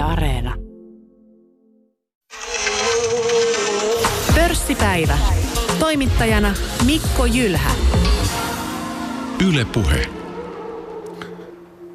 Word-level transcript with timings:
Yle 0.00 0.08
Areena. 0.08 0.54
Pörssipäivä. 4.34 5.18
Toimittajana 5.78 6.54
Mikko 6.86 7.26
Jylhä. 7.26 7.70
Yle 9.48 9.64
Puhe. 9.64 10.10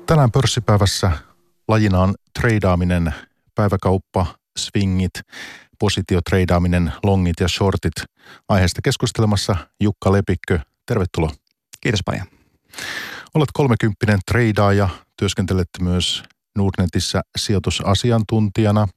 Tänään 0.06 0.32
pörssipäivässä 0.32 1.12
lajina 1.68 2.00
on 2.00 2.14
treidaaminen, 2.40 3.14
päiväkauppa, 3.56 4.26
swingit, 4.60 5.14
positiotreidaaminen, 5.80 6.92
longit 7.04 7.40
ja 7.40 7.48
shortit. 7.48 7.94
Aiheesta 8.50 8.82
keskustelemassa 8.84 9.56
Jukka 9.84 10.12
Lepikkö. 10.12 10.60
Tervetuloa. 10.86 11.32
Kiitos 11.82 12.02
paljon. 12.06 12.28
Olet 13.34 13.50
kolmekymppinen 13.54 14.20
treidaaja, 14.26 14.90
työskentelet 15.18 15.70
myös 15.82 16.24
Nordnetissä 16.56 17.22
sijoitusasiantuntijana. 17.38 18.88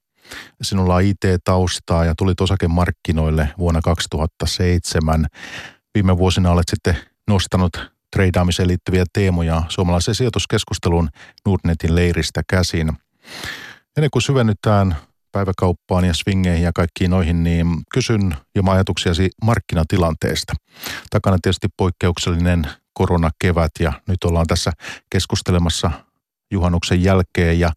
Sinulla 0.63 0.95
on 0.95 1.03
IT-taustaa 1.03 2.05
ja 2.05 2.15
tulit 2.19 2.41
osakemarkkinoille 2.41 3.49
vuonna 3.59 3.81
2007. 3.81 5.27
Viime 5.95 6.19
vuosina 6.19 6.51
olet 6.51 6.69
sitten 6.69 6.97
nostanut 7.29 7.91
treidaamiseen 8.13 8.69
liittyviä 8.69 9.05
teemoja 9.13 9.63
suomalaisen 9.69 10.15
sijoituskeskustelun 10.15 11.09
Nordnetin 11.47 11.95
leiristä 11.95 12.43
käsin. 12.51 12.93
Ennen 13.97 14.11
kuin 14.11 14.23
syvennytään 14.23 14.97
päiväkauppaan 15.33 16.05
ja 16.05 16.15
swingeihin 16.15 16.65
ja 16.65 16.73
kaikkiin 16.75 17.11
noihin, 17.11 17.45
niin 17.45 17.67
kysyn 17.93 18.37
jo 18.55 18.63
ajatuksiasi 18.67 19.31
markkinatilanteesta. 19.45 20.55
Takana 21.11 21.39
tietysti 21.43 21.69
poikkeuksellinen 21.77 22.67
koronakevät 22.93 23.71
ja 23.81 23.93
nyt 24.09 24.25
ollaan 24.25 24.47
tässä 24.47 24.73
keskustelemassa 25.11 25.91
juhannuksen 26.51 27.03
jälkeen 27.03 27.61
ja 27.61 27.71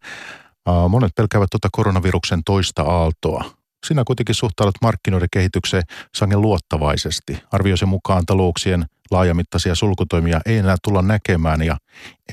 monet 0.90 1.12
pelkäävät 1.16 1.50
tuota 1.52 1.70
koronaviruksen 1.72 2.42
toista 2.46 2.82
aaltoa. 2.82 3.44
Sinä 3.88 4.04
kuitenkin 4.08 4.36
suhtaudut 4.36 4.76
markkinoiden 4.82 5.28
kehitykseen 5.32 5.84
sangen 6.16 6.42
luottavaisesti. 6.42 7.44
Arvioisen 7.52 7.90
mukaan 7.90 8.26
talouksien 8.26 8.86
laajamittaisia 9.12 9.76
sulkutoimia 9.76 10.42
ei 10.46 10.58
enää 10.58 10.76
tulla 10.84 11.02
näkemään 11.02 11.62
ja 11.62 11.78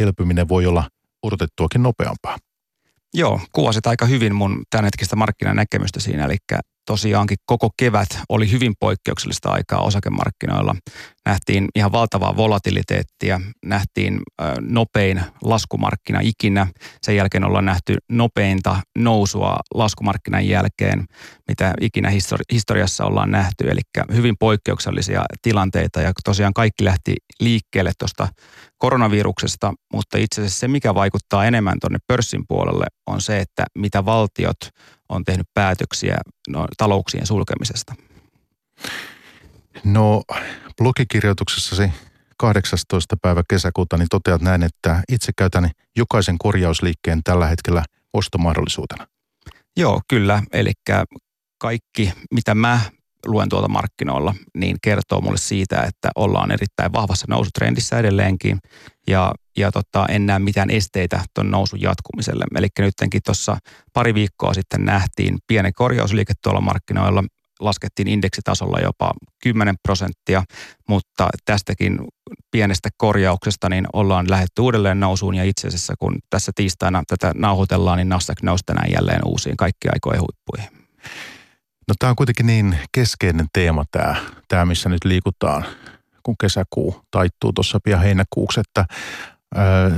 elpyminen 0.00 0.48
voi 0.48 0.66
olla 0.66 0.84
odotettuakin 1.22 1.82
nopeampaa. 1.82 2.36
Joo, 3.14 3.40
kuvasit 3.52 3.86
aika 3.86 4.06
hyvin 4.06 4.34
mun 4.34 4.62
tämänhetkistä 4.70 5.16
markkinanäkemystä 5.16 6.00
siinä, 6.00 6.24
eli 6.24 6.36
tosiaankin 6.88 7.36
koko 7.46 7.70
kevät 7.76 8.08
oli 8.28 8.50
hyvin 8.50 8.74
poikkeuksellista 8.80 9.50
aikaa 9.50 9.80
osakemarkkinoilla. 9.80 10.74
Nähtiin 11.26 11.68
ihan 11.74 11.92
valtavaa 11.92 12.36
volatiliteettia, 12.36 13.40
nähtiin 13.64 14.20
nopein 14.60 15.22
laskumarkkina 15.42 16.20
ikinä. 16.22 16.66
Sen 17.02 17.16
jälkeen 17.16 17.44
ollaan 17.44 17.64
nähty 17.64 17.96
nopeinta 18.08 18.76
nousua 18.98 19.56
laskumarkkinan 19.74 20.48
jälkeen, 20.48 21.04
mitä 21.48 21.74
ikinä 21.80 22.08
histori- 22.10 22.52
historiassa 22.52 23.04
ollaan 23.04 23.30
nähty. 23.30 23.70
Eli 23.70 23.80
hyvin 24.12 24.36
poikkeuksellisia 24.40 25.24
tilanteita 25.42 26.00
ja 26.00 26.12
tosiaan 26.24 26.54
kaikki 26.54 26.84
lähti 26.84 27.14
liikkeelle 27.40 27.92
tuosta 27.98 28.28
koronaviruksesta, 28.78 29.74
mutta 29.92 30.18
itse 30.18 30.40
asiassa 30.40 30.60
se, 30.60 30.68
mikä 30.68 30.94
vaikuttaa 30.94 31.44
enemmän 31.44 31.76
tuonne 31.80 31.98
pörssin 32.06 32.44
puolelle, 32.48 32.86
on 33.06 33.20
se, 33.20 33.40
että 33.40 33.64
mitä 33.74 34.04
valtiot 34.04 34.56
on 35.08 35.24
tehnyt 35.24 35.46
päätöksiä 35.54 36.16
no, 36.48 36.66
talouksien 36.76 37.26
sulkemisesta. 37.26 37.94
No 39.84 40.22
blogikirjoituksessasi 40.76 41.90
18. 42.36 43.16
päivä 43.22 43.42
kesäkuuta 43.50 43.96
niin 43.96 44.08
toteat 44.10 44.42
näin, 44.42 44.62
että 44.62 45.02
itse 45.08 45.32
käytän 45.38 45.70
jokaisen 45.96 46.38
korjausliikkeen 46.38 47.20
tällä 47.24 47.46
hetkellä 47.46 47.84
ostomahdollisuutena. 48.12 49.06
Joo, 49.76 50.00
kyllä. 50.08 50.42
Eli 50.52 50.72
kaikki, 51.58 52.12
mitä 52.34 52.54
mä 52.54 52.80
luen 53.26 53.48
tuolta 53.48 53.68
markkinoilla, 53.68 54.34
niin 54.56 54.76
kertoo 54.82 55.20
mulle 55.20 55.38
siitä, 55.38 55.82
että 55.82 56.10
ollaan 56.14 56.50
erittäin 56.50 56.92
vahvassa 56.92 57.26
nousutrendissä 57.28 57.98
edelleenkin 57.98 58.58
ja, 59.06 59.32
ja 59.56 59.72
tota, 59.72 60.06
en 60.08 60.26
näe 60.26 60.38
mitään 60.38 60.70
esteitä 60.70 61.24
tuon 61.34 61.50
nousun 61.50 61.80
jatkumiselle. 61.80 62.44
Eli 62.56 62.68
nytkin 62.78 63.20
tuossa 63.24 63.56
pari 63.92 64.14
viikkoa 64.14 64.54
sitten 64.54 64.84
nähtiin 64.84 65.38
pienen 65.46 65.72
korjausliike 65.72 66.32
tuolla 66.42 66.60
markkinoilla, 66.60 67.24
laskettiin 67.60 68.08
indeksitasolla 68.08 68.78
jopa 68.80 69.12
10 69.42 69.74
prosenttia, 69.82 70.42
mutta 70.88 71.28
tästäkin 71.44 71.98
pienestä 72.50 72.88
korjauksesta 72.96 73.68
niin 73.68 73.86
ollaan 73.92 74.30
lähdetty 74.30 74.62
uudelleen 74.62 75.00
nousuun 75.00 75.34
ja 75.34 75.44
itse 75.44 75.68
asiassa 75.68 75.94
kun 75.98 76.18
tässä 76.30 76.52
tiistaina 76.54 77.02
tätä 77.06 77.32
nauhoitellaan, 77.36 77.98
niin 77.98 78.08
Nasdaq 78.08 78.42
nousi 78.42 78.64
tänään 78.66 78.92
jälleen 78.92 79.20
uusiin 79.24 79.56
kaikki 79.56 79.88
aikojen 79.92 80.20
huippuihin. 80.20 80.77
No 81.88 81.94
tämä 81.98 82.10
on 82.10 82.16
kuitenkin 82.16 82.46
niin 82.46 82.78
keskeinen 82.92 83.46
teema 83.52 83.84
tämä, 83.90 84.16
tämä 84.48 84.64
missä 84.64 84.88
nyt 84.88 85.04
liikutaan, 85.04 85.64
kun 86.22 86.34
kesäkuu 86.40 87.00
taittuu 87.10 87.52
tuossa 87.52 87.80
pian 87.84 88.00
heinäkuuksi, 88.00 88.60
että 88.60 88.84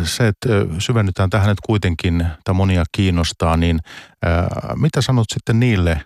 se, 0.05 0.29
että 0.29 0.49
syvennytään 0.79 1.31
tähän 1.31 1.49
nyt 1.49 1.61
kuitenkin, 1.61 2.27
tai 2.45 2.55
monia 2.55 2.85
kiinnostaa, 2.93 3.57
niin 3.57 3.79
mitä 4.75 5.03
sanot 5.03 5.27
sitten 5.35 5.61
niille, 5.61 6.01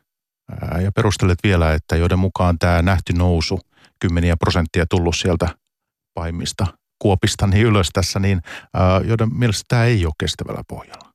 ja 0.82 0.92
perustelet 0.92 1.38
vielä, 1.44 1.74
että 1.74 1.96
joiden 1.96 2.18
mukaan 2.18 2.58
tämä 2.58 2.82
nähty 2.82 3.12
nousu, 3.12 3.60
kymmeniä 4.00 4.36
prosenttia 4.36 4.86
tullut 4.86 5.16
sieltä 5.16 5.48
pahimmista 6.14 6.66
kuopista 6.98 7.46
niin 7.46 7.66
ylös 7.66 7.88
tässä, 7.92 8.18
niin 8.18 8.40
joiden 9.04 9.28
mielestä 9.34 9.64
tämä 9.68 9.84
ei 9.84 10.06
ole 10.06 10.14
kestävällä 10.20 10.62
pohjalla? 10.68 11.12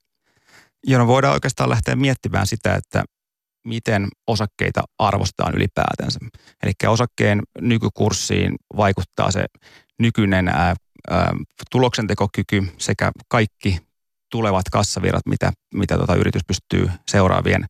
Joo, 0.88 1.00
no 1.00 1.08
voidaan 1.08 1.34
oikeastaan 1.34 1.70
lähteä 1.70 1.96
miettimään 1.96 2.48
sitä, 2.48 2.76
että 2.76 3.04
miten 3.66 4.08
osakkeita 4.28 4.84
arvostetaan 5.00 5.56
ylipäätänsä. 5.56 6.20
Eli 6.64 6.72
osakkeen 6.88 7.42
nykykurssiin 7.62 8.56
vaikuttaa 8.78 9.32
se 9.32 9.46
nykyinen 10.00 10.48
ää, 10.48 10.76
ää, 11.10 11.34
tuloksentekokyky 11.72 12.64
sekä 12.78 13.12
kaikki 13.28 13.78
tulevat 14.32 14.70
kassavirrat, 14.72 15.26
mitä, 15.26 15.52
mitä 15.74 15.98
tota 15.98 16.16
yritys 16.16 16.42
pystyy 16.48 16.90
seuraavien 17.08 17.66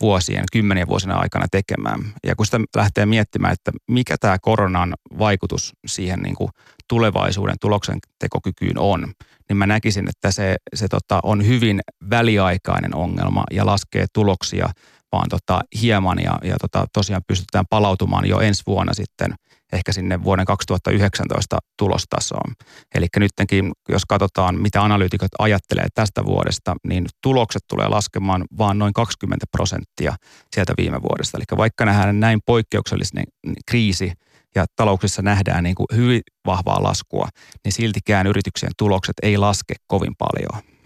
vuosien, 0.00 0.44
kymmenien 0.52 0.88
vuosina 0.88 1.16
aikana 1.16 1.46
tekemään. 1.50 2.00
Ja 2.26 2.36
kun 2.36 2.46
sitä 2.46 2.60
lähtee 2.76 3.06
miettimään, 3.06 3.52
että 3.52 3.72
mikä 3.90 4.16
tämä 4.20 4.36
koronan 4.42 4.94
vaikutus 5.18 5.72
siihen 5.86 6.20
niin 6.20 6.34
kuin 6.34 6.50
tulevaisuuden 6.88 7.56
tuloksentekokykyyn 7.60 8.78
on, 8.78 9.12
niin 9.48 9.56
mä 9.56 9.66
näkisin, 9.66 10.08
että 10.08 10.30
se, 10.30 10.56
se 10.74 10.88
tota, 10.88 11.20
on 11.22 11.46
hyvin 11.46 11.80
väliaikainen 12.10 12.94
ongelma 12.94 13.44
ja 13.50 13.66
laskee 13.66 14.06
tuloksia 14.12 14.68
vaan 15.12 15.28
tota, 15.28 15.60
hieman 15.80 16.18
ja, 16.18 16.38
ja 16.44 16.56
tota, 16.60 16.86
tosiaan 16.92 17.22
pystytään 17.26 17.64
palautumaan 17.70 18.28
jo 18.28 18.40
ensi 18.40 18.62
vuonna 18.66 18.94
sitten 18.94 19.34
ehkä 19.72 19.92
sinne 19.92 20.24
vuoden 20.24 20.44
2019 20.44 21.58
tulostasoon. 21.78 22.54
Eli 22.94 23.06
nytkin, 23.18 23.72
jos 23.88 24.02
katsotaan, 24.08 24.60
mitä 24.60 24.82
analyytikot 24.82 25.28
ajattelee 25.38 25.86
tästä 25.94 26.24
vuodesta, 26.24 26.76
niin 26.86 27.06
tulokset 27.22 27.62
tulee 27.68 27.88
laskemaan 27.88 28.44
vain 28.58 28.78
noin 28.78 28.92
20 28.92 29.46
prosenttia 29.50 30.14
sieltä 30.54 30.74
viime 30.78 31.02
vuodesta. 31.02 31.38
Eli 31.38 31.44
vaikka 31.56 31.84
nähdään 31.84 32.20
näin 32.20 32.40
poikkeuksellinen 32.46 33.24
kriisi 33.66 34.12
ja 34.54 34.66
talouksissa 34.76 35.22
nähdään 35.22 35.64
niin 35.64 35.74
kuin 35.74 35.86
hyvin 35.94 36.20
vahvaa 36.46 36.82
laskua, 36.82 37.28
niin 37.64 37.72
siltikään 37.72 38.26
yrityksien 38.26 38.72
tulokset 38.78 39.16
ei 39.22 39.36
laske 39.36 39.74
kovin 39.86 40.14
paljon. 40.18 40.79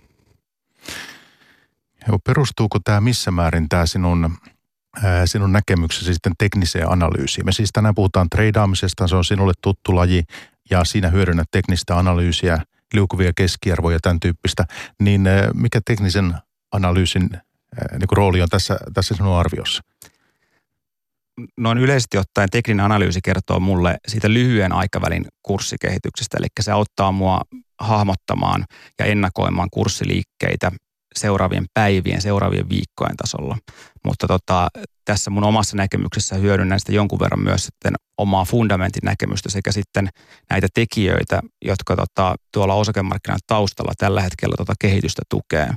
Joo, 2.08 2.18
perustuuko 2.26 2.78
tämä 2.84 3.00
missä 3.00 3.30
määrin 3.30 3.68
tämä 3.68 3.86
sinun, 3.86 4.36
sinun 5.24 5.52
näkemyksesi 5.52 6.14
sitten 6.14 6.32
tekniseen 6.38 6.90
analyysiin? 6.90 7.46
Me 7.46 7.52
siis 7.52 7.70
tänään 7.72 7.94
puhutaan 7.94 8.30
treidaamisesta, 8.30 9.08
se 9.08 9.16
on 9.16 9.24
sinulle 9.24 9.52
tuttu 9.62 9.96
laji 9.96 10.22
ja 10.70 10.84
siinä 10.84 11.08
hyödynnät 11.08 11.48
teknistä 11.50 11.98
analyysiä, 11.98 12.58
liukuvia 12.94 13.32
keskiarvoja, 13.36 13.98
tämän 14.02 14.20
tyyppistä. 14.20 14.64
Niin 15.00 15.24
mikä 15.54 15.80
teknisen 15.86 16.34
analyysin 16.72 17.30
niin 17.92 18.08
rooli 18.12 18.42
on 18.42 18.48
tässä, 18.48 18.76
tässä 18.94 19.14
sinun 19.14 19.36
arviossa? 19.36 19.82
noin 21.56 21.78
yleisesti 21.78 22.18
ottaen 22.18 22.50
tekninen 22.50 22.84
analyysi 22.84 23.20
kertoo 23.24 23.60
mulle 23.60 23.96
siitä 24.08 24.30
lyhyen 24.30 24.72
aikavälin 24.72 25.24
kurssikehityksestä, 25.42 26.36
eli 26.38 26.46
se 26.60 26.72
auttaa 26.72 27.12
mua 27.12 27.40
hahmottamaan 27.78 28.64
ja 28.98 29.04
ennakoimaan 29.04 29.68
kurssiliikkeitä 29.72 30.72
seuraavien 31.18 31.64
päivien, 31.74 32.22
seuraavien 32.22 32.68
viikkojen 32.68 33.16
tasolla. 33.16 33.58
Mutta 34.04 34.26
tota, 34.26 34.68
tässä 35.04 35.30
mun 35.30 35.44
omassa 35.44 35.76
näkemyksessä 35.76 36.36
hyödynnän 36.36 36.80
sitä 36.80 36.92
jonkun 36.92 37.20
verran 37.20 37.40
myös 37.40 37.64
sitten 37.64 37.92
omaa 38.18 38.44
fundamentin 38.44 39.00
näkemystä 39.04 39.50
sekä 39.50 39.72
sitten 39.72 40.08
näitä 40.50 40.66
tekijöitä, 40.74 41.40
jotka 41.64 41.96
tota, 41.96 42.34
tuolla 42.52 42.74
osakemarkkinan 42.74 43.38
taustalla 43.46 43.92
tällä 43.98 44.20
hetkellä 44.22 44.54
tota 44.56 44.72
kehitystä 44.78 45.22
tukee. 45.28 45.70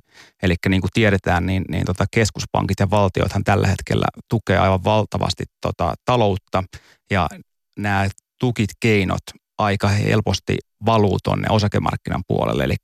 Eli 0.44 0.56
niin 0.70 0.82
kuin 0.82 0.92
tiedetään, 0.94 1.46
niin, 1.46 1.64
niin 1.70 1.86
tota 1.86 2.06
keskuspankit 2.12 2.80
ja 2.80 2.90
valtiothan 2.90 3.44
tällä 3.44 3.68
hetkellä 3.68 4.06
tukee 4.30 4.58
aivan 4.58 4.84
valtavasti 4.84 5.44
tota 5.62 5.94
taloutta 6.06 6.64
ja 7.12 7.30
nämä 7.80 8.08
tukit, 8.40 8.70
keinot 8.80 9.24
aika 9.58 9.88
helposti 9.88 10.58
valuu 10.86 11.18
tuonne 11.24 11.48
osakemarkkinan 11.50 12.24
puolelle. 12.28 12.64
Eli 12.64 12.76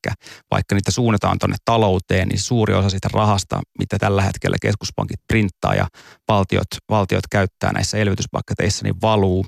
vaikka 0.52 0.76
niitä 0.76 0.92
suunnataan 0.92 1.40
tuonne 1.40 1.56
talouteen, 1.66 2.28
niin 2.28 2.40
suuri 2.40 2.74
osa 2.74 2.90
siitä 2.90 3.10
rahasta, 3.14 3.62
mitä 3.80 3.98
tällä 4.00 4.22
hetkellä 4.22 4.58
keskuspankit 4.62 5.20
printtaa 5.28 5.76
ja 5.76 5.88
valtiot, 6.28 6.68
valtiot 6.90 7.28
käyttää 7.32 7.72
näissä 7.72 7.98
elvytyspaketeissa, 7.98 8.84
niin 8.84 9.02
valuu 9.02 9.46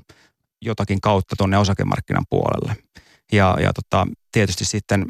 jotakin 0.62 1.00
kautta 1.00 1.34
tuonne 1.38 1.58
osakemarkkinan 1.58 2.24
puolelle. 2.30 2.76
Ja, 3.32 3.56
ja 3.60 3.72
tota, 3.72 4.06
tietysti 4.32 4.64
sitten 4.64 5.04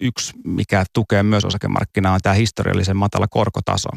yksi, 0.00 0.32
mikä 0.44 0.84
tukee 0.92 1.22
myös 1.22 1.44
osakemarkkinaa, 1.44 2.14
on 2.14 2.20
tämä 2.22 2.34
historiallisen 2.34 2.96
matala 2.96 3.26
korkotaso. 3.28 3.88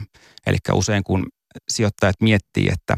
Eli 0.48 0.58
usein 0.74 1.04
kun 1.04 1.28
sijoittajat 1.70 2.16
miettii, 2.22 2.70
että 2.72 2.98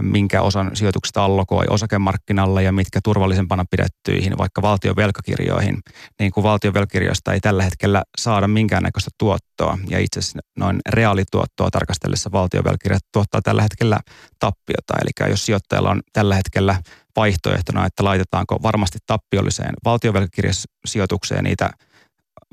minkä 0.00 0.42
osan 0.42 0.70
sijoituksista 0.76 1.24
allokoi 1.24 1.64
osakemarkkinalle 1.70 2.62
ja 2.62 2.72
mitkä 2.72 3.00
turvallisempana 3.04 3.64
pidettyihin, 3.70 4.38
vaikka 4.38 4.62
valtion 4.62 4.96
velkakirjoihin, 4.96 5.78
niin 6.20 6.32
kuin 6.32 6.44
valtion 6.44 6.74
velkakirjoista 6.74 7.32
ei 7.32 7.40
tällä 7.40 7.62
hetkellä 7.62 8.02
saada 8.18 8.48
minkäännäköistä 8.48 9.10
tuottoa. 9.18 9.78
Ja 9.88 9.98
itse 9.98 10.18
asiassa 10.18 10.38
noin 10.58 10.80
reaalituottoa 10.88 11.70
tarkastellessa 11.70 12.32
valtion 12.32 12.64
velkakirjat 12.64 13.02
tuottaa 13.12 13.42
tällä 13.42 13.62
hetkellä 13.62 14.00
tappiota. 14.38 14.94
Eli 15.02 15.30
jos 15.30 15.46
sijoittajalla 15.46 15.90
on 15.90 16.00
tällä 16.12 16.34
hetkellä 16.34 16.82
vaihtoehtona, 17.16 17.86
että 17.86 18.04
laitetaanko 18.04 18.58
varmasti 18.62 18.98
tappiolliseen 19.06 19.74
valtionvelkakirjasijoitukseen 19.84 21.44
niitä 21.44 21.70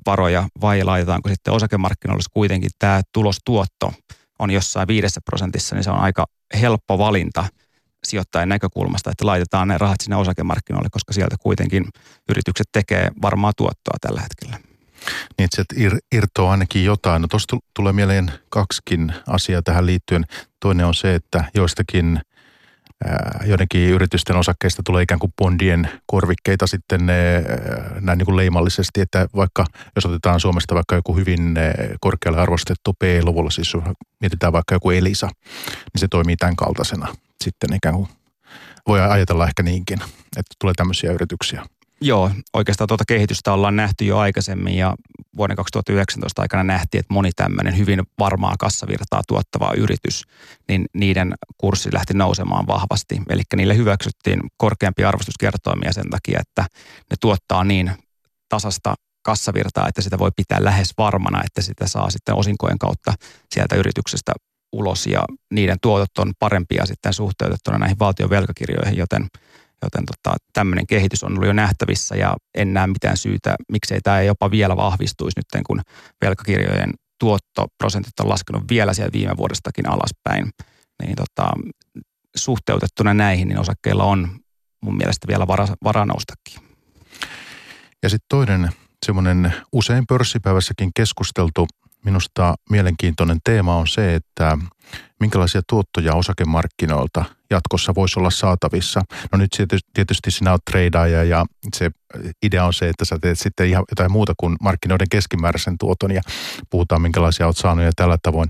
varoja 0.05 0.47
vai 0.61 0.83
laitetaanko 0.83 1.29
sitten 1.29 1.53
osakemarkkinoille 1.53 2.23
kuitenkin 2.33 2.69
tämä 2.79 3.01
tulostuotto 3.13 3.93
on 4.39 4.51
jossain 4.51 4.87
viidessä 4.87 5.21
prosentissa, 5.25 5.75
niin 5.75 5.83
se 5.83 5.91
on 5.91 5.99
aika 5.99 6.25
helppo 6.61 6.97
valinta 6.97 7.45
sijoittajan 8.03 8.49
näkökulmasta, 8.49 9.11
että 9.11 9.25
laitetaan 9.25 9.67
ne 9.67 9.77
rahat 9.77 10.01
sinne 10.03 10.15
osakemarkkinoille, 10.15 10.89
koska 10.91 11.13
sieltä 11.13 11.35
kuitenkin 11.39 11.85
yritykset 12.29 12.67
tekee 12.71 13.11
varmaa 13.21 13.51
tuottoa 13.57 13.97
tällä 14.01 14.21
hetkellä. 14.21 14.59
Niin, 15.37 15.49
että 15.57 15.75
ir, 15.77 15.97
irtoaa 16.11 16.51
ainakin 16.51 16.85
jotain. 16.85 17.21
No 17.21 17.27
tuosta 17.27 17.57
tulee 17.73 17.93
mieleen 17.93 18.31
kaksikin 18.49 19.13
asiaa 19.27 19.61
tähän 19.61 19.85
liittyen. 19.85 20.25
Toinen 20.59 20.85
on 20.85 20.95
se, 20.95 21.15
että 21.15 21.43
joistakin 21.55 22.19
joidenkin 23.45 23.89
yritysten 23.89 24.35
osakkeista 24.35 24.81
tulee 24.85 25.03
ikään 25.03 25.19
kuin 25.19 25.33
bondien 25.37 25.89
korvikkeita 26.05 26.67
sitten 26.67 27.05
näin 28.01 28.17
niin 28.17 28.25
kuin 28.25 28.35
leimallisesti, 28.35 29.01
että 29.01 29.27
vaikka 29.35 29.65
jos 29.95 30.05
otetaan 30.05 30.39
Suomesta 30.39 30.75
vaikka 30.75 30.95
joku 30.95 31.15
hyvin 31.15 31.55
korkealle 31.99 32.41
arvostettu 32.41 32.93
P-luvulla, 32.93 33.49
siis 33.49 33.73
mietitään 34.21 34.53
vaikka 34.53 34.75
joku 34.75 34.89
Elisa, 34.89 35.27
niin 35.65 35.99
se 35.99 36.07
toimii 36.07 36.37
tämän 36.37 36.55
kaltaisena 36.55 37.15
sitten 37.43 37.73
ikään 37.73 37.95
kuin. 37.95 38.07
Voi 38.87 39.01
ajatella 39.01 39.47
ehkä 39.47 39.63
niinkin, 39.63 39.99
että 40.37 40.55
tulee 40.59 40.73
tämmöisiä 40.77 41.11
yrityksiä. 41.11 41.65
Joo, 42.01 42.31
oikeastaan 42.53 42.87
tuota 42.87 43.03
kehitystä 43.07 43.53
ollaan 43.53 43.75
nähty 43.75 44.05
jo 44.05 44.17
aikaisemmin 44.17 44.77
ja 44.77 44.95
vuoden 45.37 45.55
2019 45.55 46.41
aikana 46.41 46.63
nähtiin, 46.63 46.99
että 46.99 47.13
moni 47.13 47.31
tämmöinen 47.35 47.77
hyvin 47.77 48.01
varmaa 48.19 48.55
kassavirtaa 48.59 49.21
tuottava 49.27 49.73
yritys, 49.77 50.23
niin 50.67 50.85
niiden 50.93 51.33
kurssi 51.57 51.89
lähti 51.93 52.13
nousemaan 52.13 52.67
vahvasti. 52.67 53.21
Eli 53.29 53.41
niille 53.55 53.77
hyväksyttiin 53.77 54.39
korkeampia 54.57 55.09
arvostuskertoimia 55.09 55.93
sen 55.93 56.09
takia, 56.09 56.39
että 56.41 56.61
ne 57.09 57.15
tuottaa 57.21 57.63
niin 57.63 57.91
tasasta 58.49 58.95
kassavirtaa, 59.21 59.87
että 59.87 60.01
sitä 60.01 60.19
voi 60.19 60.31
pitää 60.35 60.63
lähes 60.63 60.93
varmana, 60.97 61.43
että 61.45 61.61
sitä 61.61 61.87
saa 61.87 62.09
sitten 62.09 62.35
osinkojen 62.35 62.77
kautta 62.77 63.13
sieltä 63.51 63.75
yrityksestä 63.75 64.31
ulos 64.73 65.07
ja 65.07 65.23
niiden 65.53 65.77
tuotot 65.81 66.17
on 66.17 66.33
parempia 66.39 66.85
sitten 66.85 67.13
suhteutettuna 67.13 67.77
näihin 67.77 67.99
valtion 67.99 68.29
velkakirjoihin, 68.29 68.97
joten– 68.97 69.27
Joten 69.83 70.03
tota, 70.05 70.37
tämmöinen 70.53 70.87
kehitys 70.87 71.23
on 71.23 71.31
ollut 71.31 71.47
jo 71.47 71.53
nähtävissä 71.53 72.15
ja 72.15 72.35
en 72.55 72.73
näe 72.73 72.87
mitään 72.87 73.17
syytä, 73.17 73.55
miksei 73.71 73.99
tämä 74.01 74.21
jopa 74.21 74.51
vielä 74.51 74.77
vahvistuisi 74.77 75.39
nyt, 75.39 75.65
kun 75.67 75.81
velkakirjojen 76.25 76.93
tuottoprosentit 77.19 78.19
on 78.19 78.29
laskenut 78.29 78.63
vielä 78.69 78.93
siellä 78.93 79.13
viime 79.13 79.37
vuodestakin 79.37 79.89
alaspäin. 79.89 80.49
Niin 81.03 81.15
tota, 81.15 81.51
suhteutettuna 82.35 83.13
näihin, 83.13 83.47
niin 83.47 83.59
osakkeilla 83.59 84.03
on 84.03 84.39
mun 84.81 84.97
mielestä 84.97 85.27
vielä 85.27 85.47
vara, 85.47 85.67
vara 85.83 86.05
noustakin. 86.05 86.69
Ja 88.03 88.09
sitten 88.09 88.25
toinen 88.29 88.69
semmoinen 89.05 89.53
usein 89.73 90.07
pörssipäivässäkin 90.07 90.91
keskusteltu 90.95 91.67
minusta 92.07 92.55
mielenkiintoinen 92.69 93.37
teema 93.43 93.75
on 93.75 93.87
se, 93.87 94.15
että 94.15 94.57
minkälaisia 95.19 95.61
tuottoja 95.69 96.13
osakemarkkinoilta 96.13 97.25
jatkossa 97.49 97.95
voisi 97.95 98.19
olla 98.19 98.29
saatavissa. 98.29 99.01
No 99.31 99.37
nyt 99.37 99.49
tietysti 99.93 100.31
sinä 100.31 100.51
olet 100.51 100.65
treidaaja 100.71 101.23
ja 101.23 101.45
se 101.75 101.91
idea 102.43 102.65
on 102.65 102.73
se, 102.73 102.89
että 102.89 103.05
sä 103.05 103.19
teet 103.21 103.39
sitten 103.39 103.67
ihan 103.67 103.83
jotain 103.91 104.11
muuta 104.11 104.33
kuin 104.37 104.55
markkinoiden 104.61 105.09
keskimääräisen 105.11 105.77
tuoton 105.77 106.11
ja 106.11 106.21
puhutaan 106.69 107.01
minkälaisia 107.01 107.45
olet 107.45 107.57
saanut 107.57 107.85
ja 107.85 107.91
tällä 107.95 108.17
tavoin. 108.23 108.49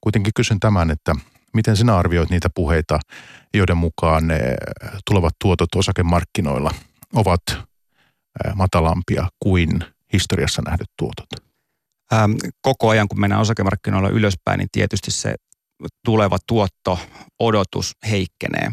Kuitenkin 0.00 0.32
kysyn 0.36 0.60
tämän, 0.60 0.90
että 0.90 1.14
miten 1.54 1.76
sinä 1.76 1.96
arvioit 1.96 2.30
niitä 2.30 2.48
puheita, 2.54 2.98
joiden 3.54 3.76
mukaan 3.76 4.26
ne 4.26 4.40
tulevat 5.06 5.34
tuotot 5.42 5.74
osakemarkkinoilla 5.76 6.70
ovat 7.14 7.42
matalampia 8.54 9.28
kuin 9.42 9.84
historiassa 10.12 10.62
nähdyt 10.66 10.90
tuotot? 10.98 11.53
Ähm, 12.12 12.32
koko 12.62 12.88
ajan, 12.88 13.08
kun 13.08 13.20
mennään 13.20 13.42
osakemarkkinoilla 13.42 14.08
ylöspäin, 14.08 14.58
niin 14.58 14.68
tietysti 14.72 15.10
se 15.10 15.34
tuleva 16.04 16.38
tuotto 16.46 16.98
odotus 17.38 17.92
heikkenee. 18.10 18.72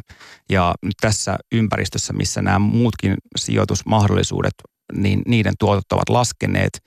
Ja 0.50 0.76
tässä 1.02 1.38
ympäristössä, 1.52 2.14
missä 2.14 2.42
nämä 2.42 2.60
muutkin 2.60 3.16
sijoitusmahdollisuudet, 3.36 4.54
niin 4.94 5.22
niiden 5.28 5.54
tuotot 5.60 5.92
ovat 5.92 6.10
laskeneet, 6.10 6.80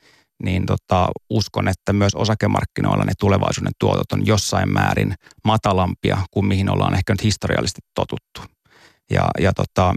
niin 0.42 0.66
tota, 0.66 1.08
uskon, 1.30 1.68
että 1.68 1.92
myös 1.92 2.14
osakemarkkinoilla 2.14 3.04
ne 3.04 3.12
tulevaisuuden 3.20 3.72
tuotot 3.78 4.12
on 4.12 4.26
jossain 4.26 4.72
määrin 4.72 5.14
matalampia 5.44 6.18
kuin 6.30 6.46
mihin 6.46 6.70
ollaan 6.70 6.94
ehkä 6.94 7.12
nyt 7.12 7.22
historiallisesti 7.22 7.80
totuttu. 7.94 8.54
Ja, 9.10 9.28
ja 9.40 9.52
tota, 9.52 9.94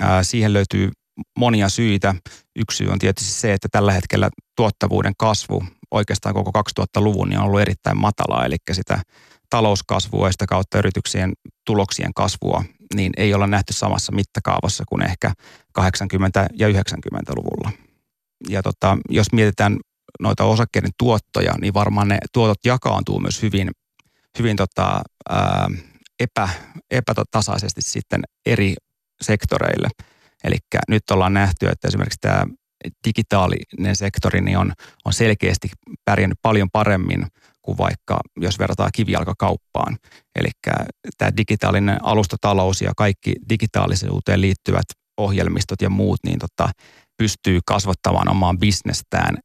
ää, 0.00 0.22
siihen 0.22 0.52
löytyy 0.52 0.90
monia 1.38 1.68
syitä. 1.68 2.14
Yksi 2.58 2.76
syy 2.76 2.88
on 2.88 2.98
tietysti 2.98 3.32
se, 3.32 3.52
että 3.52 3.68
tällä 3.72 3.92
hetkellä 3.92 4.30
tuottavuuden 4.56 5.12
kasvu 5.18 5.64
oikeastaan 5.90 6.34
koko 6.34 6.62
2000-luvun 6.80 7.28
niin 7.28 7.38
on 7.38 7.44
ollut 7.44 7.60
erittäin 7.60 8.00
matalaa, 8.00 8.46
eli 8.46 8.56
sitä 8.72 9.02
talouskasvua 9.50 10.28
ja 10.28 10.32
sitä 10.32 10.46
kautta 10.46 10.78
yrityksien 10.78 11.32
tuloksien 11.66 12.14
kasvua, 12.14 12.64
niin 12.94 13.12
ei 13.16 13.34
olla 13.34 13.46
nähty 13.46 13.72
samassa 13.72 14.12
mittakaavassa 14.12 14.84
kuin 14.88 15.04
ehkä 15.04 15.32
80- 15.80 15.82
ja 16.52 16.68
90-luvulla. 16.68 17.70
Ja 18.48 18.62
tota, 18.62 18.98
jos 19.10 19.32
mietitään 19.32 19.76
noita 20.20 20.44
osakkeiden 20.44 20.90
tuottoja, 20.98 21.54
niin 21.60 21.74
varmaan 21.74 22.08
ne 22.08 22.18
tuotot 22.32 22.58
jakaantuu 22.64 23.20
myös 23.20 23.42
hyvin, 23.42 23.70
hyvin 24.38 24.56
tota, 24.56 25.02
ää, 25.28 25.68
epä, 26.20 26.48
epätasaisesti 26.90 27.82
sitten 27.82 28.22
eri 28.46 28.74
sektoreille. 29.20 29.88
Eli 30.44 30.56
nyt 30.88 31.10
ollaan 31.10 31.34
nähty, 31.34 31.68
että 31.68 31.88
esimerkiksi 31.88 32.18
tämä 32.20 32.46
digitaalinen 33.06 33.96
sektori 33.96 34.40
niin 34.40 34.58
on, 34.58 34.72
on 35.04 35.12
selkeästi 35.12 35.68
pärjännyt 36.04 36.38
paljon 36.42 36.68
paremmin 36.72 37.26
kuin 37.62 37.78
vaikka 37.78 38.20
jos 38.36 38.58
verrataan 38.58 38.90
kivijalkakauppaan. 38.94 39.96
Eli 40.36 40.48
tämä 41.18 41.36
digitaalinen 41.36 42.04
alustatalous 42.04 42.82
ja 42.82 42.92
kaikki 42.96 43.34
digitaalisuuteen 43.48 44.40
liittyvät 44.40 44.86
ohjelmistot 45.16 45.82
ja 45.82 45.90
muut, 45.90 46.20
niin 46.24 46.38
tota, 46.38 46.70
pystyy 47.16 47.60
kasvattamaan 47.66 48.30
omaan 48.30 48.58
bisnestään 48.58 49.38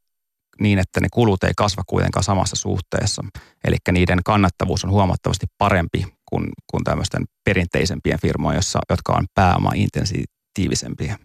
niin, 0.60 0.80
että 0.80 1.02
ne 1.02 1.08
kulut 1.14 1.44
ei 1.44 1.52
kasva 1.58 1.84
kuitenkaan 1.88 2.24
samassa 2.24 2.56
suhteessa. 2.56 3.24
Eli 3.64 3.76
niiden 3.92 4.20
kannattavuus 4.26 4.84
on 4.86 4.92
huomattavasti 4.92 5.46
parempi 5.58 6.06
kuin, 6.30 6.50
kuin 6.72 6.84
tämmöisten 6.84 7.26
perinteisempien 7.46 8.20
firmojen, 8.22 8.58
jossa, 8.58 8.80
jotka 8.90 9.14
on 9.14 9.26
pääoma-intensiivisempiä. 9.36 11.18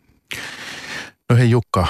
No 1.31 1.37
hei 1.37 1.51
Jukka, 1.51 1.87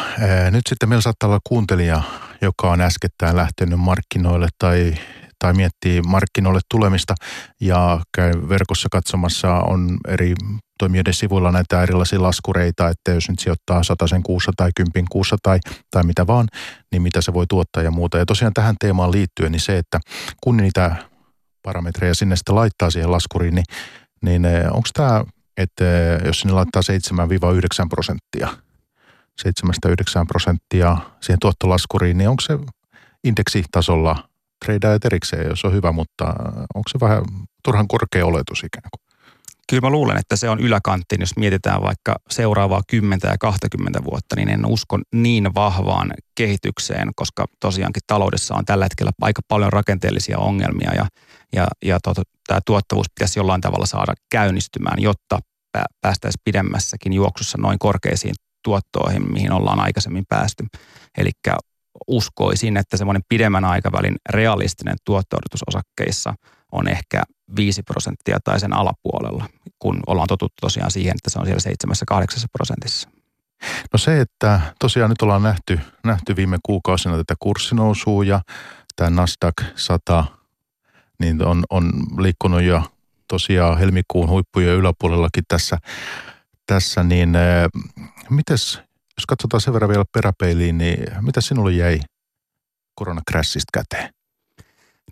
nyt 0.50 0.62
sitten 0.68 0.88
meillä 0.88 1.02
saattaa 1.02 1.28
olla 1.28 1.40
kuuntelija, 1.48 2.02
joka 2.42 2.70
on 2.70 2.80
äskettäin 2.80 3.36
lähtenyt 3.36 3.80
markkinoille 3.80 4.48
tai, 4.58 4.94
tai 5.38 5.52
miettii 5.52 6.02
markkinoille 6.02 6.60
tulemista 6.70 7.14
ja 7.60 8.00
käy 8.16 8.32
verkossa 8.48 8.88
katsomassa 8.92 9.54
on 9.54 9.98
eri 10.08 10.34
toimijoiden 10.78 11.14
sivuilla 11.14 11.52
näitä 11.52 11.82
erilaisia 11.82 12.22
laskureita, 12.22 12.88
että 12.88 13.12
jos 13.12 13.28
nyt 13.28 13.38
sijoittaa 13.38 13.82
sen 14.06 14.22
kuussa 14.22 14.52
tai 14.56 14.70
kympin 14.76 15.04
kuussa 15.10 15.36
tai, 15.42 15.58
tai 15.90 16.02
mitä 16.02 16.26
vaan, 16.26 16.48
niin 16.92 17.02
mitä 17.02 17.20
se 17.20 17.34
voi 17.34 17.46
tuottaa 17.48 17.82
ja 17.82 17.90
muuta. 17.90 18.18
Ja 18.18 18.26
tosiaan 18.26 18.54
tähän 18.54 18.76
teemaan 18.80 19.12
liittyen, 19.12 19.52
niin 19.52 19.60
se, 19.60 19.78
että 19.78 20.00
kun 20.42 20.56
niitä 20.56 20.96
parametreja 21.62 22.14
sinne 22.14 22.36
sitten 22.36 22.54
laittaa 22.54 22.90
siihen 22.90 23.12
laskuriin, 23.12 23.54
niin, 23.54 23.64
niin 24.22 24.42
onko 24.66 24.88
tämä, 24.94 25.24
että 25.56 25.84
jos 26.24 26.40
sinne 26.40 26.54
laittaa 26.54 26.82
7-9 27.84 27.88
prosenttia– 27.88 28.48
7-9 29.42 30.26
prosenttia 30.28 30.96
siihen 31.20 31.38
tuottolaskuriin, 31.40 32.18
niin 32.18 32.28
onko 32.28 32.40
se 32.40 32.58
indeksitasolla 33.24 34.28
treidajat 34.64 35.04
erikseen, 35.04 35.48
jos 35.48 35.64
on 35.64 35.72
hyvä, 35.72 35.92
mutta 35.92 36.24
onko 36.74 36.88
se 36.88 37.00
vähän 37.00 37.22
turhan 37.64 37.88
korkea 37.88 38.26
oletus 38.26 38.58
ikään 38.64 38.88
kuin? 38.90 39.08
kyllä 39.68 39.80
mä 39.80 39.90
luulen, 39.90 40.18
että 40.18 40.36
se 40.36 40.48
on 40.48 40.60
yläkantti, 40.60 41.16
jos 41.20 41.36
mietitään 41.36 41.82
vaikka 41.82 42.16
seuraavaa 42.30 42.82
10 42.88 43.20
ja 43.24 43.38
20 43.40 44.04
vuotta, 44.04 44.36
niin 44.36 44.48
en 44.48 44.66
usko 44.66 44.98
niin 45.14 45.54
vahvaan 45.54 46.12
kehitykseen, 46.34 47.10
koska 47.16 47.44
tosiaankin 47.60 48.02
taloudessa 48.06 48.54
on 48.54 48.64
tällä 48.64 48.84
hetkellä 48.84 49.10
aika 49.20 49.42
paljon 49.48 49.72
rakenteellisia 49.72 50.38
ongelmia 50.38 50.94
ja, 50.94 51.06
ja, 51.52 51.66
ja 51.84 51.98
to, 52.00 52.14
tämä 52.46 52.60
tuottavuus 52.66 53.06
pitäisi 53.14 53.38
jollain 53.38 53.60
tavalla 53.60 53.86
saada 53.86 54.14
käynnistymään, 54.30 55.02
jotta 55.02 55.38
päästäisiin 56.00 56.42
pidemmässäkin 56.44 57.12
juoksussa 57.12 57.58
noin 57.58 57.78
korkeisiin 57.78 58.34
tuottoihin, 58.68 59.32
mihin 59.32 59.52
ollaan 59.52 59.80
aikaisemmin 59.80 60.24
päästy. 60.28 60.66
Eli 61.18 61.30
uskoisin, 62.06 62.76
että 62.76 62.96
semmoinen 62.96 63.22
pidemmän 63.28 63.64
aikavälin 63.64 64.16
realistinen 64.30 64.96
tuotto 65.04 65.36
osakkeissa 65.66 66.34
on 66.72 66.88
ehkä 66.88 67.22
5 67.56 67.82
prosenttia 67.82 68.38
tai 68.44 68.60
sen 68.60 68.72
alapuolella, 68.72 69.44
kun 69.78 70.00
ollaan 70.06 70.28
totuttu 70.28 70.56
tosiaan 70.60 70.90
siihen, 70.90 71.16
että 71.16 71.30
se 71.30 71.38
on 71.38 71.46
siellä 71.46 72.24
7-8 72.24 72.24
prosentissa. 72.52 73.08
No 73.92 73.98
se, 73.98 74.20
että 74.20 74.60
tosiaan 74.78 75.10
nyt 75.10 75.22
ollaan 75.22 75.42
nähty, 75.42 75.80
nähty 76.04 76.36
viime 76.36 76.58
kuukausina 76.62 77.16
tätä 77.16 77.34
kurssinousua 77.38 78.24
ja 78.24 78.40
tämä 78.96 79.10
Nasdaq 79.10 79.62
100 79.74 80.24
niin 81.18 81.44
on, 81.44 81.64
on 81.70 81.92
liikkunut 82.18 82.62
jo 82.62 82.82
tosiaan 83.28 83.78
helmikuun 83.78 84.28
huippujen 84.28 84.76
yläpuolellakin 84.76 85.44
tässä, 85.48 85.78
tässä 86.68 87.02
niin 87.02 87.36
äh, 87.36 87.68
mites, 88.30 88.74
jos 89.16 89.26
katsotaan 89.28 89.60
sen 89.60 89.74
verran 89.74 89.90
vielä 89.90 90.04
peräpeiliin, 90.12 90.78
niin 90.78 90.98
mitä 91.20 91.40
sinulle 91.40 91.72
jäi 91.72 92.00
koronakrässistä 92.94 93.70
käteen? 93.74 94.10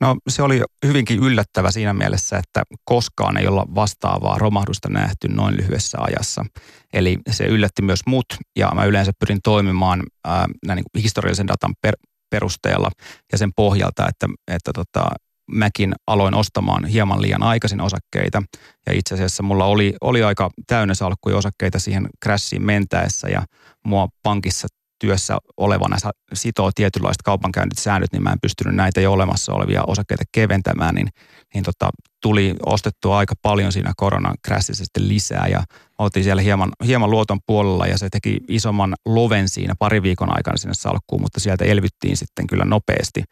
No 0.00 0.16
se 0.28 0.42
oli 0.42 0.62
hyvinkin 0.86 1.18
yllättävä 1.18 1.70
siinä 1.70 1.92
mielessä, 1.92 2.38
että 2.38 2.62
koskaan 2.84 3.36
ei 3.36 3.46
olla 3.46 3.66
vastaavaa 3.74 4.38
romahdusta 4.38 4.88
nähty 4.88 5.28
noin 5.28 5.56
lyhyessä 5.56 5.98
ajassa. 6.00 6.44
Eli 6.92 7.18
se 7.30 7.44
yllätti 7.44 7.82
myös 7.82 8.00
mut 8.06 8.26
ja 8.56 8.70
mä 8.74 8.84
yleensä 8.84 9.12
pyrin 9.18 9.38
toimimaan 9.44 10.02
ää, 10.24 10.46
näin 10.66 10.76
niin 10.76 11.02
historiallisen 11.02 11.48
datan 11.48 11.74
per, 11.80 11.94
perusteella 12.30 12.90
ja 13.32 13.38
sen 13.38 13.50
pohjalta, 13.56 14.08
että, 14.08 14.26
että 14.48 14.72
tota, 14.72 15.06
mäkin 15.50 15.92
aloin 16.06 16.34
ostamaan 16.34 16.84
hieman 16.84 17.22
liian 17.22 17.42
aikaisin 17.42 17.80
osakkeita. 17.80 18.42
Ja 18.86 18.92
itse 18.92 19.14
asiassa 19.14 19.42
mulla 19.42 19.64
oli, 19.64 19.94
oli 20.00 20.22
aika 20.22 20.50
täynnä 20.66 20.94
salkkuja 20.94 21.36
osakkeita 21.36 21.78
siihen 21.78 22.08
crashiin 22.24 22.62
mentäessä 22.62 23.28
ja 23.28 23.42
mua 23.84 24.08
pankissa 24.22 24.68
työssä 24.98 25.38
olevana 25.56 25.96
sitoo 26.32 26.70
tietynlaiset 26.74 27.22
kaupankäyntisäännöt, 27.22 28.12
niin 28.12 28.22
mä 28.22 28.32
en 28.32 28.40
pystynyt 28.42 28.74
näitä 28.74 29.00
jo 29.00 29.12
olemassa 29.12 29.52
olevia 29.52 29.84
osakkeita 29.86 30.24
keventämään, 30.32 30.94
niin, 30.94 31.08
niin 31.54 31.64
tota, 31.64 31.90
tuli 32.22 32.54
ostettua 32.66 33.18
aika 33.18 33.34
paljon 33.42 33.72
siinä 33.72 33.92
koronan 33.96 34.34
sitten 34.60 35.08
lisää 35.08 35.46
ja 35.50 35.62
oltiin 35.98 36.24
siellä 36.24 36.42
hieman, 36.42 36.72
hieman 36.86 37.10
luoton 37.10 37.38
puolella 37.46 37.86
ja 37.86 37.98
se 37.98 38.08
teki 38.10 38.40
isomman 38.48 38.94
loven 39.06 39.48
siinä 39.48 39.74
pari 39.78 40.02
viikon 40.02 40.36
aikana 40.36 40.56
sinne 40.56 40.74
salkkuun, 40.74 41.22
mutta 41.22 41.40
sieltä 41.40 41.64
elvyttiin 41.64 42.16
sitten 42.16 42.46
kyllä 42.46 42.64
nopeasti 42.64 43.22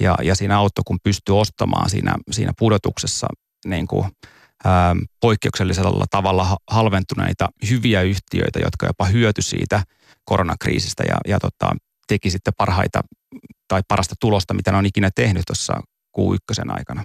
ja, 0.00 0.16
ja 0.22 0.34
siinä 0.34 0.58
auttoi, 0.58 0.82
kun 0.86 0.98
pystyi 1.02 1.34
ostamaan 1.34 1.90
siinä, 1.90 2.14
siinä 2.30 2.52
pudotuksessa 2.58 3.26
niin 3.66 3.86
kuin, 3.86 4.04
ää, 4.64 4.96
poikkeuksellisella 5.20 6.04
tavalla 6.10 6.56
halventuneita 6.70 7.48
hyviä 7.70 8.02
yhtiöitä, 8.02 8.58
jotka 8.58 8.86
jopa 8.86 9.04
hyöty 9.04 9.42
siitä 9.42 9.82
koronakriisistä 10.24 11.04
ja, 11.08 11.16
ja 11.26 11.40
tota, 11.40 11.76
teki 12.08 12.30
sitten 12.30 12.52
parhaita 12.56 13.00
tai 13.68 13.82
parasta 13.88 14.14
tulosta, 14.20 14.54
mitä 14.54 14.72
ne 14.72 14.78
on 14.78 14.86
ikinä 14.86 15.10
tehnyt 15.14 15.42
tuossa 15.46 15.80
Q1 16.18 16.72
aikana. 16.72 17.04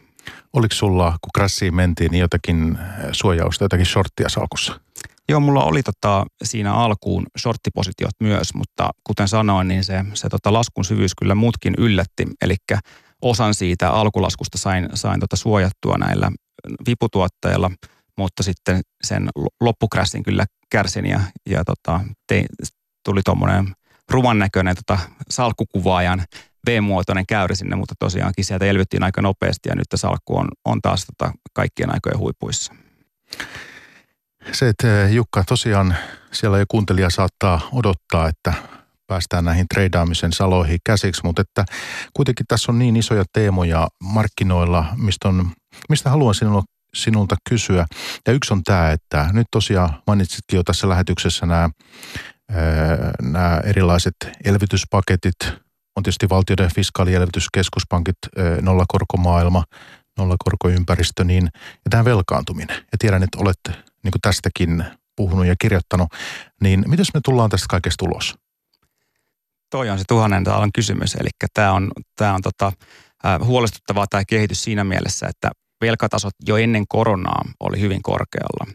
Oliko 0.53 0.75
sulla, 0.75 1.09
kun 1.09 1.29
krassiin 1.33 1.75
mentiin, 1.75 2.11
niin 2.11 2.21
jotakin 2.21 2.77
suojausta, 3.11 3.63
jotakin 3.63 3.85
shorttia 3.85 4.29
salkussa? 4.29 4.79
Joo, 5.29 5.39
mulla 5.39 5.63
oli 5.63 5.83
tota, 5.83 6.25
siinä 6.43 6.73
alkuun 6.73 7.25
shorttipositiot 7.39 8.13
myös, 8.19 8.53
mutta 8.53 8.89
kuten 9.03 9.27
sanoin, 9.27 9.67
niin 9.67 9.83
se, 9.83 10.05
se 10.13 10.29
tota 10.29 10.53
laskun 10.53 10.85
syvyys 10.85 11.15
kyllä 11.15 11.35
muutkin 11.35 11.73
yllätti. 11.77 12.25
Eli 12.41 12.55
osan 13.21 13.53
siitä 13.53 13.91
alkulaskusta 13.91 14.57
sain, 14.57 14.89
sain 14.93 15.19
tota 15.19 15.35
suojattua 15.35 15.97
näillä 15.97 16.31
viputuotteilla, 16.87 17.71
mutta 18.17 18.43
sitten 18.43 18.81
sen 19.03 19.29
loppukrässin 19.61 20.23
kyllä 20.23 20.45
kärsin 20.69 21.05
ja, 21.05 21.21
ja 21.49 21.63
tota, 21.65 21.99
tein, 22.27 22.45
tuli 23.05 23.21
tuommoinen 23.25 23.73
ruman 24.09 24.39
näköinen 24.39 24.75
tota, 24.75 24.99
salkkukuvaajan 25.29 26.25
B-muotoinen 26.65 27.25
käyri 27.25 27.55
sinne, 27.55 27.75
mutta 27.75 27.95
tosiaankin 27.99 28.45
sieltä 28.45 28.65
elvyttiin 28.65 29.03
aika 29.03 29.21
nopeasti 29.21 29.69
ja 29.69 29.75
nyt 29.75 29.87
salkku 29.95 30.37
on, 30.37 30.47
on 30.65 30.81
taas 30.81 31.05
tota, 31.05 31.33
kaikkien 31.53 31.93
aikojen 31.93 32.19
huipuissa. 32.19 32.73
Se, 34.51 34.69
että 34.69 35.03
eh, 35.03 35.11
Jukka 35.11 35.43
tosiaan 35.43 35.95
siellä 36.31 36.57
jo 36.57 36.65
kuuntelija 36.67 37.09
saattaa 37.09 37.69
odottaa, 37.71 38.29
että 38.29 38.53
päästään 39.07 39.45
näihin 39.45 39.65
treidaamisen 39.73 40.33
saloihin 40.33 40.79
käsiksi, 40.85 41.21
mutta 41.23 41.41
että 41.41 41.65
kuitenkin 42.13 42.45
tässä 42.47 42.71
on 42.71 42.79
niin 42.79 42.95
isoja 42.95 43.23
teemoja 43.33 43.87
markkinoilla, 44.03 44.85
mistä, 44.95 45.27
on, 45.27 45.51
mistä 45.89 46.09
haluan 46.09 46.35
sinulta, 46.35 46.67
sinulta 46.93 47.35
kysyä. 47.49 47.85
Ja 48.27 48.33
yksi 48.33 48.53
on 48.53 48.63
tämä, 48.63 48.91
että 48.91 49.29
nyt 49.33 49.47
tosiaan 49.51 49.89
mainitsitkin 50.07 50.57
jo 50.57 50.63
tässä 50.63 50.89
lähetyksessä 50.89 51.45
nämä, 51.45 51.69
eh, 52.49 52.57
nämä 53.21 53.61
erilaiset 53.63 54.15
elvytyspaketit, 54.45 55.39
on 55.95 56.03
tietysti 56.03 56.29
valtioiden 56.29 56.73
fiskaalielvytys, 56.75 57.47
keskuspankit, 57.53 58.17
eh, 58.37 58.61
nollakorkomaailma, 58.61 59.63
nollakorkoympäristö, 60.17 61.23
niin 61.23 61.49
ja 61.53 61.89
tämä 61.89 62.05
velkaantuminen. 62.05 62.77
Ja 62.77 62.97
tiedän, 62.99 63.23
että 63.23 63.37
olette 63.41 63.86
niin 64.07 64.11
kuin 64.11 64.21
tästäkin 64.21 64.85
puhunut 65.15 65.45
ja 65.45 65.55
kirjoittanut, 65.61 66.07
niin 66.61 66.83
miten 66.87 67.05
me 67.13 67.19
tullaan 67.23 67.49
tästä 67.49 67.67
kaikesta 67.69 68.05
ulos? 68.05 68.35
Toi 69.69 69.89
on 69.89 69.97
se 69.97 70.03
tuhannen 70.07 70.43
taalan 70.43 70.71
kysymys, 70.71 71.15
eli 71.15 71.29
tämä 71.53 71.73
on, 71.73 71.91
tämä 72.15 72.33
on 72.33 72.41
tota, 72.41 72.71
huolestuttavaa 73.43 74.05
tämä 74.09 74.23
kehitys 74.25 74.63
siinä 74.63 74.83
mielessä, 74.83 75.27
että 75.27 75.51
velkatasot 75.81 76.33
jo 76.47 76.57
ennen 76.57 76.87
koronaa 76.87 77.45
oli 77.59 77.79
hyvin 77.79 78.01
korkealla. 78.01 78.65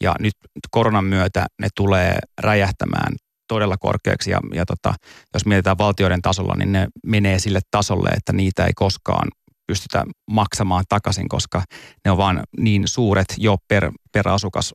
Ja 0.00 0.14
nyt 0.20 0.34
koronan 0.70 1.04
myötä 1.04 1.46
ne 1.58 1.68
tulee 1.76 2.18
räjähtämään 2.38 3.12
todella 3.48 3.76
korkeaksi 3.76 4.30
ja, 4.30 4.40
ja 4.54 4.66
tota, 4.66 4.94
jos 5.34 5.46
mietitään 5.46 5.78
valtioiden 5.78 6.22
tasolla, 6.22 6.54
niin 6.56 6.72
ne 6.72 6.88
menee 7.06 7.38
sille 7.38 7.60
tasolle, 7.70 8.08
että 8.08 8.32
niitä 8.32 8.66
ei 8.66 8.72
koskaan 8.74 9.28
pystytä 9.70 10.04
maksamaan 10.30 10.84
takaisin, 10.88 11.28
koska 11.28 11.62
ne 12.04 12.10
on 12.10 12.18
vaan 12.18 12.42
niin 12.58 12.88
suuret 12.88 13.34
jo 13.38 13.56
per, 13.68 13.92
per 14.12 14.28
asukas 14.28 14.74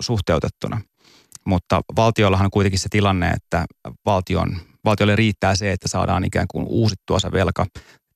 suhteutettuna. 0.00 0.80
Mutta 1.46 1.80
valtiollahan 1.96 2.44
on 2.44 2.50
kuitenkin 2.50 2.78
se 2.78 2.88
tilanne, 2.88 3.30
että 3.30 3.64
valtion, 4.06 4.56
valtiolle 4.84 5.16
riittää 5.16 5.54
se, 5.54 5.72
että 5.72 5.88
saadaan 5.88 6.24
ikään 6.24 6.46
kuin 6.50 6.66
uusittua 6.68 7.20
se 7.20 7.32
velka 7.32 7.66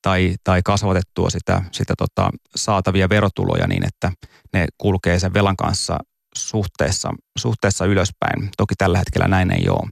tai, 0.02 0.34
tai 0.44 0.62
kasvatettua 0.64 1.30
sitä, 1.30 1.62
sitä 1.72 1.94
tota 1.98 2.30
saatavia 2.56 3.08
verotuloja 3.08 3.66
niin, 3.66 3.86
että 3.86 4.12
ne 4.52 4.66
kulkee 4.78 5.18
sen 5.18 5.34
velan 5.34 5.56
kanssa 5.56 5.98
suhteessa, 6.36 7.10
suhteessa 7.38 7.86
ylöspäin. 7.86 8.48
Toki 8.56 8.74
tällä 8.78 8.98
hetkellä 8.98 9.28
näin 9.28 9.50
ei 9.50 9.68
ole. 9.68 9.88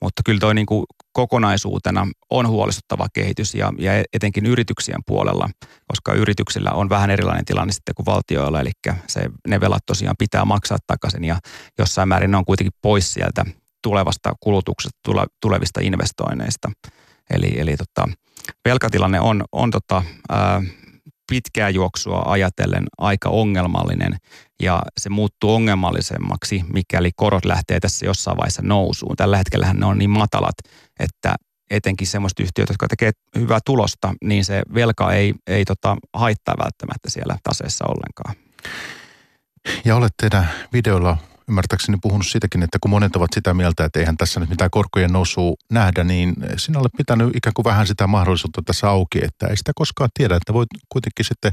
Mutta 0.00 0.22
kyllä 0.24 0.40
toi 0.40 0.54
niin 0.54 0.66
kuin 0.66 0.84
kokonaisuutena 1.12 2.06
on 2.30 2.48
huolestuttava 2.48 3.06
kehitys 3.12 3.54
ja, 3.54 3.72
ja 3.78 4.04
etenkin 4.12 4.46
yrityksien 4.46 5.00
puolella, 5.06 5.50
koska 5.86 6.12
yrityksillä 6.14 6.70
on 6.70 6.88
vähän 6.88 7.10
erilainen 7.10 7.44
tilanne 7.44 7.72
sitten 7.72 7.94
kuin 7.94 8.06
valtioilla, 8.06 8.60
eli 8.60 8.70
se, 9.06 9.30
ne 9.48 9.60
velat 9.60 9.86
tosiaan 9.86 10.16
pitää 10.18 10.44
maksaa 10.44 10.78
takaisin 10.86 11.24
ja 11.24 11.38
jossain 11.78 12.08
määrin 12.08 12.30
ne 12.30 12.36
on 12.36 12.44
kuitenkin 12.44 12.74
pois 12.82 13.14
sieltä 13.14 13.44
tulevasta 13.82 14.32
kulutuksesta, 14.40 14.98
tule, 15.04 15.26
tulevista 15.40 15.80
investoinneista. 15.82 16.70
Eli, 17.30 17.60
eli 17.60 17.76
tota, 17.76 18.08
velkatilanne 18.64 19.20
on, 19.20 19.44
on 19.52 19.70
tota, 19.70 20.02
ää, 20.28 20.62
pitkää 21.30 21.68
juoksua 21.68 22.22
ajatellen 22.26 22.84
aika 22.98 23.28
ongelmallinen 23.28 24.16
ja 24.62 24.82
se 25.00 25.10
muuttuu 25.10 25.54
ongelmallisemmaksi, 25.54 26.64
mikäli 26.72 27.10
korot 27.16 27.44
lähtee 27.44 27.80
tässä 27.80 28.06
jossain 28.06 28.36
vaiheessa 28.36 28.62
nousuun. 28.62 29.16
Tällä 29.16 29.36
hetkellä 29.36 29.74
ne 29.74 29.86
on 29.86 29.98
niin 29.98 30.10
matalat, 30.10 30.54
että 31.02 31.34
etenkin 31.70 32.06
semmoiset 32.06 32.40
yhtiöt, 32.40 32.68
jotka 32.68 32.88
tekee 32.88 33.10
hyvää 33.38 33.58
tulosta, 33.64 34.14
niin 34.24 34.44
se 34.44 34.62
velka 34.74 35.12
ei, 35.12 35.34
ei 35.46 35.64
tota, 35.64 35.96
haittaa 36.14 36.54
välttämättä 36.58 37.10
siellä 37.10 37.36
taseessa 37.42 37.84
ollenkaan. 37.84 38.34
Ja 39.84 39.96
olet 39.96 40.12
teidän 40.16 40.50
videolla 40.72 41.16
ymmärtääkseni 41.48 41.98
puhunut 42.02 42.26
siitäkin, 42.26 42.62
että 42.62 42.78
kun 42.80 42.90
monet 42.90 43.16
ovat 43.16 43.30
sitä 43.34 43.54
mieltä, 43.54 43.84
että 43.84 44.00
eihän 44.00 44.16
tässä 44.16 44.40
nyt 44.40 44.50
mitään 44.50 44.70
korkojen 44.70 45.12
nousua 45.12 45.54
nähdä, 45.72 46.04
niin 46.04 46.34
sinä 46.56 46.78
olet 46.78 46.92
pitänyt 46.96 47.36
ikään 47.36 47.54
kuin 47.54 47.64
vähän 47.64 47.86
sitä 47.86 48.06
mahdollisuutta 48.06 48.62
tässä 48.62 48.88
auki, 48.90 49.18
että 49.24 49.46
ei 49.46 49.56
sitä 49.56 49.72
koskaan 49.74 50.10
tiedä, 50.14 50.36
että 50.36 50.52
voit 50.52 50.68
kuitenkin 50.88 51.24
sitten 51.24 51.52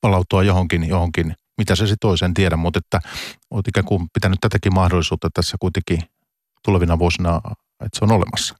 palautua 0.00 0.42
johonkin, 0.42 0.88
johonkin 0.88 1.34
mitä 1.58 1.74
se 1.74 1.86
sitten 1.86 1.98
toisen 2.00 2.34
tiedä, 2.34 2.56
mutta 2.56 2.78
että 2.78 3.08
olet 3.50 3.68
ikään 3.68 3.84
kuin 3.84 4.08
pitänyt 4.14 4.38
tätäkin 4.40 4.74
mahdollisuutta 4.74 5.28
tässä 5.34 5.56
kuitenkin 5.60 5.98
tulevina 6.64 6.98
vuosina, 6.98 7.40
että 7.80 7.98
se 7.98 8.04
on 8.04 8.12
olemassa. 8.12 8.54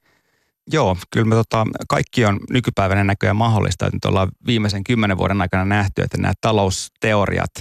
Joo, 0.71 0.97
kyllä 1.11 1.25
me 1.25 1.35
tota, 1.35 1.65
kaikki 1.89 2.25
on 2.25 2.39
nykypäivänä 2.49 3.03
näköjään 3.03 3.35
mahdollista. 3.35 3.89
Nyt 3.93 4.05
ollaan 4.05 4.29
viimeisen 4.47 4.83
kymmenen 4.83 5.17
vuoden 5.17 5.41
aikana 5.41 5.65
nähty, 5.65 6.01
että 6.01 6.17
nämä 6.17 6.33
talousteoriat 6.41 7.51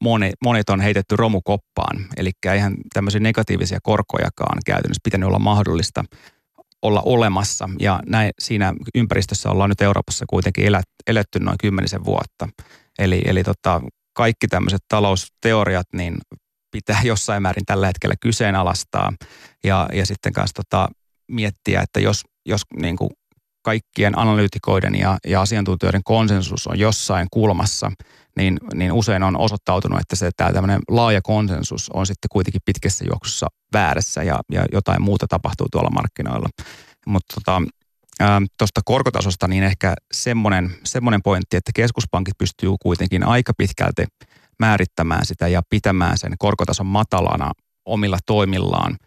monet, 0.00 0.34
monet 0.44 0.70
on 0.70 0.80
heitetty 0.80 1.16
romukoppaan. 1.16 2.06
Eli 2.16 2.30
eihän 2.52 2.74
tämmöisiä 2.94 3.20
negatiivisia 3.20 3.78
korkojakaan 3.82 4.58
käytännössä 4.66 5.00
pitänyt 5.04 5.26
olla 5.26 5.38
mahdollista 5.38 6.04
olla 6.82 7.02
olemassa. 7.04 7.68
Ja 7.78 8.00
näin, 8.06 8.30
siinä 8.38 8.74
ympäristössä 8.94 9.50
ollaan 9.50 9.70
nyt 9.70 9.80
Euroopassa 9.80 10.24
kuitenkin 10.28 10.66
elät, 10.66 10.86
eletty 11.06 11.40
noin 11.40 11.58
kymmenisen 11.60 12.04
vuotta. 12.04 12.48
Eli, 12.98 13.22
eli 13.24 13.44
tota, 13.44 13.80
kaikki 14.12 14.48
tämmöiset 14.48 14.80
talousteoriat 14.88 15.86
niin 15.92 16.16
pitää 16.70 17.00
jossain 17.02 17.42
määrin 17.42 17.66
tällä 17.66 17.86
hetkellä 17.86 18.14
kyseenalaistaa. 18.20 19.12
Ja, 19.64 19.88
ja 19.92 20.06
sitten 20.06 20.32
kanssa 20.32 20.62
tota, 20.62 20.88
miettiä, 21.28 21.80
että 21.80 22.00
jos, 22.00 22.24
jos 22.46 22.62
niin 22.76 22.96
kuin 22.96 23.10
kaikkien 23.62 24.18
analyytikoiden 24.18 24.94
ja, 24.94 25.18
ja 25.26 25.40
asiantuntijoiden 25.40 26.04
konsensus 26.04 26.66
on 26.66 26.78
jossain 26.78 27.26
kulmassa, 27.30 27.92
niin, 28.36 28.58
niin 28.74 28.92
usein 28.92 29.22
on 29.22 29.36
osoittautunut, 29.36 30.00
että 30.00 30.16
se 30.16 30.30
tämä 30.36 30.52
tämmöinen 30.52 30.80
laaja 30.88 31.22
konsensus 31.22 31.90
on 31.94 32.06
sitten 32.06 32.28
kuitenkin 32.32 32.62
pitkässä 32.64 33.04
juoksussa 33.08 33.46
väärässä 33.72 34.22
ja, 34.22 34.40
ja 34.52 34.64
jotain 34.72 35.02
muuta 35.02 35.26
tapahtuu 35.28 35.66
tuolla 35.72 35.90
markkinoilla. 35.90 36.48
Mutta 37.06 37.34
tota, 37.34 37.62
tuosta 38.58 38.80
korkotasosta 38.84 39.48
niin 39.48 39.62
ehkä 39.62 39.94
semmoinen, 40.12 40.76
semmoinen 40.84 41.22
pointti, 41.22 41.56
että 41.56 41.70
keskuspankit 41.74 42.38
pystyy 42.38 42.70
kuitenkin 42.82 43.26
aika 43.26 43.52
pitkälti 43.58 44.04
määrittämään 44.60 45.26
sitä 45.26 45.48
ja 45.48 45.62
pitämään 45.70 46.18
sen 46.18 46.32
korkotason 46.38 46.86
matalana 46.86 47.52
omilla 47.86 48.18
toimillaan– 48.26 48.96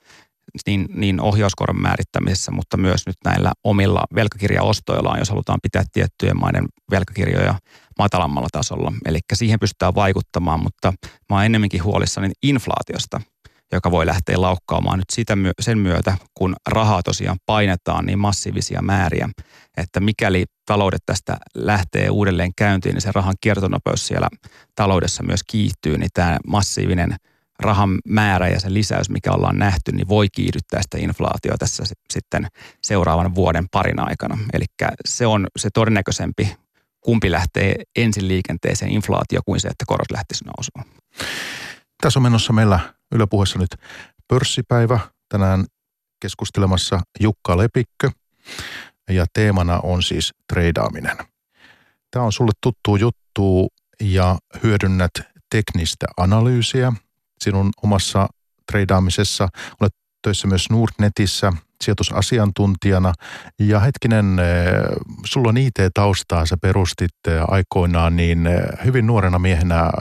niin, 0.65 0.85
niin 0.93 1.21
ohjauskoron 1.21 1.81
määrittämisessä, 1.81 2.51
mutta 2.51 2.77
myös 2.77 3.05
nyt 3.05 3.15
näillä 3.25 3.51
omilla 3.63 4.03
velkakirjaostoillaan, 4.15 5.19
jos 5.19 5.29
halutaan 5.29 5.59
pitää 5.63 5.83
tiettyjen 5.93 6.39
maiden 6.39 6.65
velkakirjoja 6.91 7.55
matalammalla 7.99 8.47
tasolla. 8.51 8.93
Eli 9.05 9.19
siihen 9.33 9.59
pystytään 9.59 9.95
vaikuttamaan, 9.95 10.63
mutta 10.63 10.93
mä 11.29 11.35
oon 11.35 11.45
ennemminkin 11.45 11.83
huolissani 11.83 12.31
inflaatiosta, 12.43 13.21
joka 13.73 13.91
voi 13.91 14.05
lähteä 14.05 14.41
laukkaamaan 14.41 14.99
nyt 14.99 15.09
sitä 15.11 15.37
sen 15.59 15.77
myötä, 15.77 16.17
kun 16.33 16.55
rahaa 16.69 17.03
tosiaan 17.03 17.37
painetaan 17.45 18.05
niin 18.05 18.19
massiivisia 18.19 18.81
määriä, 18.81 19.29
että 19.77 19.99
mikäli 19.99 20.45
taloudet 20.65 21.01
tästä 21.05 21.37
lähtee 21.55 22.09
uudelleen 22.09 22.51
käyntiin, 22.57 22.93
niin 22.93 23.01
se 23.01 23.11
rahan 23.15 23.35
kiertonopeus 23.41 24.07
siellä 24.07 24.27
taloudessa 24.75 25.23
myös 25.23 25.43
kiihtyy, 25.43 25.97
niin 25.97 26.09
tämä 26.13 26.37
massiivinen– 26.47 27.15
rahan 27.59 27.99
määrä 28.07 28.47
ja 28.47 28.59
se 28.59 28.73
lisäys, 28.73 29.09
mikä 29.09 29.31
ollaan 29.31 29.57
nähty, 29.57 29.91
niin 29.91 30.07
voi 30.07 30.27
kiihdyttää 30.35 30.81
sitä 30.81 30.97
inflaatioa 30.97 31.57
tässä 31.57 31.83
sitten 32.13 32.47
seuraavan 32.83 33.35
vuoden 33.35 33.65
parin 33.71 33.99
aikana. 33.99 34.37
Eli 34.53 34.65
se 35.05 35.27
on 35.27 35.47
se 35.59 35.69
todennäköisempi, 35.73 36.55
kumpi 37.01 37.31
lähtee 37.31 37.75
ensin 37.95 38.27
liikenteeseen 38.27 38.91
inflaatio 38.91 39.41
kuin 39.45 39.59
se, 39.59 39.67
että 39.67 39.85
korot 39.87 40.11
lähtisi 40.11 40.45
nousuun. 40.45 41.01
Tässä 42.03 42.19
on 42.19 42.23
menossa 42.23 42.53
meillä 42.53 42.79
Yle 43.11 43.27
Puheessa 43.29 43.59
nyt 43.59 43.75
pörssipäivä. 44.27 44.99
Tänään 45.29 45.65
keskustelemassa 46.21 46.99
Jukka 47.19 47.57
Lepikkö 47.57 48.11
ja 49.09 49.25
teemana 49.33 49.79
on 49.83 50.03
siis 50.03 50.33
treidaaminen. 50.53 51.17
Tämä 52.11 52.25
on 52.25 52.31
sulle 52.31 52.51
tuttu 52.61 52.95
juttu 52.95 53.67
ja 54.01 54.37
hyödynnät 54.63 55.11
teknistä 55.49 56.05
analyysiä 56.17 56.93
sinun 57.39 57.69
omassa 57.83 58.27
treidaamisessa. 58.71 59.47
Olet 59.81 59.93
töissä 60.21 60.47
myös 60.47 60.69
Nordnetissä 60.69 61.53
sijoitusasiantuntijana. 61.83 63.13
Ja 63.59 63.79
hetkinen, 63.79 64.39
eh, 64.39 64.45
sulla 65.25 65.49
on 65.49 65.57
IT-taustaa, 65.57 66.45
sä 66.45 66.57
perustit 66.61 67.27
eh, 67.27 67.43
aikoinaan 67.47 68.15
niin 68.15 68.47
eh, 68.47 68.63
hyvin 68.85 69.07
nuorena 69.07 69.39
miehenä 69.39 69.91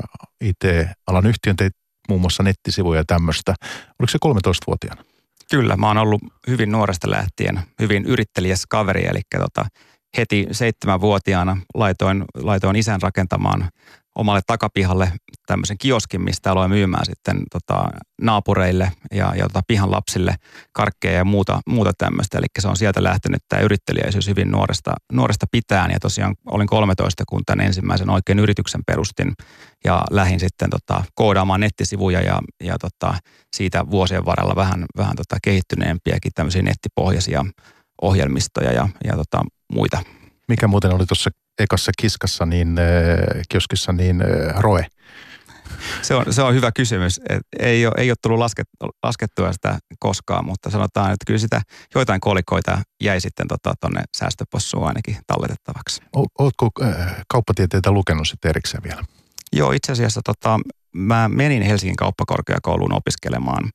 IT-alan 0.41 1.27
yhtiön, 1.27 1.57
teit 1.57 1.82
muun 2.09 2.21
muassa 2.21 2.43
nettisivuja 2.43 3.01
ja 3.01 3.05
tämmöistä. 3.07 3.55
Oliko 3.99 4.11
se 4.11 4.19
13-vuotiaana? 4.27 5.05
Kyllä, 5.51 5.77
mä 5.77 5.89
oon 5.89 5.99
ollut 5.99 6.23
hyvin 6.47 6.73
nuoresta 6.73 7.11
lähtien 7.11 7.61
hyvin 7.81 8.05
yrittelijäs 8.05 8.67
kaveri, 8.69 9.07
eli 9.07 9.21
tota, 9.39 9.65
heti 10.17 10.47
seitsemänvuotiaana 10.53 11.57
laitoin, 11.75 12.25
laitoin 12.35 12.77
isän 12.77 13.03
rakentamaan 13.03 13.69
omalle 14.15 14.41
takapihalle 14.47 15.13
tämmöisen 15.47 15.79
kioskin, 15.79 16.23
mistä 16.23 16.53
aloin 16.53 16.71
myymään 16.71 17.07
sitten 17.07 17.43
tota, 17.53 17.85
naapureille 18.23 18.93
ja, 19.13 19.33
ja 19.37 19.43
tota, 19.43 19.61
pihan 19.67 19.91
lapsille 19.91 20.35
karkkeja 20.73 21.19
ja 21.19 21.25
muuta, 21.25 21.61
muuta 21.67 21.93
tämmöistä. 21.99 22.39
Eli 22.39 22.47
se 22.59 22.69
on 22.69 22.77
sieltä 22.77 23.03
lähtenyt 23.03 23.43
tämä 23.49 23.63
yrittelijäisyys 23.63 24.27
hyvin 24.27 24.51
nuoresta, 24.51 24.93
nuoresta 25.13 25.47
pitään. 25.51 25.91
Ja 25.91 26.01
tosiaan 26.01 26.35
olin 26.47 26.67
13, 26.67 27.25
kun 27.29 27.43
tämän 27.47 27.67
ensimmäisen 27.67 28.11
oikein 28.11 28.39
yrityksen 28.39 28.81
perustin 28.87 29.33
ja 29.85 30.05
lähdin 30.11 30.41
sitten 30.41 30.71
tota, 30.71 31.05
koodaamaan 31.15 31.61
nettisivuja 31.61 32.21
ja, 32.21 32.41
ja 32.65 32.77
tota, 32.79 33.15
siitä 33.57 33.91
vuosien 33.91 34.25
varrella 34.25 34.57
vähän, 34.57 34.85
vähän 34.97 35.17
tota, 35.17 35.37
kehittyneempiäkin 35.43 36.33
tämmöisiä 36.35 36.63
nettipohjaisia 36.63 37.45
ohjelmistoja 38.03 38.73
ja, 38.73 38.89
ja 39.05 39.17
tota, 39.17 39.43
muita. 39.73 40.03
Mikä 40.49 40.69
muuten 40.69 40.95
oli 40.95 41.07
tuossa 41.07 41.31
ekassa 41.59 41.93
kiskassa, 41.99 42.47
niin 42.47 42.79
äh, 42.79 43.43
kioskissa, 43.49 43.93
niin 43.93 44.23
äh, 44.23 44.61
roe? 44.61 44.87
Se 46.03 46.15
on, 46.15 46.33
se 46.33 46.43
on 46.43 46.55
hyvä 46.55 46.73
kysymys. 46.73 47.21
Et 47.29 47.43
ei, 47.59 47.87
ole, 47.87 47.95
ei 47.97 48.11
ole 48.11 48.17
tullut 48.23 48.39
lasket, 48.39 48.67
laskettua 49.03 49.53
sitä 49.53 49.79
koskaan, 49.99 50.45
mutta 50.45 50.71
sanotaan, 50.71 51.13
että 51.13 51.25
kyllä 51.27 51.39
sitä 51.39 51.61
joitain 51.95 52.21
kolikoita 52.21 52.83
jäi 53.03 53.21
sitten 53.21 53.47
tuonne 53.49 53.77
tota, 53.81 54.17
säästöpossuun 54.17 54.87
ainakin 54.87 55.17
talletettavaksi. 55.27 56.03
Oletko 56.39 56.71
äh, 56.83 57.17
kauppatieteitä 57.29 57.91
lukenut 57.91 58.29
sitten 58.29 58.49
erikseen 58.49 58.83
vielä? 58.83 59.05
Joo, 59.53 59.73
itse 59.73 59.93
asiassa 59.93 60.21
tota, 60.25 60.61
mä 60.95 61.29
menin 61.29 61.63
Helsingin 61.63 61.97
kauppakorkeakouluun 61.97 62.93
opiskelemaan, 62.93 63.71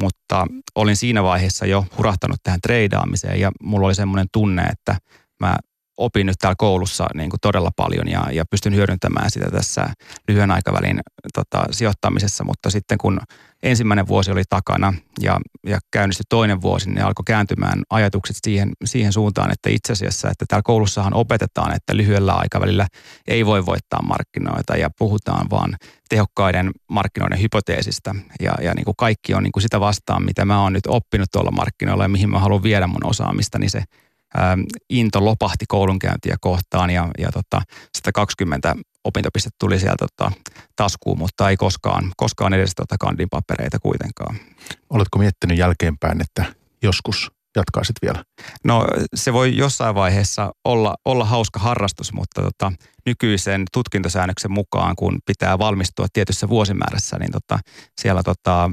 mutta 0.00 0.46
olin 0.74 0.96
siinä 0.96 1.22
vaiheessa 1.22 1.66
jo 1.66 1.86
hurahtanut 1.98 2.40
tähän 2.42 2.60
treidaamiseen 2.60 3.40
ja 3.40 3.52
mulla 3.62 3.86
oli 3.86 3.94
semmoinen 3.94 4.26
tunne, 4.32 4.62
että 4.62 4.96
mä 5.40 5.56
opin 5.96 6.26
nyt 6.26 6.36
täällä 6.40 6.54
koulussa 6.58 7.06
niin 7.14 7.30
kuin 7.30 7.40
todella 7.40 7.70
paljon 7.76 8.08
ja, 8.08 8.26
ja 8.32 8.44
pystyn 8.50 8.74
hyödyntämään 8.74 9.30
sitä 9.30 9.50
tässä 9.50 9.88
lyhyen 10.28 10.50
aikavälin 10.50 11.00
tota, 11.34 11.64
sijoittamisessa, 11.70 12.44
mutta 12.44 12.70
sitten 12.70 12.98
kun 12.98 13.20
ensimmäinen 13.62 14.08
vuosi 14.08 14.30
oli 14.30 14.42
takana 14.48 14.94
ja, 15.20 15.40
ja 15.66 15.78
käynnistyi 15.90 16.24
toinen 16.28 16.62
vuosi, 16.62 16.90
niin 16.90 17.04
alkoi 17.04 17.22
kääntymään 17.26 17.82
ajatukset 17.90 18.36
siihen, 18.42 18.72
siihen 18.84 19.12
suuntaan, 19.12 19.52
että 19.52 19.70
itse 19.70 19.92
asiassa, 19.92 20.30
että 20.30 20.44
täällä 20.48 20.62
koulussahan 20.62 21.14
opetetaan, 21.14 21.76
että 21.76 21.96
lyhyellä 21.96 22.32
aikavälillä 22.32 22.86
ei 23.28 23.46
voi 23.46 23.66
voittaa 23.66 24.02
markkinoita 24.02 24.76
ja 24.76 24.90
puhutaan 24.98 25.46
vaan 25.50 25.76
tehokkaiden 26.08 26.70
markkinoiden 26.88 27.40
hypoteesista. 27.40 28.14
Ja, 28.40 28.52
ja 28.62 28.74
niin 28.74 28.84
kuin 28.84 28.96
kaikki 28.98 29.34
on 29.34 29.42
niin 29.42 29.52
kuin 29.52 29.62
sitä 29.62 29.80
vastaan, 29.80 30.24
mitä 30.24 30.44
mä 30.44 30.62
oon 30.62 30.72
nyt 30.72 30.86
oppinut 30.86 31.30
tuolla 31.32 31.50
markkinoilla 31.50 32.04
ja 32.04 32.08
mihin 32.08 32.30
mä 32.30 32.38
haluan 32.38 32.62
viedä 32.62 32.86
mun 32.86 33.06
osaamista, 33.06 33.58
niin 33.58 33.70
se 33.70 33.82
ä, 34.36 34.40
into 34.90 35.24
lopahti 35.24 35.64
koulunkäyntiä 35.68 36.36
kohtaan 36.40 36.90
ja, 36.90 37.08
ja 37.18 37.32
tota, 37.32 37.62
120 37.96 38.76
opintopistettä 39.04 39.56
tuli 39.60 39.80
sieltä 39.80 40.06
tota, 40.16 40.32
taskuun, 40.76 41.18
mutta 41.18 41.50
ei 41.50 41.56
koskaan, 41.56 42.12
koskaan 42.16 42.54
edes 42.54 42.72
tota 42.76 42.96
kandin 43.00 43.28
papereita 43.30 43.78
kuitenkaan. 43.78 44.36
Oletko 44.90 45.18
miettinyt 45.18 45.58
jälkeenpäin, 45.58 46.20
että 46.20 46.44
joskus 46.82 47.30
jatkaisit 47.56 47.96
vielä? 48.02 48.24
No 48.64 48.86
se 49.14 49.32
voi 49.32 49.56
jossain 49.56 49.94
vaiheessa 49.94 50.52
olla, 50.64 50.94
olla 51.04 51.24
hauska 51.24 51.60
harrastus, 51.60 52.12
mutta 52.12 52.42
tota, 52.42 52.72
nykyisen 53.06 53.64
tutkintosäännöksen 53.72 54.52
mukaan, 54.52 54.96
kun 54.96 55.18
pitää 55.26 55.58
valmistua 55.58 56.06
tietyssä 56.12 56.48
vuosimäärässä, 56.48 57.18
niin 57.18 57.32
tota, 57.32 57.58
siellä 58.00 58.22
tota, 58.22 58.70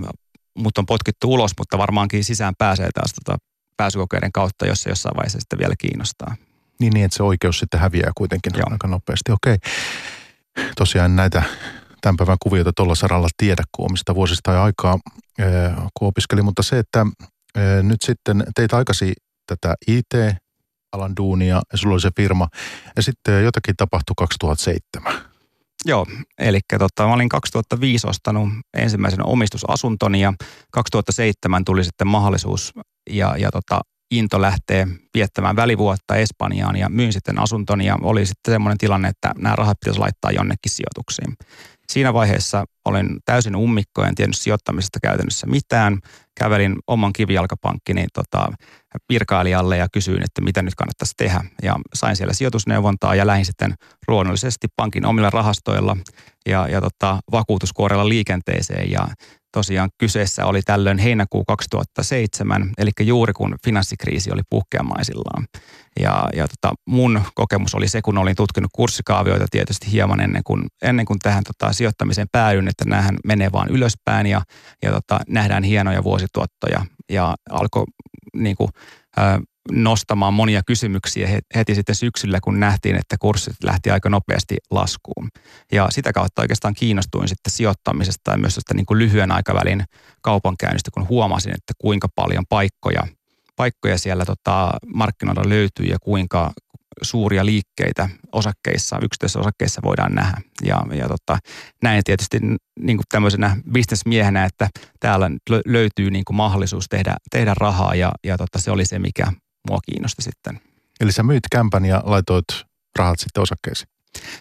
mut 0.58 0.78
on 0.78 0.86
potkittu 0.86 1.34
ulos, 1.34 1.52
mutta 1.58 1.78
varmaankin 1.78 2.24
sisään 2.24 2.54
pääsee 2.58 2.89
taas 2.93 3.13
tota, 3.13 3.38
pääsykokeiden 3.80 4.32
kautta, 4.32 4.68
jos 4.68 4.84
se 4.84 4.89
jossain 4.89 5.18
vaiheessa 5.18 5.39
sitten 5.39 5.60
vielä 5.60 5.74
kiinnostaa. 5.78 6.36
Niin, 6.80 6.94
niin 6.94 7.06
että 7.06 7.18
se 7.18 7.24
oikeus 7.24 7.60
sitten 7.60 7.80
häviää 7.80 8.12
kuitenkin 8.18 8.52
Joo. 8.56 8.68
aika 8.72 8.88
nopeasti. 8.88 9.32
Okei. 9.32 9.58
Tosiaan 10.78 11.15
näitä 11.15 11.44
tämän 12.02 12.18
päivän 12.18 12.38
kuvioita 12.44 12.72
tuolla 12.76 12.96
saralla 12.96 13.28
tiedä, 13.38 13.63
kun 13.72 13.86
omista 13.86 14.15
vuosista 14.15 14.52
ja 14.52 14.63
aikaa, 14.63 15.00
kun 15.94 16.08
opiskeli. 16.08 16.42
Mutta 16.42 16.63
se, 16.63 16.80
että 16.80 17.06
nyt 17.84 18.02
sitten 18.02 18.44
teit 18.56 18.74
aikasi 18.74 19.13
tätä 19.48 19.76
IT-alan 19.88 21.15
duunia 21.18 21.62
ja 21.72 21.78
sulla 21.78 21.94
oli 21.94 22.02
se 22.02 22.10
firma 22.15 22.48
ja 22.96 23.04
sitten 23.04 23.44
jotakin 23.44 23.76
tapahtui 23.78 24.13
2007. 24.18 25.13
Joo, 25.86 26.06
eli 26.38 26.60
tota, 26.80 27.08
mä 27.08 27.13
olin 27.13 27.30
2005 27.30 28.08
ostanut 28.08 28.50
ensimmäisen 28.78 29.26
omistusasuntoni 29.26 30.22
ja 30.22 30.34
2007 30.72 31.65
tuli 31.65 31.84
sitten 31.84 32.08
mahdollisuus 32.08 32.74
ja, 33.10 33.36
ja 33.38 33.52
tota, 33.52 33.82
into 34.12 34.41
lähtee 34.41 34.88
viettämään 35.13 35.56
välivuotta 35.56 36.15
Espanjaan 36.15 36.76
ja 36.76 36.89
myin 36.89 37.13
sitten 37.13 37.39
asuntoni 37.39 37.86
ja 37.86 37.98
oli 38.02 38.26
sitten 38.26 38.54
semmoinen 38.54 38.78
tilanne, 38.78 39.08
että 39.08 39.32
nämä 39.38 39.56
rahat 39.56 39.78
pitäisi 39.80 40.00
laittaa 40.00 40.32
jonnekin 40.32 40.72
sijoituksiin. 40.72 41.34
Siinä 41.89 42.13
vaiheessa 42.13 42.65
olin 42.86 43.19
täysin 43.26 43.56
ummikko, 43.56 44.04
en 44.04 44.15
tiennyt 44.15 44.38
sijoittamisesta 44.38 45.00
käytännössä 45.00 45.48
mitään. 45.48 46.00
Kävelin 46.39 46.76
oman 46.88 47.13
kivijalkapankkini 47.13 48.06
tota, 48.13 48.52
virkailijalle 49.10 49.78
ja 49.78 49.88
kysyin, 49.93 50.23
että 50.23 50.41
mitä 50.41 50.62
nyt 50.62 50.75
kannattaisi 50.75 51.13
tehdä. 51.17 51.43
Ja 51.63 51.75
sain 51.93 52.15
siellä 52.15 52.34
sijoitusneuvontaa 52.34 53.15
ja 53.15 53.28
lähdin 53.28 53.45
sitten 53.45 53.73
luonnollisesti 54.08 54.67
pankin 54.75 55.06
omilla 55.06 55.30
rahastoilla 55.30 55.97
ja, 56.45 56.67
ja 56.67 56.82
tota, 56.82 57.19
vakuutuskuorella 57.32 58.10
liikenteeseen. 58.10 58.91
Ja 58.91 59.08
tosiaan 59.52 59.89
kyseessä 59.97 60.45
oli 60.45 60.62
tällöin 60.62 60.97
heinäkuu 60.97 61.45
2007, 61.45 62.73
eli 62.78 62.89
juuri 63.02 63.34
kun 63.34 63.56
finanssikriisi 63.63 64.32
oli 64.34 64.41
puhkeamaisillaan. 64.49 65.47
Ja, 65.99 66.30
ja 66.34 66.47
tota, 66.47 66.75
mun 66.88 67.21
kokemus 67.36 67.75
oli 67.75 67.88
se, 67.88 68.02
kun 68.02 68.17
olin 68.17 68.36
tutkinut 68.36 68.71
kurssikaavioita 68.75 69.45
tietysti 69.52 69.91
hieman 69.91 70.21
ennen 70.21 70.41
kuin, 70.43 70.67
ennen 70.82 71.06
kuin 71.06 71.19
tähän 71.19 71.43
tota, 71.43 71.73
sijoittamiseen 71.73 72.28
päädyin, 72.32 72.67
että 72.67 72.86
näähän 72.88 73.17
menee 73.25 73.52
vaan 73.52 73.69
ylöspäin 73.69 74.28
ja, 74.28 74.41
ja 74.84 74.91
tota, 74.91 75.19
nähdään 75.28 75.63
hienoja 75.63 76.04
vuosituottoja. 76.04 76.86
Ja 77.10 77.36
alkoi 77.49 77.84
niin 78.34 78.56
kuin, 78.56 78.70
nostamaan 79.72 80.34
monia 80.34 80.62
kysymyksiä 80.65 81.30
heti 81.56 81.76
sitten 81.76 81.96
syksyllä, 81.96 82.39
kun 82.44 82.60
nähtiin, 82.60 82.96
että 82.96 83.15
kurssit 83.20 83.63
lähti 83.63 83.92
aika 83.92 84.10
nopeasti 84.10 84.58
laskuun. 84.72 85.30
Ja 85.72 85.88
sitä 85.89 86.13
kautta 86.13 86.42
oikeastaan 86.42 86.74
kiinnostuin 86.74 87.28
sitten 87.28 87.52
sijoittamisesta 87.52 88.32
ja 88.32 88.38
myös 88.38 88.56
sitä 88.56 88.74
niin 88.74 88.86
kuin 88.86 89.00
lyhyen 89.00 89.32
aikavälin 89.32 89.84
kaupankäynnistä, 90.22 90.92
kun 90.94 91.08
huomasin, 91.08 91.52
että 91.52 91.74
kuinka 91.78 92.08
paljon 92.15 92.46
paikkoja, 92.50 93.08
paikkoja 93.56 93.98
siellä 93.98 94.26
tota 94.26 94.72
markkinoilla 94.94 95.50
löytyy 95.50 95.86
ja 95.86 95.98
kuinka 96.02 96.52
suuria 97.02 97.46
liikkeitä 97.46 98.10
osakkeissa, 98.32 99.00
yksityisissä 99.02 99.40
osakkeissa 99.40 99.82
voidaan 99.84 100.16
nähdä. 100.16 100.42
Ja, 100.66 100.86
ja 100.94 101.08
tota, 101.08 101.38
näin 101.84 102.04
tietysti 102.04 102.40
niin 102.80 102.98
kuin 102.98 103.06
tämmöisenä 103.10 103.58
bisnesmiehenä, 103.72 104.46
että 104.46 104.70
täällä 105.00 105.32
löytyy 105.66 106.12
niin 106.12 106.26
kuin 106.26 106.38
mahdollisuus 106.38 106.86
tehdä, 106.90 107.16
tehdä 107.32 107.54
rahaa 107.58 107.96
ja, 107.96 108.12
ja 108.24 108.38
tota, 108.38 108.60
se 108.60 108.72
oli 108.72 108.86
se, 108.86 109.00
mikä 109.00 109.32
mua 109.70 109.80
kiinnosti 109.92 110.22
sitten. 110.22 110.60
Eli 111.00 111.12
sä 111.12 111.24
myit 111.24 111.44
kämpän 111.52 111.86
ja 111.86 112.04
laitoit 112.06 112.46
rahat 112.96 113.20
sitten 113.20 113.44
osakkeisiin? 113.44 113.90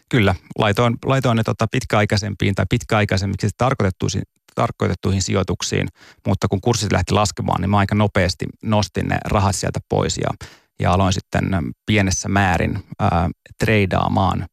Kyllä, 0.09 0.35
laitoin, 0.59 0.97
laitoin 1.05 1.37
ne 1.37 1.43
tota 1.43 1.67
pitkäaikaisempiin 1.71 2.55
tai 2.55 2.67
pitkäaikaisemmiksi 2.71 3.49
tarkoitettuihin, 3.57 4.23
tarkoitettuihin 4.55 5.23
sijoituksiin, 5.23 5.89
mutta 6.27 6.49
kun 6.49 6.61
kurssit 6.61 6.93
lähti 6.93 7.13
laskemaan, 7.15 7.61
niin 7.61 7.71
mä 7.71 7.79
aika 7.79 7.95
nopeasti 7.95 8.47
nostin 8.63 9.09
ne 9.09 9.19
rahat 9.25 9.57
sieltä 9.57 9.81
pois 9.89 10.19
ja, 10.19 10.47
ja 10.81 10.93
aloin 10.93 11.13
sitten 11.13 11.45
pienessä 11.87 12.29
määrin 12.29 12.85
ää, 12.99 13.31
treidaamaan. 13.59 14.47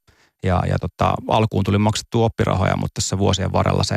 Ja, 0.43 0.63
ja 0.67 0.75
tota, 0.79 1.13
alkuun 1.27 1.63
tuli 1.63 1.77
maksettu 1.77 2.23
oppirahoja, 2.23 2.77
mutta 2.77 3.01
tässä 3.01 3.17
vuosien 3.17 3.53
varrella 3.53 3.83
se, 3.83 3.95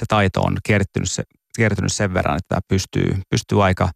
se 0.00 0.04
taito 0.08 0.40
on 0.40 0.56
kertynyt, 0.64 1.10
se, 1.10 1.22
kertynyt 1.56 1.92
sen 1.92 2.14
verran, 2.14 2.36
että 2.36 2.60
pystyy, 2.68 3.20
pystyy 3.30 3.64
aika 3.64 3.90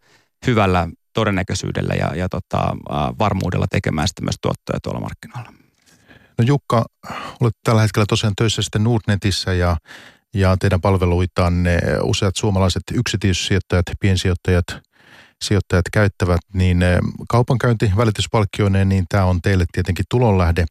hyvällä 0.47 0.89
todennäköisyydellä 1.15 1.95
ja, 1.95 2.17
ja 2.17 2.29
tota, 2.29 2.77
varmuudella 3.19 3.67
tekemään 3.71 4.09
sitten 4.09 4.25
myös 4.25 4.37
tuottoja 4.43 4.79
tuolla 4.83 5.01
markkinoilla. 5.01 5.53
No 6.39 6.45
Jukka, 6.45 6.85
olet 7.41 7.55
tällä 7.65 7.83
hetkellä 7.83 8.07
tosiaan 8.09 8.35
töissä 8.37 8.63
sitten 8.63 8.85
Nordnetissä 8.85 9.53
ja, 9.55 9.77
ja 10.35 10.57
teidän 10.57 10.81
palveluitaan 10.81 11.63
ne 11.63 11.79
useat 12.03 12.37
suomalaiset 12.37 12.83
yksityissijoittajat, 12.93 13.87
piensijoittajat, 14.01 14.65
sijoittajat 15.43 15.85
käyttävät, 15.93 16.41
niin 16.53 16.85
kaupankäynti 17.29 17.93
välityspalkkioineen, 17.97 18.89
niin 18.89 19.05
tämä 19.09 19.25
on 19.25 19.43
teille 19.43 19.65
tietenkin 19.73 20.05
tulonlähde. 20.11 20.65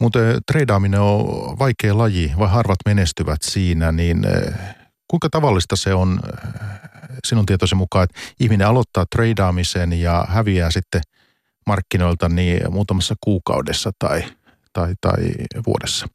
Mutta 0.00 0.18
treidaaminen 0.46 1.00
on 1.00 1.24
vaikea 1.58 1.98
laji, 1.98 2.32
vai 2.38 2.48
harvat 2.48 2.78
menestyvät 2.86 3.42
siinä, 3.42 3.92
niin 3.92 4.22
kuinka 5.08 5.28
tavallista 5.30 5.76
se 5.76 5.94
on 5.94 6.20
sinun 7.26 7.46
tietoisen 7.46 7.78
mukaan, 7.78 8.04
että 8.04 8.20
ihminen 8.40 8.66
aloittaa 8.66 9.06
treidaamisen 9.10 9.92
ja 9.92 10.26
häviää 10.28 10.70
sitten 10.70 11.00
markkinoilta 11.66 12.28
niin 12.28 12.72
muutamassa 12.72 13.14
kuukaudessa 13.20 13.90
tai, 13.98 14.24
tai, 14.72 14.94
tai 15.00 15.22
vuodessa? 15.66 16.06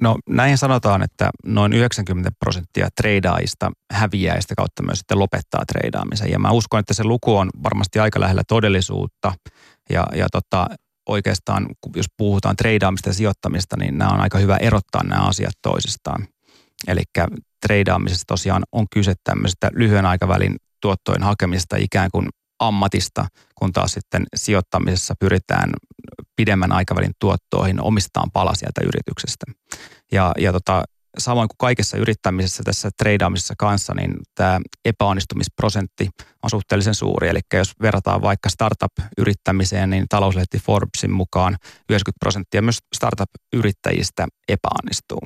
No 0.00 0.18
näin 0.28 0.58
sanotaan, 0.58 1.02
että 1.02 1.30
noin 1.46 1.72
90 1.72 2.30
prosenttia 2.38 2.88
treidaajista 2.96 3.72
häviää 3.92 4.40
sitä 4.40 4.54
kautta 4.54 4.82
myös 4.82 4.98
sitten 4.98 5.18
lopettaa 5.18 5.64
treidaamisen. 5.66 6.30
Ja 6.30 6.38
mä 6.38 6.50
uskon, 6.50 6.80
että 6.80 6.94
se 6.94 7.04
luku 7.04 7.36
on 7.36 7.50
varmasti 7.62 7.98
aika 7.98 8.20
lähellä 8.20 8.42
todellisuutta. 8.48 9.32
Ja, 9.90 10.06
ja 10.14 10.26
tota, 10.32 10.66
oikeastaan, 11.08 11.66
jos 11.96 12.06
puhutaan 12.16 12.56
treidaamista 12.56 13.08
ja 13.08 13.14
sijoittamista, 13.14 13.76
niin 13.76 13.98
nämä 13.98 14.10
on 14.10 14.20
aika 14.20 14.38
hyvä 14.38 14.56
erottaa 14.56 15.04
nämä 15.04 15.22
asiat 15.22 15.54
toisistaan. 15.62 16.28
Eli 16.88 17.02
treidaamisessa 17.66 18.24
tosiaan 18.26 18.62
on 18.72 18.86
kyse 18.94 19.14
tämmöisestä 19.24 19.70
lyhyen 19.74 20.06
aikavälin 20.06 20.56
tuottojen 20.82 21.22
hakemista 21.22 21.76
ikään 21.76 22.10
kuin 22.12 22.28
ammatista, 22.58 23.26
kun 23.54 23.72
taas 23.72 23.92
sitten 23.92 24.24
sijoittamisessa 24.36 25.14
pyritään 25.20 25.70
pidemmän 26.40 26.72
aikavälin 26.72 27.12
tuottoihin 27.18 27.82
omistaan 27.82 28.30
pala 28.30 28.54
sieltä 28.54 28.80
yrityksestä. 28.84 29.46
Ja, 30.12 30.32
ja 30.38 30.52
tota, 30.52 30.84
samoin 31.18 31.48
kuin 31.48 31.56
kaikessa 31.58 31.96
yrittämisessä 31.96 32.62
tässä 32.62 32.90
treidaamisessa 32.98 33.54
kanssa, 33.58 33.94
niin 33.94 34.14
tämä 34.34 34.60
epäonnistumisprosentti 34.84 36.08
on 36.42 36.50
suhteellisen 36.50 36.94
suuri. 36.94 37.28
Eli 37.28 37.40
jos 37.54 37.72
verrataan 37.82 38.22
vaikka 38.22 38.48
startup-yrittämiseen, 38.48 39.90
niin 39.90 40.06
talouslehti 40.08 40.58
Forbesin 40.58 41.12
mukaan 41.12 41.56
90 41.90 42.18
prosenttia 42.20 42.62
myös 42.62 42.78
startup-yrittäjistä 42.94 44.26
epäonnistuu. 44.48 45.22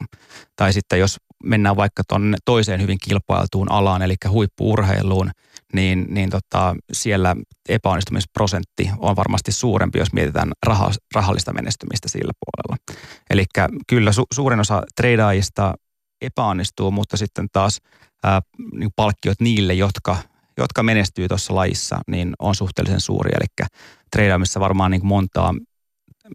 Tai 0.57 0.73
sitten 0.73 0.99
jos 0.99 1.17
mennään 1.45 1.77
vaikka 1.77 2.03
tuonne 2.09 2.37
toiseen 2.45 2.81
hyvin 2.81 2.99
kilpailtuun 3.09 3.73
alaan, 3.73 4.03
eli 4.03 4.15
huippuurheiluun, 4.29 5.31
niin, 5.73 6.07
niin 6.09 6.31
tota, 6.31 6.77
siellä 6.93 7.37
epäonnistumisprosentti 7.69 8.91
on 8.99 9.17
varmasti 9.17 9.53
suurempi, 9.53 9.99
jos 9.99 10.13
mietitään 10.13 10.53
raha, 10.67 10.91
rahallista 11.15 11.53
menestymistä 11.53 12.09
sillä 12.09 12.33
puolella. 12.45 12.99
Eli 13.31 13.45
kyllä 13.87 14.13
su, 14.13 14.25
suurin 14.33 14.61
osa 14.61 14.83
treidaajista 14.97 15.75
epäonnistuu, 16.21 16.91
mutta 16.91 17.17
sitten 17.17 17.47
taas 17.53 17.81
ää, 18.25 18.41
niin 18.73 18.91
palkkiot 18.97 19.41
niille, 19.41 19.75
jotka, 19.75 20.17
jotka 20.59 20.83
menestyy 20.83 21.29
tuossa 21.29 21.55
lajissa, 21.55 21.99
niin 22.07 22.35
on 22.39 22.55
suhteellisen 22.55 23.01
suuri. 23.01 23.31
Eli 23.37 23.69
treidaamissa 24.11 24.61
varmaan 24.61 24.91
niin 24.91 25.07
montaa 25.07 25.55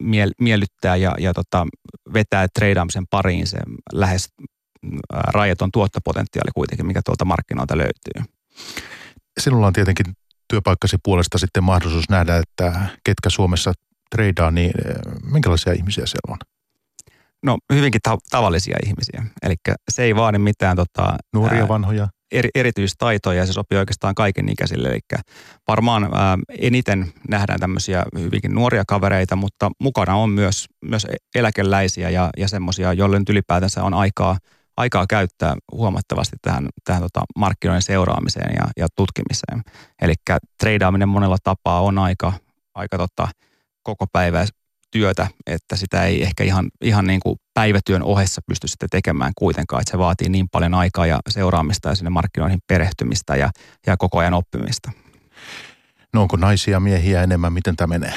miel, 0.01 0.31
miellyttää 0.39 0.95
ja, 0.95 1.15
ja 1.19 1.33
tota, 1.33 1.67
vetää 2.13 2.47
treidaamisen 2.53 3.07
pariin 3.09 3.47
se 3.47 3.57
lähes 3.93 4.29
rajaton 5.09 5.71
tuottopotentiaali 5.71 6.51
kuitenkin, 6.55 6.85
mikä 6.85 7.01
tuolta 7.05 7.25
markkinoilta 7.25 7.77
löytyy. 7.77 8.33
Sinulla 9.39 9.67
on 9.67 9.73
tietenkin 9.73 10.05
työpaikkasi 10.47 10.97
puolesta 11.03 11.37
sitten 11.37 11.63
mahdollisuus 11.63 12.09
nähdä, 12.09 12.37
että 12.37 12.89
ketkä 13.03 13.29
Suomessa 13.29 13.73
treidaa, 14.09 14.51
niin 14.51 14.71
minkälaisia 15.31 15.73
ihmisiä 15.73 16.05
siellä 16.05 16.33
on? 16.33 16.37
No 17.43 17.57
hyvinkin 17.73 18.01
ta- 18.03 18.17
tavallisia 18.29 18.77
ihmisiä. 18.85 19.23
Eli 19.43 19.55
se 19.91 20.03
ei 20.03 20.15
vaadi 20.15 20.37
mitään 20.37 20.75
tota, 20.75 21.17
Nuoria, 21.33 21.61
ää, 21.61 21.67
vanhoja? 21.67 22.07
Eri, 22.31 22.49
erityistaitoja 22.55 23.39
ja 23.39 23.45
se 23.45 23.53
sopii 23.53 23.77
oikeastaan 23.77 24.15
kaiken 24.15 24.49
ikäisille. 24.49 24.89
Eli 24.89 24.99
varmaan 25.67 26.03
ää, 26.03 26.37
eniten 26.59 27.13
nähdään 27.29 27.59
tämmöisiä 27.59 28.05
hyvinkin 28.19 28.55
nuoria 28.55 28.83
kavereita, 28.87 29.35
mutta 29.35 29.71
mukana 29.81 30.15
on 30.15 30.29
myös, 30.29 30.65
myös 30.85 31.07
eläkeläisiä 31.35 32.09
ja, 32.09 32.29
ja 32.37 32.47
semmoisia, 32.47 32.93
joille 32.93 33.19
nyt 33.19 33.29
ylipäätänsä 33.29 33.83
on 33.83 33.93
aikaa– 33.93 34.37
aikaa 34.79 35.05
käyttää 35.09 35.55
huomattavasti 35.71 36.35
tähän, 36.41 36.69
tähän 36.83 37.01
tota 37.01 37.21
markkinoiden 37.35 37.81
seuraamiseen 37.81 38.51
ja, 38.55 38.67
ja 38.77 38.87
tutkimiseen. 38.95 39.61
Eli 40.01 40.13
treidaaminen 40.59 41.09
monella 41.09 41.37
tapaa 41.43 41.81
on 41.81 41.97
aika, 41.97 42.33
aika 42.75 42.97
tota, 42.97 43.27
koko 43.83 44.05
päivä 44.07 44.45
työtä, 44.91 45.27
että 45.45 45.75
sitä 45.75 46.03
ei 46.03 46.23
ehkä 46.23 46.43
ihan, 46.43 46.69
ihan 46.81 47.07
niin 47.07 47.19
kuin 47.19 47.39
päivätyön 47.53 48.03
ohessa 48.03 48.41
pysty 48.47 48.67
sitten 48.67 48.89
tekemään 48.89 49.31
kuitenkaan, 49.35 49.81
että 49.81 49.91
se 49.91 49.97
vaatii 49.97 50.29
niin 50.29 50.49
paljon 50.49 50.73
aikaa 50.73 51.05
ja 51.05 51.19
seuraamista 51.29 51.89
ja 51.89 51.95
sinne 51.95 52.09
markkinoihin 52.09 52.59
perehtymistä 52.67 53.35
ja, 53.35 53.49
ja 53.87 53.97
koko 53.97 54.19
ajan 54.19 54.33
oppimista. 54.33 54.91
No 56.13 56.21
onko 56.21 56.37
naisia 56.37 56.71
ja 56.71 56.79
miehiä 56.79 57.23
enemmän, 57.23 57.53
miten 57.53 57.75
tämä 57.75 57.87
menee? 57.87 58.13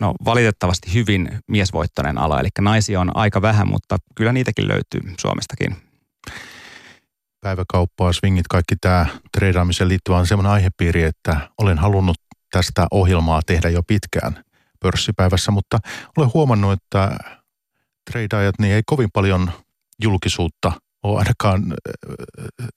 No 0.00 0.14
valitettavasti 0.24 0.94
hyvin 0.94 1.38
miesvoittainen 1.48 2.18
ala, 2.18 2.40
eli 2.40 2.48
naisia 2.60 3.00
on 3.00 3.16
aika 3.16 3.42
vähän, 3.42 3.68
mutta 3.68 3.96
kyllä 4.14 4.32
niitäkin 4.32 4.68
löytyy 4.68 5.00
Suomestakin 5.20 5.76
päiväkauppaa, 7.44 8.12
swingit, 8.12 8.48
kaikki 8.48 8.74
tämä 8.80 9.06
treidaamiseen 9.32 9.88
liittyvä 9.88 10.16
on 10.16 10.26
semmoinen 10.26 10.52
aihepiiri, 10.52 11.02
että 11.02 11.48
olen 11.58 11.78
halunnut 11.78 12.16
tästä 12.50 12.86
ohjelmaa 12.90 13.40
tehdä 13.46 13.68
jo 13.68 13.82
pitkään 13.82 14.44
pörssipäivässä, 14.80 15.50
mutta 15.52 15.78
olen 16.16 16.30
huomannut, 16.34 16.72
että 16.72 17.16
treidaajat 18.10 18.54
niin 18.58 18.74
ei 18.74 18.82
kovin 18.86 19.08
paljon 19.12 19.50
julkisuutta 20.02 20.72
ole 21.02 21.18
ainakaan 21.18 21.62
äh, 21.72 22.16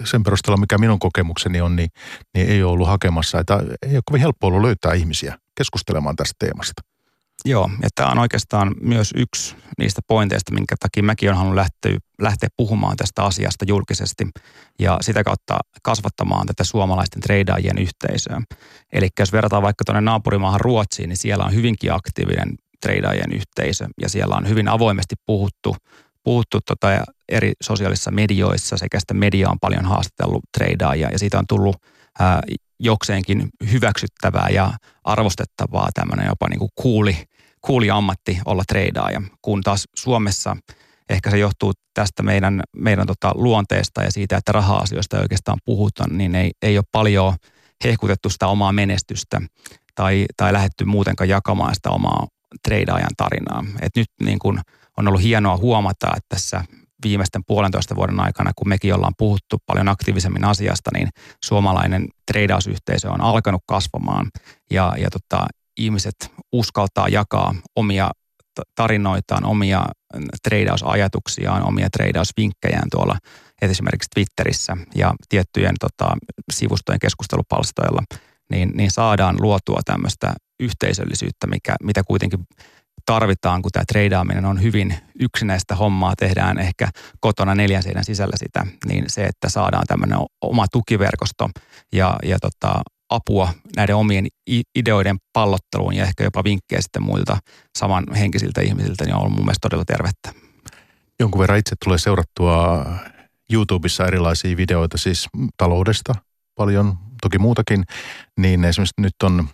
sen 0.06 0.24
perusteella, 0.24 0.58
mikä 0.58 0.78
minun 0.78 1.00
kokemukseni 1.00 1.62
on, 1.62 1.76
niin, 1.76 1.90
niin 2.34 2.50
ei 2.50 2.64
ole 2.64 2.72
ollut 2.72 2.88
hakemassa. 2.88 3.40
Että 3.40 3.60
ei 3.82 3.96
ole 3.96 4.02
kovin 4.06 4.22
helppo 4.22 4.48
ollut 4.48 4.62
löytää 4.62 4.94
ihmisiä 4.94 5.38
keskustelemaan 5.56 6.16
tästä 6.16 6.36
teemasta. 6.40 6.82
Joo, 7.46 7.70
ja 7.82 7.90
tämä 7.96 8.10
on 8.10 8.20
oikeastaan 8.20 8.76
myös 8.82 9.14
yksi 9.16 9.56
niistä 9.78 10.02
pointeista, 10.08 10.54
minkä 10.54 10.76
takia 10.80 11.04
mäkin 11.04 11.30
olen 11.30 11.38
halunnut 11.38 11.56
lähteä, 11.56 11.98
lähteä 12.22 12.50
puhumaan 12.58 12.98
tästä 12.98 13.24
asiasta 13.24 13.66
julkisesti 13.68 14.28
ja 14.80 14.98
sitä 15.02 15.24
kautta 15.24 15.60
kasvattamaan 15.84 16.48
tätä 16.48 16.64
suomalaisten 16.64 17.22
treidaajien 17.22 17.78
yhteisöä. 17.78 18.42
Eli 18.94 19.08
jos 19.20 19.32
verrataan 19.32 19.64
vaikka 19.64 19.84
tuonne 19.86 20.02
naapurimaahan 20.02 20.62
Ruotsiin, 20.62 21.10
niin 21.10 21.18
siellä 21.18 21.46
on 21.46 21.54
hyvinkin 21.54 21.94
aktiivinen 21.94 22.56
treidaajien 22.82 23.34
yhteisö 23.34 23.88
ja 24.02 24.10
siellä 24.10 24.36
on 24.36 24.50
hyvin 24.50 24.68
avoimesti 24.68 25.16
puhuttu, 25.26 25.76
puhuttu 26.24 26.60
tota 26.62 26.88
eri 27.30 27.54
sosiaalisissa 27.64 28.12
medioissa 28.12 28.78
sekä 28.78 29.00
sitä 29.00 29.14
media 29.14 29.50
on 29.50 29.60
paljon 29.62 29.86
haastatellut 29.86 30.44
treidaajia 30.58 31.10
ja 31.12 31.20
siitä 31.20 31.40
on 31.40 31.46
tullut 31.48 31.76
jokseenkin 32.80 33.50
hyväksyttävää 33.72 34.48
ja 34.50 34.74
arvostettavaa 35.04 35.90
tämmöinen 35.94 36.28
jopa 36.28 36.50
niin 36.50 36.60
kuin 36.60 36.72
kuuli, 36.76 37.18
kuuli 37.62 37.90
ammatti 37.90 38.40
olla 38.46 38.64
treidaaja, 38.68 39.22
kun 39.42 39.62
taas 39.64 39.88
Suomessa 39.96 40.58
ehkä 41.10 41.32
se 41.32 41.38
johtuu 41.38 41.74
tästä 41.94 42.24
meidän, 42.24 42.62
meidän 42.76 43.08
tota 43.08 43.32
luonteesta 43.36 44.04
ja 44.04 44.12
siitä, 44.12 44.38
että 44.38 44.52
raha-asioista 44.52 45.18
ei 45.18 45.22
oikeastaan 45.22 45.60
puhuta, 45.66 46.04
niin 46.10 46.36
ei, 46.36 46.52
ei 46.62 46.78
ole 46.78 46.86
paljon 46.92 47.34
hehkutettu 47.84 48.30
sitä 48.30 48.48
omaa 48.48 48.72
menestystä 48.72 49.42
tai, 49.96 50.26
tai 50.38 50.54
lähetty 50.54 50.86
muutenkaan 50.86 51.30
jakamaan 51.30 51.76
sitä 51.76 51.90
omaa 51.90 52.28
treidaajan 52.64 53.16
tarinaa. 53.18 53.64
Et 53.82 53.96
nyt 53.96 54.08
niin 54.22 54.40
kun 54.40 54.62
on 54.98 55.08
ollut 55.08 55.22
hienoa 55.22 55.58
huomata, 55.58 56.08
että 56.08 56.30
tässä 56.30 56.64
viimeisten 57.04 57.42
puolentoista 57.48 57.96
vuoden 57.96 58.20
aikana, 58.20 58.52
kun 58.56 58.70
mekin 58.70 58.94
ollaan 58.94 59.14
puhuttu 59.18 59.58
paljon 59.66 59.88
aktiivisemmin 59.88 60.46
asiasta, 60.46 60.90
niin 60.94 61.10
suomalainen 61.46 62.08
treidausyhteisö 62.32 63.12
on 63.12 63.22
alkanut 63.22 63.62
kasvamaan 63.68 64.26
ja, 64.72 64.94
ja 64.98 65.10
tota, 65.10 65.48
ihmiset 65.78 66.16
uskaltaa 66.52 67.08
jakaa 67.08 67.56
omia 67.76 68.12
tarinoitaan, 68.76 69.46
omia 69.46 69.86
treidausajatuksiaan, 70.44 71.68
omia 71.68 71.90
treidausvinkkejään 71.90 72.88
tuolla 72.92 73.18
esimerkiksi 73.62 74.10
Twitterissä 74.14 74.78
ja 74.96 75.14
tiettyjen 75.30 75.76
tota, 75.80 76.18
sivustojen 76.52 77.00
keskustelupalstoilla, 77.00 78.04
niin, 78.52 78.72
niin 78.74 78.92
saadaan 78.92 79.36
luotua 79.40 79.80
tämmöistä 79.86 80.34
yhteisöllisyyttä, 80.60 81.48
mikä, 81.48 81.76
mitä 81.84 82.04
kuitenkin 82.04 82.40
tarvitaan, 83.08 83.62
kun 83.62 83.72
tämä 83.72 83.84
treidaaminen 83.88 84.46
on 84.46 84.62
hyvin 84.62 84.96
yksinäistä 85.20 85.76
hommaa, 85.76 86.16
tehdään 86.16 86.60
ehkä 86.60 86.90
kotona 87.20 87.56
neljän 87.56 87.84
seinän 87.84 88.06
sisällä 88.06 88.38
sitä, 88.38 88.66
niin 88.86 89.06
se, 89.08 89.26
että 89.26 89.50
saadaan 89.50 89.84
tämmöinen 89.88 90.18
oma 90.42 90.66
tukiverkosto 90.72 91.50
ja, 91.94 92.16
ja 92.24 92.38
tota, 92.40 92.82
apua 93.10 93.54
näiden 93.76 93.96
omien 93.96 94.28
ideoiden 94.76 95.18
pallotteluun 95.34 95.96
ja 95.96 96.04
ehkä 96.04 96.24
jopa 96.24 96.44
vinkkejä 96.44 96.82
sitten 96.82 97.04
muilta 97.04 97.38
samanhenkisiltä 97.78 98.62
ihmisiltä, 98.62 99.04
niin 99.04 99.16
on 99.16 99.22
ollut 99.22 99.36
mun 99.36 99.46
mielestä 99.46 99.70
todella 99.70 99.86
tervettä. 99.86 100.34
Jonkun 101.20 101.42
verran 101.42 101.60
itse 101.60 101.76
tulee 101.84 101.98
seurattua 101.98 102.86
YouTubessa 103.54 104.06
erilaisia 104.06 104.58
videoita 104.58 104.98
siis 104.98 105.28
taloudesta, 105.58 106.14
paljon 106.56 106.98
toki 107.22 107.40
muutakin, 107.40 107.84
niin 108.40 108.66
esimerkiksi 108.66 109.02
nyt 109.02 109.16
on 109.24 109.50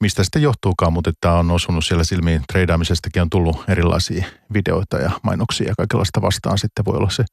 mistä 0.00 0.24
sitten 0.24 0.42
johtuukaan, 0.42 0.92
mutta 0.92 1.10
että 1.10 1.32
on 1.32 1.50
osunut 1.50 1.84
siellä 1.84 2.04
silmiin 2.04 2.42
treidaamisestakin 2.52 3.22
on 3.22 3.30
tullut 3.30 3.64
erilaisia 3.68 4.24
videoita 4.52 4.98
ja 4.98 5.10
mainoksia 5.22 5.68
ja 5.68 5.74
kaikenlaista 5.76 6.22
vastaan 6.22 6.58
sitten 6.58 6.84
voi 6.84 6.96
olla 6.96 7.10
se 7.10 7.24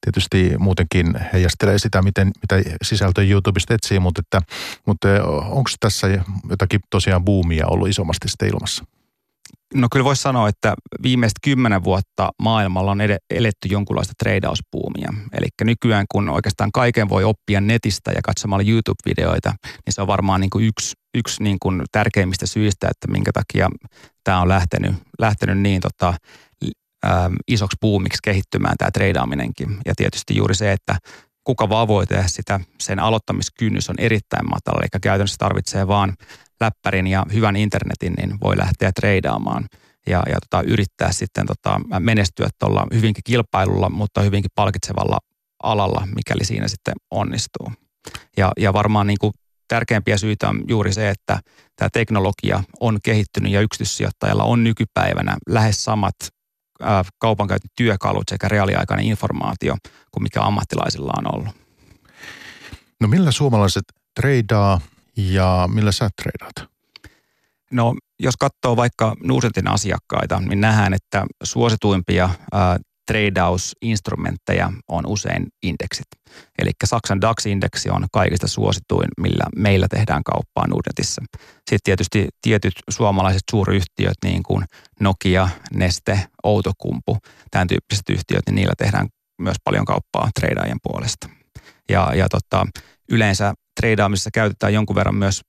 tietysti 0.00 0.58
muutenkin 0.58 1.14
heijastelee 1.32 1.78
sitä, 1.78 2.02
miten, 2.02 2.30
mitä 2.42 2.70
sisältöä 2.82 3.24
YouTubesta 3.24 3.74
etsii, 3.74 4.00
mutta, 4.00 4.20
että, 4.20 4.52
mutta 4.86 5.08
onko 5.44 5.70
tässä 5.80 6.06
jotakin 6.50 6.80
tosiaan 6.90 7.24
buumia 7.24 7.66
ollut 7.66 7.88
isommasti 7.88 8.28
sitten 8.28 8.48
ilmassa? 8.48 8.84
No 9.74 9.88
kyllä 9.92 10.04
voisi 10.04 10.22
sanoa, 10.22 10.48
että 10.48 10.74
viimeiset 11.02 11.38
kymmenen 11.42 11.84
vuotta 11.84 12.30
maailmalla 12.42 12.90
on 12.90 13.00
eletty 13.30 13.68
jonkunlaista 13.68 14.14
treidauspuumia. 14.18 15.08
Eli 15.32 15.46
nykyään 15.64 16.06
kun 16.12 16.28
oikeastaan 16.28 16.72
kaiken 16.72 17.08
voi 17.08 17.24
oppia 17.24 17.60
netistä 17.60 18.10
ja 18.10 18.20
katsomalla 18.24 18.64
YouTube-videoita, 18.68 19.54
niin 19.64 19.92
se 19.92 20.02
on 20.02 20.06
varmaan 20.06 20.40
niin 20.40 20.50
kuin 20.50 20.64
yksi, 20.64 20.94
yksi 21.16 21.42
niin 21.42 21.56
kuin 21.62 21.82
tärkeimmistä 21.92 22.46
syistä, 22.46 22.88
että 22.90 23.10
minkä 23.10 23.30
takia 23.32 23.68
tämä 24.24 24.40
on 24.40 24.48
lähtenyt, 24.48 24.94
lähtenyt 25.18 25.58
niin 25.58 25.80
tota, 25.80 26.14
ä, 27.06 27.30
isoksi 27.48 27.76
puumiksi 27.80 28.18
kehittymään 28.24 28.74
tämä 28.78 28.90
treidaaminenkin. 28.90 29.78
Ja 29.86 29.94
tietysti 29.96 30.36
juuri 30.36 30.54
se, 30.54 30.72
että 30.72 30.98
kuka 31.44 31.68
vaan 31.68 31.88
voi 31.88 32.06
tehdä 32.06 32.24
sitä, 32.26 32.60
sen 32.80 32.98
aloittamiskynnys 32.98 33.90
on 33.90 33.96
erittäin 33.98 34.48
matala. 34.50 34.80
Eli 34.80 35.00
käytännössä 35.02 35.36
tarvitsee 35.38 35.86
vaan 35.86 36.14
läppärin 36.60 37.06
ja 37.06 37.26
hyvän 37.32 37.56
internetin, 37.56 38.12
niin 38.12 38.38
voi 38.44 38.58
lähteä 38.58 38.92
treidaamaan 38.92 39.66
ja, 40.06 40.22
ja 40.28 40.36
tota, 40.50 40.62
yrittää 40.68 41.12
sitten 41.12 41.46
tota, 41.46 41.80
menestyä 41.98 42.48
tuolla 42.58 42.86
hyvinkin 42.94 43.24
kilpailulla, 43.24 43.90
mutta 43.90 44.20
hyvinkin 44.20 44.50
palkitsevalla 44.54 45.18
alalla, 45.62 46.08
mikäli 46.14 46.44
siinä 46.44 46.68
sitten 46.68 46.94
onnistuu. 47.10 47.72
Ja, 48.36 48.52
ja 48.58 48.72
varmaan 48.72 49.06
niin 49.06 49.18
kuin 49.20 49.32
tärkeimpiä 49.68 50.18
syitä 50.18 50.48
on 50.48 50.64
juuri 50.68 50.92
se, 50.92 51.08
että 51.08 51.40
tämä 51.76 51.88
teknologia 51.92 52.62
on 52.80 52.98
kehittynyt 53.02 53.52
ja 53.52 53.60
yksityissijoittajalla 53.60 54.44
on 54.44 54.64
nykypäivänä 54.64 55.36
lähes 55.48 55.84
samat 55.84 56.14
kaupankäyntityökalut 57.18 58.24
sekä 58.30 58.48
reaaliaikainen 58.48 59.06
informaatio 59.06 59.76
kuin 60.10 60.22
mikä 60.22 60.42
ammattilaisilla 60.42 61.12
on 61.18 61.34
ollut. 61.34 61.54
No 63.00 63.08
millä 63.08 63.30
suomalaiset 63.30 63.84
treidaa 64.14 64.80
ja 65.16 65.68
millä 65.72 65.92
sä 65.92 66.08
treidaat? 66.22 66.70
No 67.70 67.94
jos 68.20 68.36
katsoo 68.36 68.76
vaikka 68.76 69.16
Nuusentin 69.22 69.68
asiakkaita, 69.68 70.40
niin 70.40 70.60
nähdään, 70.60 70.94
että 70.94 71.26
suosituimpia 71.42 72.30
ää, 72.52 72.78
treidausinstrumentteja 73.06 74.72
on 74.88 75.06
usein 75.06 75.46
indeksit. 75.62 76.06
Eli 76.58 76.70
Saksan 76.84 77.20
DAX-indeksi 77.20 77.90
on 77.90 78.06
kaikista 78.12 78.48
suosituin, 78.48 79.08
millä 79.20 79.44
meillä 79.56 79.86
tehdään 79.90 80.22
kauppaa 80.24 80.66
Nordnetissä. 80.66 81.22
Sitten 81.56 81.78
tietysti 81.84 82.28
tietyt 82.42 82.72
suomalaiset 82.90 83.42
suuryhtiöt, 83.50 84.16
niin 84.24 84.42
kuin 84.42 84.64
Nokia, 85.00 85.48
Neste, 85.74 86.20
Outokumpu, 86.42 87.18
tämän 87.50 87.68
tyyppiset 87.68 88.10
yhtiöt, 88.10 88.42
niin 88.46 88.54
niillä 88.54 88.74
tehdään 88.78 89.08
myös 89.38 89.56
paljon 89.64 89.84
kauppaa 89.84 90.30
treidaajien 90.40 90.78
puolesta. 90.82 91.28
Ja, 91.88 92.14
ja 92.14 92.28
tota, 92.28 92.66
yleensä 93.10 93.54
treidaamisessa 93.80 94.30
käytetään 94.34 94.74
jonkun 94.74 94.96
verran 94.96 95.14
myös 95.14 95.40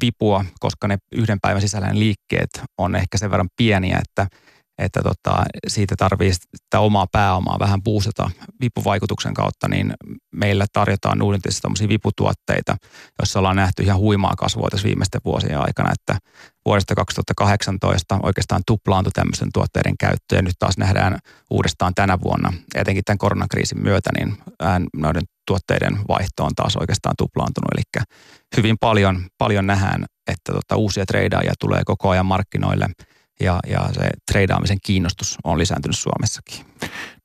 vipua, 0.00 0.44
koska 0.60 0.88
ne 0.88 0.98
yhden 1.12 1.38
päivän 1.42 1.62
sisällä 1.62 1.88
liikkeet 1.92 2.50
on 2.78 2.96
ehkä 2.96 3.18
sen 3.18 3.30
verran 3.30 3.48
pieniä, 3.56 4.00
että 4.04 4.26
että 4.78 5.02
tota, 5.02 5.44
siitä 5.68 5.94
tarvii 5.98 6.32
sitä 6.34 6.80
omaa 6.80 7.06
pääomaa 7.12 7.58
vähän 7.58 7.82
puustata 7.82 8.30
vipuvaikutuksen 8.60 9.34
kautta, 9.34 9.68
niin 9.68 9.94
meillä 10.34 10.66
tarjotaan 10.72 11.18
Nuudentissa 11.18 11.62
tämmöisiä 11.62 11.88
viputuotteita, 11.88 12.76
joissa 13.18 13.38
ollaan 13.38 13.56
nähty 13.56 13.82
ihan 13.82 13.98
huimaa 13.98 14.34
kasvua 14.36 14.68
tässä 14.70 14.86
viimeisten 14.86 15.20
vuosien 15.24 15.60
aikana, 15.60 15.92
että 15.92 16.18
vuodesta 16.64 16.94
2018 16.94 18.18
oikeastaan 18.22 18.62
tuplaantui 18.66 19.12
tämmöisen 19.12 19.48
tuotteiden 19.54 19.94
käyttö 20.00 20.36
ja 20.36 20.42
nyt 20.42 20.54
taas 20.58 20.78
nähdään 20.78 21.18
uudestaan 21.50 21.94
tänä 21.94 22.18
vuonna, 22.24 22.52
etenkin 22.74 23.04
tämän 23.04 23.18
koronakriisin 23.18 23.82
myötä, 23.82 24.10
niin 24.18 24.36
noiden 24.96 25.22
tuotteiden 25.46 25.98
vaihto 26.08 26.44
on 26.44 26.54
taas 26.56 26.76
oikeastaan 26.76 27.14
tuplaantunut, 27.18 27.70
eli 27.74 28.04
hyvin 28.56 28.76
paljon, 28.80 29.26
paljon 29.38 29.66
nähdään, 29.66 30.04
että 30.26 30.52
tota, 30.52 30.76
uusia 30.76 31.06
treidaajia 31.06 31.52
tulee 31.60 31.82
koko 31.84 32.10
ajan 32.10 32.26
markkinoille– 32.26 32.88
ja, 33.40 33.60
ja 33.66 33.88
se 33.92 34.10
treidaamisen 34.32 34.78
kiinnostus 34.82 35.38
on 35.44 35.58
lisääntynyt 35.58 35.98
Suomessakin. 35.98 36.66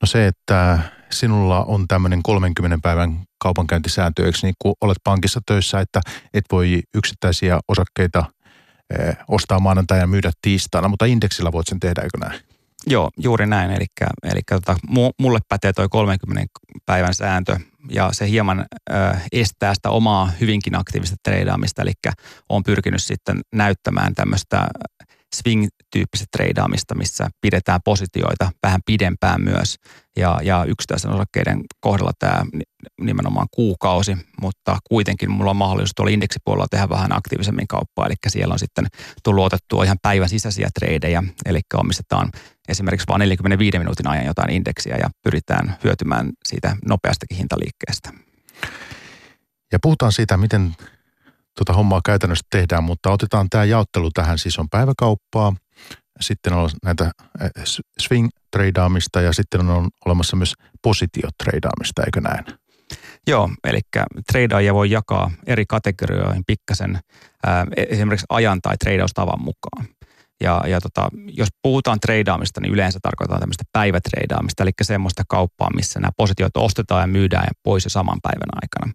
No 0.01 0.05
se, 0.05 0.27
että 0.27 0.79
sinulla 1.11 1.63
on 1.63 1.87
tämmöinen 1.87 2.23
30 2.23 2.77
päivän 2.81 3.23
kaupankäyntisääntö, 3.39 4.25
eikö 4.25 4.37
niin 4.43 4.55
kuin 4.59 4.75
olet 4.81 4.97
pankissa 5.03 5.39
töissä, 5.45 5.79
että 5.79 6.01
et 6.33 6.45
voi 6.51 6.81
yksittäisiä 6.93 7.59
osakkeita 7.67 8.25
eh, 8.99 9.17
ostaa 9.27 9.59
maanantai 9.59 9.99
ja 9.99 10.07
myydä 10.07 10.31
tiistaina, 10.41 10.87
mutta 10.87 11.05
indeksillä 11.05 11.51
voit 11.51 11.67
sen 11.67 11.79
tehdä, 11.79 12.01
eikö 12.01 12.17
näin? 12.17 12.41
Joo, 12.87 13.09
juuri 13.17 13.47
näin. 13.47 13.71
Eli, 13.71 13.85
eli 14.23 14.41
tota, 14.49 14.75
mulle 15.19 15.39
pätee 15.49 15.73
toi 15.73 15.89
30 15.89 16.47
päivän 16.85 17.13
sääntö 17.13 17.55
ja 17.89 18.09
se 18.11 18.29
hieman 18.29 18.65
ö, 18.89 18.93
estää 19.31 19.73
sitä 19.73 19.89
omaa 19.89 20.31
hyvinkin 20.41 20.75
aktiivista 20.75 21.15
treidaamista. 21.23 21.81
Eli 21.81 21.91
on 22.49 22.63
pyrkinyt 22.63 23.03
sitten 23.03 23.39
näyttämään 23.53 24.15
tämmöistä 24.15 24.67
swing-tyyppistä 25.35 26.25
treidaamista, 26.31 26.95
missä 26.95 27.29
pidetään 27.41 27.79
positioita 27.85 28.51
vähän 28.63 28.81
pidempään 28.85 29.41
myös. 29.43 29.75
Ja, 30.17 30.39
ja 30.43 30.65
yksittäisen 30.67 31.11
osakkeiden 31.11 31.61
kohdalla 31.79 32.11
tämä 32.19 32.45
nimenomaan 33.01 33.47
kuukausi, 33.51 34.17
mutta 34.41 34.77
kuitenkin 34.89 35.31
mulla 35.31 35.51
on 35.51 35.57
mahdollisuus 35.57 35.95
tuolla 35.95 36.11
indeksipuolella 36.11 36.67
tehdä 36.71 36.89
vähän 36.89 37.17
aktiivisemmin 37.17 37.67
kauppaa. 37.67 38.05
Eli 38.05 38.15
siellä 38.27 38.53
on 38.53 38.59
sitten 38.59 38.87
tullut 39.23 39.45
otettua 39.45 39.83
ihan 39.83 39.97
päivän 40.01 40.29
sisäisiä 40.29 40.69
treidejä, 40.79 41.23
eli 41.45 41.59
omistetaan 41.73 42.31
esimerkiksi 42.67 43.07
vain 43.07 43.19
45 43.19 43.79
minuutin 43.79 44.07
ajan 44.07 44.25
jotain 44.25 44.49
indeksiä 44.49 44.97
ja 44.97 45.09
pyritään 45.23 45.77
hyötymään 45.83 46.31
siitä 46.45 46.75
nopeastakin 46.87 47.37
hintaliikkeestä. 47.37 48.09
Ja 49.71 49.79
puhutaan 49.81 50.11
siitä, 50.11 50.37
miten 50.37 50.75
tota 51.59 51.73
hommaa 51.73 52.01
käytännössä 52.05 52.45
tehdään, 52.51 52.83
mutta 52.83 53.11
otetaan 53.11 53.49
tämä 53.49 53.63
jaottelu 53.63 54.11
tähän. 54.13 54.37
Siis 54.37 54.59
on 54.59 54.69
päiväkauppaa, 54.69 55.55
sitten 56.21 56.53
on 56.53 56.69
näitä 56.83 57.11
swing 57.99 58.29
tradeaamista 58.51 59.21
ja 59.21 59.33
sitten 59.33 59.69
on 59.69 59.89
olemassa 60.05 60.35
myös 60.35 60.53
positiotradeaamista, 60.81 62.03
eikö 62.03 62.21
näin? 62.21 62.45
Joo, 63.27 63.49
eli 63.63 63.79
tradeaajia 64.31 64.73
voi 64.73 64.91
jakaa 64.91 65.31
eri 65.47 65.65
kategorioihin 65.65 66.43
pikkasen 66.47 66.99
esimerkiksi 67.77 68.25
ajan 68.29 68.61
tai 68.61 68.77
treidaustavan 68.77 69.39
mukaan. 69.41 69.87
Ja, 70.41 70.61
ja 70.67 70.81
tota, 70.81 71.09
jos 71.27 71.47
puhutaan 71.61 71.99
treidaamista, 71.99 72.61
niin 72.61 72.73
yleensä 72.73 72.99
tarkoittaa 73.01 73.39
tämmöistä 73.39 73.63
päivätreidaamista, 73.71 74.63
eli 74.63 74.71
semmoista 74.81 75.23
kauppaa, 75.29 75.69
missä 75.75 75.99
nämä 75.99 76.11
positiot 76.17 76.57
ostetaan 76.57 77.01
ja 77.01 77.07
myydään 77.07 77.43
ja 77.43 77.51
pois 77.63 77.83
jo 77.85 77.89
saman 77.89 78.19
päivän 78.23 78.49
aikana. 78.61 78.93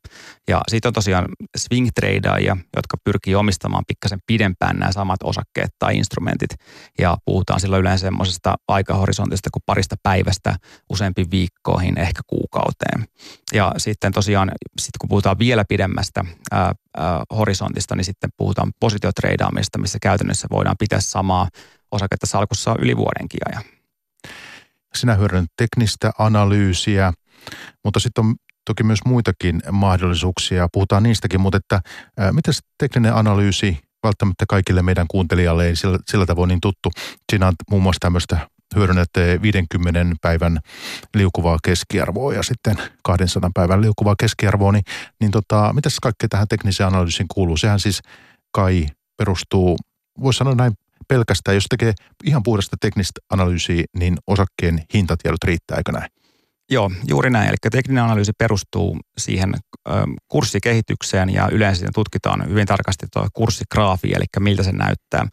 Ja 0.48 0.60
sitten 0.68 0.88
on 0.88 0.92
tosiaan 0.92 1.26
swing 1.56 1.88
tradeaajia, 1.94 2.56
jotka 2.76 2.96
pyrkii 3.04 3.34
omistamaan 3.34 3.84
pikkasen 3.88 4.18
pidempään 4.26 4.76
nämä 4.78 4.92
samat 4.92 5.22
osakkeet 5.24 5.70
tai 5.78 5.96
instrumentit. 5.96 6.50
Ja 6.98 7.16
puhutaan 7.24 7.60
silloin 7.60 7.80
yleensä 7.80 8.02
semmoisesta 8.02 8.54
aikahorisontista 8.68 9.50
kuin 9.52 9.62
parista 9.66 9.96
päivästä 10.02 10.56
useampi 10.90 11.24
viikkoihin, 11.30 11.98
ehkä 11.98 12.20
kuukauteen. 12.26 13.08
Ja 13.52 13.72
sitten 13.76 14.12
tosiaan, 14.12 14.50
sit 14.78 14.90
kun 15.00 15.08
puhutaan 15.08 15.38
vielä 15.38 15.64
pidemmästä 15.68 16.24
ää, 16.50 16.74
ää, 16.96 17.22
horisontista, 17.30 17.96
niin 17.96 18.04
sitten 18.04 18.30
puhutaan 18.36 18.72
positiotreidaamista, 18.80 19.78
missä 19.78 19.98
käytännössä 20.02 20.48
voidaan 20.50 20.76
pitää 20.78 21.00
samaa 21.00 21.48
osaketta 21.92 22.26
salkussa 22.26 22.74
yli 22.78 22.96
vuodenkin 22.96 23.40
ajan. 23.48 23.64
Sinä 24.94 25.14
hyödynnät 25.14 25.50
teknistä 25.56 26.12
analyysiä, 26.18 27.12
mutta 27.84 28.00
sitten 28.00 28.24
on 28.24 28.34
toki 28.64 28.82
myös 28.82 28.98
muitakin 29.04 29.62
mahdollisuuksia. 29.72 30.68
Puhutaan 30.72 31.02
niistäkin, 31.02 31.40
mutta 31.40 31.56
että 31.56 31.80
ää, 32.18 32.32
miten 32.32 32.54
tekninen 32.78 33.14
analyysi 33.14 33.78
välttämättä 34.02 34.44
kaikille 34.48 34.82
meidän 34.82 35.06
kuuntelijalle 35.08 35.66
ei 35.66 35.76
sillä, 35.76 35.98
sillä 36.10 36.26
tavoin 36.26 36.48
niin 36.48 36.60
tuttu. 36.60 36.90
Siinä 37.32 37.46
on 37.46 37.54
muun 37.70 37.82
muassa 37.82 38.00
tämmöistä 38.00 38.48
hyödynnätte 38.76 39.42
50 39.42 40.00
päivän 40.22 40.58
liukuvaa 41.14 41.58
keskiarvoa 41.64 42.34
ja 42.34 42.42
sitten 42.42 42.76
200 43.04 43.50
päivän 43.54 43.80
liukuvaa 43.80 44.14
keskiarvoa, 44.18 44.72
niin, 44.72 44.84
niin 45.20 45.30
tota, 45.30 45.72
mitä 45.72 45.88
kaikkea 46.02 46.28
tähän 46.28 46.48
tekniseen 46.48 46.86
analyysiin 46.86 47.28
kuuluu? 47.34 47.56
Sehän 47.56 47.80
siis 47.80 48.00
kai 48.52 48.86
perustuu, 49.16 49.76
voisi 50.20 50.36
sanoa 50.36 50.54
näin 50.54 50.72
pelkästään, 51.08 51.54
jos 51.54 51.66
tekee 51.70 51.92
ihan 52.24 52.42
puhdasta 52.42 52.76
teknistä 52.80 53.20
analyysiä, 53.30 53.84
niin 53.98 54.16
osakkeen 54.26 54.82
hintatiedot 54.94 55.44
riittää, 55.44 55.76
eikö 55.76 55.92
näin? 55.92 56.10
Joo, 56.70 56.90
juuri 57.08 57.30
näin. 57.30 57.48
Eli 57.48 57.56
tekninen 57.70 58.04
analyysi 58.04 58.32
perustuu 58.38 58.98
siihen 59.18 59.54
kurssikehitykseen 60.28 61.30
ja 61.30 61.48
yleensä 61.52 61.86
tutkitaan 61.94 62.48
hyvin 62.48 62.66
tarkasti 62.66 63.06
tuo 63.12 63.28
kurssigraafi, 63.34 64.12
eli 64.14 64.24
miltä 64.38 64.62
se 64.62 64.72
näyttää. 64.72 65.26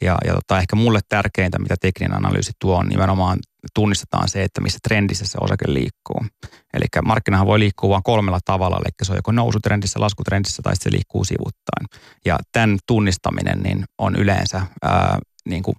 Ja, 0.00 0.16
ja 0.24 0.34
tota, 0.34 0.58
ehkä 0.58 0.76
mulle 0.76 1.00
tärkeintä, 1.08 1.58
mitä 1.58 1.74
tekninen 1.80 2.16
analyysi 2.16 2.52
tuo, 2.60 2.78
on 2.78 2.88
nimenomaan 2.88 3.38
tunnistetaan 3.74 4.28
se, 4.28 4.42
että 4.42 4.60
missä 4.60 4.78
trendissä 4.82 5.26
se 5.26 5.38
osake 5.40 5.64
liikkuu. 5.68 6.26
Eli 6.74 6.84
markkinahan 7.04 7.46
voi 7.46 7.58
liikkua 7.58 7.90
vain 7.90 8.02
kolmella 8.02 8.38
tavalla, 8.44 8.76
eli 8.76 8.92
se 9.02 9.12
on 9.12 9.18
joko 9.18 9.32
nousutrendissä, 9.32 10.00
laskutrendissä 10.00 10.62
tai 10.62 10.76
se 10.76 10.92
liikkuu 10.92 11.24
sivuttain. 11.24 11.86
Ja 12.24 12.38
tämän 12.52 12.78
tunnistaminen 12.86 13.62
niin 13.62 13.84
on 13.98 14.16
yleensä 14.16 14.66
ää, 14.82 15.18
niin 15.48 15.62
kuin 15.62 15.76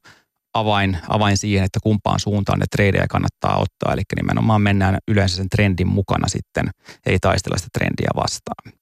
avain, 0.53 0.97
avain 1.09 1.37
siihen, 1.37 1.65
että 1.65 1.79
kumpaan 1.83 2.19
suuntaan 2.19 2.59
ne 2.59 2.65
treidejä 2.71 3.05
kannattaa 3.09 3.57
ottaa. 3.57 3.93
Eli 3.93 4.01
nimenomaan 4.15 4.61
mennään 4.61 4.97
yleensä 5.07 5.35
sen 5.35 5.49
trendin 5.49 5.87
mukana 5.87 6.27
sitten, 6.27 6.69
ei 7.05 7.19
taistella 7.19 7.57
sitä 7.57 7.69
trendiä 7.73 8.09
vastaan. 8.15 8.73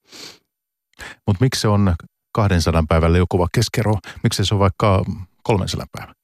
Mutta 1.27 1.43
miksi 1.43 1.61
se 1.61 1.67
on 1.67 1.95
200 2.35 2.83
päivän 2.89 3.13
liukuva 3.13 3.47
keskero? 3.53 3.95
Miksi 4.23 4.45
se 4.45 4.55
on 4.55 4.59
vaikka 4.59 5.03
300 5.43 5.85
päivän? 5.97 6.15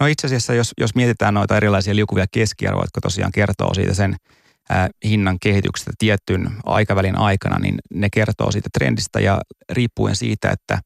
No 0.00 0.06
itse 0.06 0.26
asiassa, 0.26 0.54
jos, 0.54 0.72
jos 0.80 0.94
mietitään 0.94 1.34
noita 1.34 1.56
erilaisia 1.56 1.96
liukuvia 1.96 2.26
keskiarvoja, 2.32 2.84
jotka 2.84 3.00
tosiaan 3.00 3.32
kertoo 3.32 3.74
siitä 3.74 3.94
sen 3.94 4.16
ää, 4.70 4.88
hinnan 5.04 5.38
kehityksestä 5.40 5.92
tietyn 5.98 6.50
aikavälin 6.64 7.18
aikana, 7.18 7.58
niin 7.58 7.74
ne 7.94 8.08
kertoo 8.12 8.50
siitä 8.50 8.68
trendistä 8.72 9.20
ja 9.20 9.40
riippuen 9.72 10.16
siitä, 10.16 10.50
että 10.50 10.78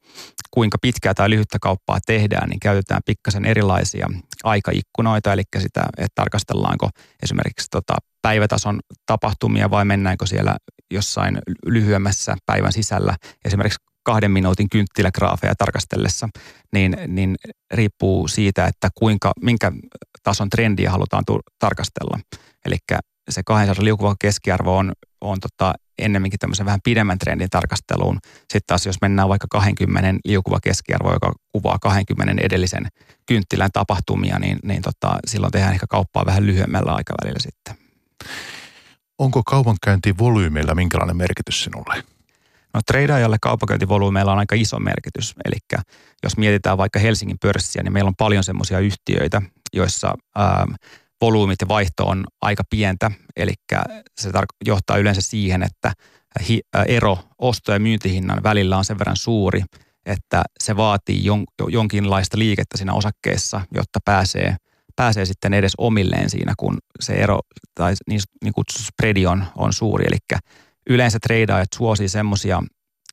kuinka 0.51 0.79
pitkää 0.83 1.15
tai 1.15 1.31
lyhyttä 1.31 1.59
kauppaa 1.61 1.99
tehdään, 2.07 2.49
niin 2.49 2.61
käytetään 2.61 3.03
pikkasen 3.07 3.45
erilaisia 3.45 4.07
aikaikkunoita, 4.45 5.33
eli 5.33 5.43
sitä, 5.59 5.81
että 5.99 6.15
tarkastellaanko 6.15 6.89
esimerkiksi 7.23 7.67
tota 7.71 7.95
päivätason 8.23 8.81
tapahtumia 9.07 9.71
vai 9.71 9.85
mennäänkö 9.85 10.27
siellä 10.27 10.57
jossain 10.91 11.39
lyhyemmässä 11.67 12.37
päivän 12.47 12.73
sisällä 12.73 13.17
esimerkiksi 13.45 13.90
kahden 14.03 14.31
minuutin 14.31 14.71
kynttilägraafeja 14.71 15.55
tarkastellessa, 15.55 16.29
niin, 16.73 16.97
niin 17.07 17.37
riippuu 17.71 18.29
siitä, 18.29 18.67
että 18.67 18.89
kuinka, 18.95 19.33
minkä 19.43 19.73
tason 20.23 20.51
trendiä 20.51 20.91
halutaan 20.91 21.25
tu- 21.27 21.41
tarkastella. 21.59 22.19
Eli 22.65 22.77
se 23.31 23.43
200 23.47 23.85
liukuva 23.85 24.15
keskiarvo 24.21 24.77
on, 24.77 24.93
on 25.21 25.41
tota 25.41 25.75
ennemminkin 25.99 26.39
tämmöisen 26.39 26.67
vähän 26.67 26.81
pidemmän 26.85 27.19
trendin 27.19 27.51
tarkasteluun. 27.51 28.19
Sitten 28.41 28.63
taas 28.67 28.87
jos 28.87 29.01
mennään 29.01 29.29
vaikka 29.29 29.47
20 29.51 30.21
liukuva 30.25 30.59
keskiarvo, 30.63 31.13
joka 31.13 31.33
kuvaa 31.53 31.79
20 31.79 32.43
edellisen 32.43 32.87
kynttilän 33.27 33.71
tapahtumia, 33.73 34.39
niin, 34.39 34.59
niin 34.63 34.83
tota, 34.83 35.19
silloin 35.27 35.53
tehdään 35.53 35.73
ehkä 35.73 35.87
kauppaa 35.89 36.27
vähän 36.27 36.47
lyhyemmällä 36.47 36.95
aikavälillä 36.95 37.41
sitten. 37.41 37.75
Onko 39.19 39.43
kaupankäyntivolyymeilla 39.47 40.75
minkälainen 40.75 41.17
merkitys 41.17 41.65
sinulle? 41.65 42.05
No 42.75 42.81
treidaajalle 42.87 43.37
kaupankäyntivolyymeilla 43.41 44.33
on 44.33 44.39
aika 44.39 44.55
iso 44.55 44.79
merkitys. 44.79 45.35
Eli 45.45 45.83
jos 46.23 46.37
mietitään 46.37 46.79
vaikka 46.79 46.99
Helsingin 46.99 47.39
pörssiä, 47.39 47.83
niin 47.83 47.93
meillä 47.93 48.09
on 48.09 48.17
paljon 48.17 48.45
semmoisia 48.45 48.79
yhtiöitä, 48.79 49.43
joissa 49.73 50.15
ää, 50.37 50.67
volyymit 51.21 51.61
ja 51.61 51.69
vaihto 51.69 52.07
on 52.07 52.25
aika 52.43 52.63
pientä. 52.71 53.11
Eli 53.37 53.53
se 54.21 54.31
tar- 54.31 54.57
johtaa 54.67 54.97
yleensä 54.97 55.21
siihen, 55.21 55.63
että 55.63 55.93
hi- 56.49 56.61
ero 56.87 57.19
osto- 57.39 57.73
ja 57.73 57.81
myyntihinnan 57.81 58.43
välillä 58.43 58.79
on 58.79 58.85
sen 58.85 58.99
verran 58.99 59.17
suuri, 59.17 59.63
että 60.07 60.43
se 60.61 60.77
vaatii 60.77 61.23
jon- 61.25 61.73
jonkinlaista 61.73 62.39
liikettä 62.39 62.79
siinä 62.79 62.95
osakkeessa, 62.95 63.61
jotta 63.75 63.99
pääsee, 64.05 64.57
pääsee 64.97 65.25
sitten 65.25 65.55
edes 65.55 65.73
omilleen 65.79 66.31
siinä, 66.31 66.55
kun 66.59 66.79
se 67.01 67.13
ero 67.13 67.41
tai 67.75 67.95
niin, 68.07 68.21
niin 68.45 68.53
kutsuttu 68.53 68.93
on, 69.29 69.45
on 69.57 69.73
suuri. 69.73 70.05
Eli 70.07 70.39
yleensä 70.91 71.19
treidaajat 71.23 71.69
suosii 71.75 72.09
semmoisia 72.09 72.63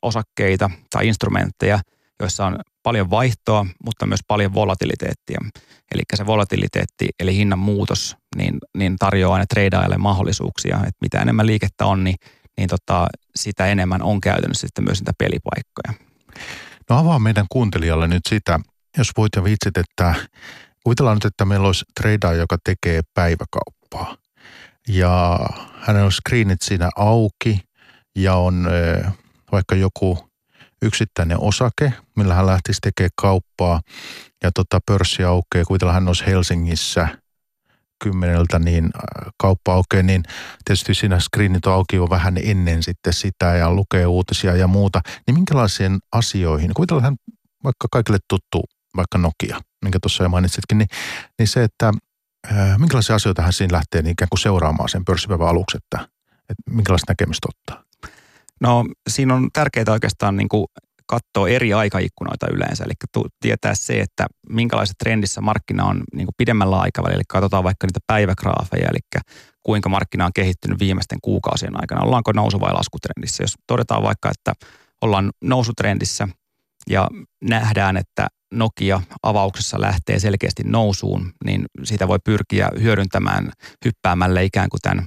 osakkeita 0.02 0.70
tai 0.90 1.08
instrumentteja, 1.08 1.80
joissa 2.20 2.46
on 2.46 2.60
paljon 2.84 3.10
vaihtoa, 3.10 3.66
mutta 3.84 4.06
myös 4.06 4.20
paljon 4.28 4.54
volatiliteettia. 4.54 5.40
Eli 5.92 6.02
se 6.16 6.26
volatiliteetti, 6.26 7.10
eli 7.20 7.36
hinnan 7.36 7.60
muutos, 7.60 8.16
niin, 8.36 8.58
niin 8.78 8.96
tarjoaa 9.00 9.34
aina 9.34 9.46
treidaajalle 9.50 9.98
mahdollisuuksia, 9.98 10.78
että 10.78 10.98
mitä 11.02 11.22
enemmän 11.22 11.46
liikettä 11.46 11.86
on, 11.86 12.04
niin, 12.04 12.16
niin 12.58 12.70
tota, 12.70 13.08
sitä 13.36 13.68
enemmän 13.68 14.02
on 14.02 14.22
käytännössä 14.22 14.68
sitten 14.68 14.84
myös 14.84 15.00
niitä 15.00 15.12
pelipaikkoja. 15.18 16.08
No 16.90 16.98
avaa 16.98 17.20
meidän 17.20 17.46
kuuntelijalle 17.50 18.08
nyt 18.08 18.26
sitä, 18.30 18.60
jos 18.98 19.12
voit 19.18 19.32
ja 19.36 19.44
viitsit, 19.44 19.78
että 19.78 20.16
kuvitellaan 20.84 21.16
nyt, 21.16 21.26
että 21.26 21.46
meillä 21.46 21.68
olisi 21.68 21.86
treidaaja, 22.02 22.40
joka 22.40 22.58
tekee 22.64 23.02
päiväkauppaa. 23.14 24.18
Ja 24.88 25.40
hänellä 25.80 26.06
on 26.06 26.12
screenit 26.12 26.62
siinä 26.62 26.90
auki 26.96 27.60
ja 28.16 28.36
on 28.36 28.68
vaikka 29.52 29.76
joku 29.76 30.30
yksittäinen 30.82 31.40
osake, 31.40 31.94
millä 32.16 32.34
hän 32.34 32.48
lähtisi 32.48 32.80
tekemään 32.82 33.10
kauppaa 33.22 33.82
ja 34.44 34.52
tota 34.52 34.80
pörssi 34.86 35.24
aukeaa, 35.24 35.66
kuvitellaan 35.66 35.94
hän 35.94 36.08
olisi 36.08 36.26
Helsingissä 36.26 37.08
kymmeneltä, 38.04 38.60
niin 38.60 38.90
kauppa 39.42 39.74
aukeaa, 39.74 40.04
niin 40.04 40.24
tietysti 40.66 40.94
siinä 40.94 41.20
screenit 41.20 41.66
on 41.66 41.74
auki 41.74 41.96
jo 41.96 42.10
vähän 42.10 42.38
ennen 42.44 42.84
sitten 42.84 43.14
sitä 43.14 43.46
ja 43.46 43.72
lukee 43.72 44.06
uutisia 44.06 44.56
ja 44.56 44.68
muuta. 44.68 45.02
Niin 45.28 45.36
minkälaisiin 45.36 46.00
asioihin, 46.12 46.74
kuvitellaan 46.74 47.04
hän 47.04 47.16
vaikka 47.64 47.88
kaikille 47.92 48.20
tuttu, 48.30 48.64
vaikka 48.96 49.18
Nokia, 49.18 49.62
minkä 49.84 50.00
tuossa 50.02 50.24
jo 50.24 50.30
mainitsitkin, 50.30 50.78
niin, 50.78 50.88
niin 51.40 51.48
se, 51.48 51.64
että 51.64 51.94
minkälaisia 52.78 53.16
asioita 53.16 53.42
hän 53.42 53.54
siinä 53.54 53.76
lähtee 53.76 54.02
niin 54.02 54.12
ikään 54.12 54.30
kuin 54.30 54.40
seuraamaan 54.40 54.90
sen 54.90 55.06
pörssipäivän 55.06 55.48
aluksi, 55.48 55.78
että, 55.78 56.08
että 56.50 56.64
minkälaista 56.72 57.12
näkemystä 57.12 57.48
ottaa? 57.50 57.84
No 58.62 58.86
siinä 59.10 59.34
on 59.34 59.50
tärkeää 59.54 59.86
oikeastaan 59.90 60.38
niin 60.38 60.50
kuin 60.50 60.68
katsoa 61.06 61.50
eri 61.50 61.74
aikaikkunoita 61.74 62.48
yleensä, 62.54 62.84
eli 62.84 62.94
tietää 63.40 63.76
se, 63.76 64.00
että 64.00 64.26
minkälaisessa 64.50 64.96
trendissä 65.00 65.42
markkina 65.42 65.86
on 65.86 66.04
niin 66.14 66.26
kuin 66.26 66.36
pidemmällä 66.38 66.80
aikavälillä, 66.80 67.16
eli 67.16 67.24
katsotaan 67.28 67.64
vaikka 67.64 67.88
niitä 67.88 68.00
päivägraafeja, 68.08 68.88
eli 68.90 69.24
kuinka 69.64 69.90
markkina 69.90 70.26
on 70.26 70.34
kehittynyt 70.36 70.80
viimeisten 70.80 71.20
kuukausien 71.22 71.82
aikana, 71.82 72.02
ollaanko 72.02 72.32
nousu- 72.32 72.60
vai 72.60 72.74
laskutrendissä. 72.74 73.44
Jos 73.44 73.54
todetaan 73.68 74.04
vaikka, 74.04 74.32
että 74.32 74.54
ollaan 75.02 75.32
nousutrendissä 75.42 76.28
ja 76.90 77.10
nähdään, 77.44 77.98
että 77.98 78.28
Nokia 78.54 79.02
avauksessa 79.24 79.82
lähtee 79.82 80.20
selkeästi 80.20 80.64
nousuun, 80.64 81.34
niin 81.46 81.66
siitä 81.84 82.08
voi 82.08 82.20
pyrkiä 82.24 82.70
hyödyntämään 82.82 83.52
hyppäämällä 83.86 84.42
ikään 84.42 84.70
kuin 84.70 84.82
tämän 84.82 85.06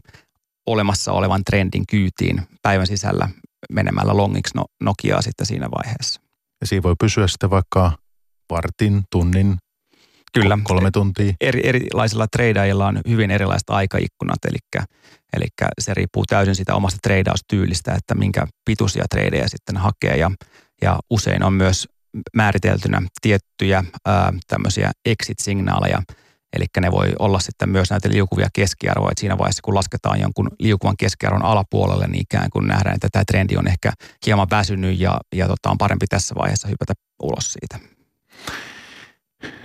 olemassa 0.66 1.12
olevan 1.12 1.44
trendin 1.44 1.86
kyytiin 1.90 2.42
päivän 2.62 2.86
sisällä 2.86 3.28
menemällä 3.72 4.16
longiksi 4.16 4.56
no, 4.56 4.64
Nokiaa 4.80 5.22
sitten 5.22 5.46
siinä 5.46 5.68
vaiheessa. 5.70 6.20
Ja 6.60 6.66
siinä 6.66 6.82
voi 6.82 6.94
pysyä 7.00 7.26
sitten 7.26 7.50
vaikka 7.50 7.92
vartin, 8.50 9.02
tunnin, 9.10 9.56
Kyllä. 10.32 10.58
kolme 10.64 10.90
tuntia. 10.90 11.34
Eri, 11.40 11.68
erilaisilla 11.68 12.26
tradeilla 12.28 12.86
on 12.86 13.00
hyvin 13.08 13.30
erilaiset 13.30 13.70
aikaikkunat, 13.70 14.44
eli, 14.44 14.84
eli 15.36 15.46
se 15.80 15.94
riippuu 15.94 16.24
täysin 16.26 16.54
siitä 16.54 16.74
omasta 16.74 16.98
treidaustyylistä, 17.02 17.94
että 17.94 18.14
minkä 18.14 18.46
pituisia 18.64 19.04
tradeja 19.10 19.48
sitten 19.48 19.76
hakee 19.76 20.16
ja, 20.16 20.30
ja 20.82 20.98
usein 21.10 21.42
on 21.42 21.52
myös 21.52 21.88
määriteltynä 22.36 23.02
tiettyjä 23.22 23.84
tämmöisiä 24.48 24.90
exit-signaaleja, 25.04 26.02
Eli 26.52 26.66
ne 26.80 26.90
voi 26.90 27.12
olla 27.18 27.38
sitten 27.38 27.68
myös 27.68 27.90
näitä 27.90 28.08
liukuvia 28.08 28.48
keskiarvoja. 28.52 29.10
Että 29.10 29.20
siinä 29.20 29.38
vaiheessa, 29.38 29.62
kun 29.64 29.74
lasketaan 29.74 30.20
jonkun 30.20 30.50
liukuvan 30.58 30.96
keskiarvon 30.96 31.44
alapuolelle, 31.44 32.06
niin 32.06 32.22
ikään 32.22 32.50
kuin 32.50 32.68
nähdään, 32.68 32.94
että 32.94 33.08
tämä 33.12 33.24
trendi 33.24 33.56
on 33.56 33.68
ehkä 33.68 33.92
hieman 34.26 34.46
väsynyt 34.50 35.00
ja, 35.00 35.20
ja 35.32 35.46
tota, 35.46 35.70
on 35.70 35.78
parempi 35.78 36.06
tässä 36.06 36.34
vaiheessa 36.34 36.68
hypätä 36.68 36.94
ulos 37.22 37.52
siitä. 37.52 37.78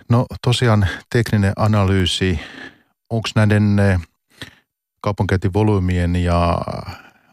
No 0.10 0.26
tosiaan 0.42 0.88
tekninen 1.10 1.54
analyysi, 1.56 2.40
onko 3.10 3.30
näiden 3.36 3.80
eh, 3.80 4.00
kaupankäyntivolyymien 5.02 6.16
ja 6.16 6.58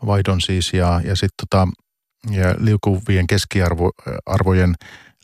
vaihdon 0.07 0.41
siis 0.41 0.73
ja, 0.73 1.01
ja 1.05 1.17
sitten 1.17 1.47
tota, 1.51 1.69
ja 2.31 2.55
liukuvien 2.59 3.27
keskiarvojen 3.27 4.75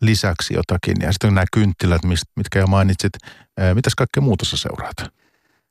lisäksi 0.00 0.54
jotakin. 0.54 0.96
Ja 1.00 1.12
sitten 1.12 1.34
nämä 1.34 1.44
kynttilät, 1.52 2.02
mitkä 2.36 2.58
jo 2.58 2.66
mainitsit. 2.66 3.12
Mitäs 3.74 3.94
kaikkea 3.94 4.20
muuta 4.20 4.44
sä 4.44 4.56
seuraat? 4.56 4.96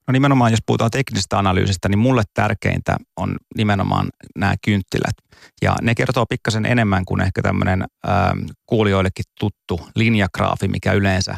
No 0.08 0.12
nimenomaan, 0.12 0.52
jos 0.52 0.60
puhutaan 0.66 0.92
teknisestä 0.92 1.40
analyysistä, 1.40 1.90
niin 1.90 2.00
mulle 2.00 2.24
tärkeintä 2.34 2.98
on 3.18 3.38
nimenomaan 3.58 4.10
nämä 4.36 4.56
kynttilät. 4.66 5.16
Ja 5.62 5.76
ne 5.82 5.96
kertoo 5.96 6.26
pikkasen 6.26 6.66
enemmän 6.66 7.06
kuin 7.06 7.22
ehkä 7.22 7.42
tämmöinen 7.42 7.82
äh, 7.82 8.32
kuulijoillekin 8.66 9.26
tuttu 9.40 9.90
linjagraafi, 9.96 10.68
mikä 10.68 10.94
yleensä 10.94 11.38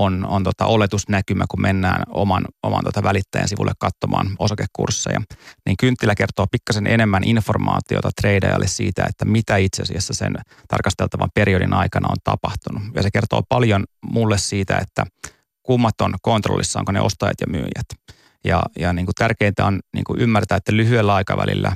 on, 0.00 0.26
on 0.26 0.44
tota 0.44 0.66
oletusnäkymä, 0.66 1.44
kun 1.50 1.60
mennään 1.62 2.02
oman, 2.08 2.44
oman 2.62 2.84
tota 2.84 3.02
välittäjän 3.02 3.48
sivulle 3.48 3.72
katsomaan 3.78 4.26
osakekursseja. 4.38 5.20
Niin 5.66 5.76
kynttilä 5.76 6.14
kertoo 6.14 6.46
pikkasen 6.52 6.86
enemmän 6.86 7.24
informaatiota 7.24 8.10
tradeajalle 8.20 8.66
siitä, 8.66 9.04
että 9.08 9.24
mitä 9.24 9.56
itse 9.56 9.82
asiassa 9.82 10.14
sen 10.14 10.34
tarkasteltavan 10.68 11.30
periodin 11.34 11.72
aikana 11.72 12.08
on 12.10 12.16
tapahtunut. 12.24 12.82
Ja 12.94 13.02
se 13.02 13.10
kertoo 13.10 13.42
paljon 13.48 13.84
mulle 14.02 14.38
siitä, 14.38 14.78
että 14.78 15.06
kummat 15.62 16.00
on 16.00 16.14
kontrollissa, 16.22 16.78
onko 16.78 16.92
ne 16.92 17.00
ostajat 17.00 17.40
ja 17.40 17.46
myyjät. 17.46 17.88
Ja, 18.44 18.62
ja 18.78 18.92
niin 18.92 19.06
kuin 19.06 19.14
tärkeintä 19.14 19.66
on 19.66 19.80
niin 19.94 20.04
kuin 20.04 20.20
ymmärtää, 20.20 20.56
että 20.56 20.76
lyhyellä 20.76 21.14
aikavälillä 21.14 21.72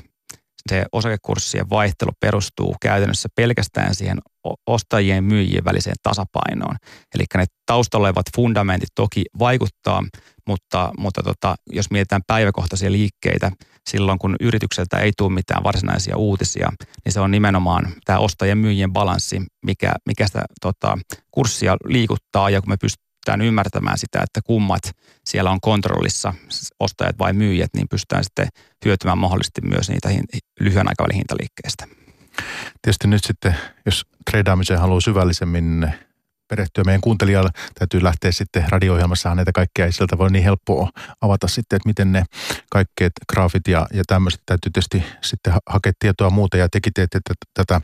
se 0.69 0.85
osakekurssien 0.93 1.71
vaihtelu 1.71 2.11
perustuu 2.21 2.77
käytännössä 2.81 3.29
pelkästään 3.37 3.95
siihen 3.95 4.19
ostajien 4.67 5.17
ja 5.17 5.23
myyjien 5.23 5.65
väliseen 5.65 5.97
tasapainoon. 6.03 6.77
Eli 7.15 7.25
ne 7.35 7.45
taustalla 7.67 8.07
olevat 8.07 8.27
fundamentit 8.37 8.89
toki 8.95 9.25
vaikuttaa, 9.39 10.03
mutta, 10.47 10.93
mutta 10.99 11.23
tota, 11.23 11.55
jos 11.73 11.91
mietitään 11.91 12.23
päiväkohtaisia 12.27 12.93
liikkeitä, 12.93 13.51
silloin 13.91 14.19
kun 14.19 14.37
yritykseltä 14.41 14.99
ei 14.99 15.13
tule 15.17 15.33
mitään 15.33 15.65
varsinaisia 15.65 16.17
uutisia, 16.17 16.73
niin 17.05 17.13
se 17.13 17.21
on 17.21 17.31
nimenomaan 17.31 17.93
tämä 18.05 18.19
ostajien 18.19 18.59
myyjien 18.59 18.93
balanssi, 18.93 19.43
mikä, 19.67 19.93
mikä 20.07 20.27
sitä 20.27 20.45
tota, 20.61 20.99
kurssia 21.31 21.77
liikuttaa 21.85 22.51
ja 22.51 22.61
kun 22.61 22.71
me 22.71 22.77
pystytään 22.77 23.14
pystytään 23.25 23.49
ymmärtämään 23.49 23.99
sitä, 23.99 24.23
että 24.23 24.41
kummat 24.45 24.97
siellä 25.27 25.51
on 25.51 25.61
kontrollissa, 25.61 26.35
ostajat 26.81 27.19
vai 27.19 27.33
myyjät, 27.33 27.71
niin 27.75 27.89
pystytään 27.89 28.25
sitten 28.25 28.49
hyötymään 28.85 29.19
mahdollisesti 29.19 29.61
myös 29.61 29.89
niitä 29.89 30.09
lyhyen 30.61 30.89
aikavälin 30.89 31.17
hintaliikkeistä. 31.17 31.87
Tietysti 32.83 33.09
nyt 33.09 33.25
sitten, 33.25 33.57
jos 33.87 34.07
treidaamiseen 34.31 34.81
haluaa 34.81 35.01
syvällisemmin 35.01 35.91
perehtyä 36.49 36.85
meidän 36.85 37.01
kuuntelijalle, 37.01 37.51
täytyy 37.79 38.03
lähteä 38.03 38.33
sitten 38.33 38.65
radio-ohjelmassa 38.69 39.35
näitä 39.35 39.53
kaikkea, 39.53 39.87
ei 39.87 39.93
sieltä 39.93 40.19
voi 40.19 40.31
niin 40.31 40.45
helppoa 40.45 40.91
avata 41.21 41.49
sitten, 41.49 41.77
että 41.77 41.89
miten 41.89 42.13
ne 42.13 42.25
kaikkeet 42.71 43.13
graafit 43.33 43.69
ja, 43.69 43.87
ja 43.93 44.03
tämmöiset 44.07 44.43
täytyy 44.47 44.71
tietysti 44.73 45.05
sitten 45.21 45.53
hakea 45.67 45.93
tietoa 45.99 46.31
muuta 46.31 46.57
ja 46.57 46.69
teki 46.69 46.91
teette 46.91 47.21
tätä 47.55 47.81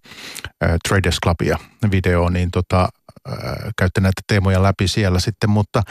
Traders 0.88 1.18
Clubia 1.22 1.58
videoa, 1.90 2.30
niin 2.30 2.50
tota, 2.50 2.88
äh, 3.28 3.36
käytte 3.78 4.00
näitä 4.00 4.22
teemoja 4.26 4.62
läpi 4.62 4.88
siellä 4.88 5.20
sitten, 5.20 5.50
mutta, 5.50 5.82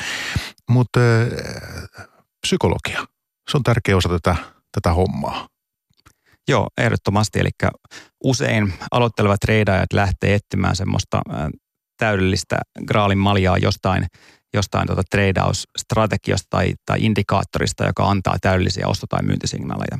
mutta 0.69 0.99
äh, 0.99 2.07
psykologia, 2.47 3.05
se 3.51 3.57
on 3.57 3.63
tärkeä 3.63 3.97
osa 3.97 4.09
tätä, 4.09 4.35
tätä 4.71 4.93
hommaa. 4.93 5.47
Joo, 6.47 6.67
ehdottomasti. 6.77 7.39
Eli 7.39 7.49
usein 8.23 8.73
aloittelevat 8.91 9.39
treidaajat 9.39 9.93
lähtee 9.93 10.33
etsimään 10.35 10.75
semmoista 10.75 11.21
täydellistä 11.97 12.57
graalin 12.87 13.17
maljaa 13.17 13.57
jostain, 13.57 14.05
jostain 14.53 14.87
tuota 14.87 15.01
treidausstrategiasta 15.11 16.47
tai, 16.49 16.73
tai 16.85 16.97
indikaattorista, 17.01 17.85
joka 17.85 18.09
antaa 18.09 18.35
täydellisiä 18.41 18.87
osto- 18.87 19.07
tai 19.09 19.23
myyntisignaaleja. 19.23 19.99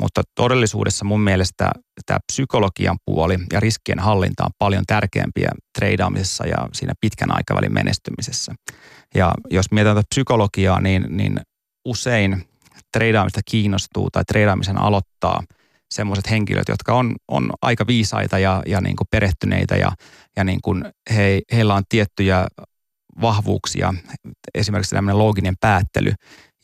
Mutta 0.00 0.22
todellisuudessa 0.34 1.04
mun 1.04 1.20
mielestä 1.20 1.70
tämä 2.06 2.18
psykologian 2.32 2.96
puoli 3.04 3.38
ja 3.52 3.60
riskien 3.60 3.98
hallinta 3.98 4.44
on 4.44 4.50
paljon 4.58 4.84
tärkeämpiä 4.86 5.50
treidaamisessa 5.78 6.46
ja 6.46 6.68
siinä 6.72 6.92
pitkän 7.00 7.36
aikavälin 7.36 7.74
menestymisessä. 7.74 8.54
Ja 9.14 9.34
jos 9.50 9.70
mietitään 9.70 10.04
psykologiaa, 10.14 10.80
niin, 10.80 11.06
niin 11.08 11.40
usein 11.84 12.48
treidaamista 12.92 13.40
kiinnostuu 13.50 14.10
tai 14.10 14.24
treidaamisen 14.24 14.78
aloittaa– 14.78 15.42
semmoiset 15.94 16.30
henkilöt, 16.30 16.68
jotka 16.68 16.94
on, 16.94 17.16
on 17.28 17.50
aika 17.62 17.86
viisaita 17.86 18.38
ja, 18.38 18.62
ja 18.66 18.80
niin 18.80 18.96
kuin 18.96 19.08
perehtyneitä 19.10 19.76
ja, 19.76 19.92
ja 20.36 20.44
niin 20.44 20.58
kuin 20.62 20.84
he, 21.14 21.40
heillä 21.52 21.74
on 21.74 21.82
tiettyjä 21.88 22.46
vahvuuksia, 23.20 23.94
esimerkiksi 24.54 24.94
tämmöinen 24.94 25.18
looginen 25.18 25.54
päättely. 25.60 26.12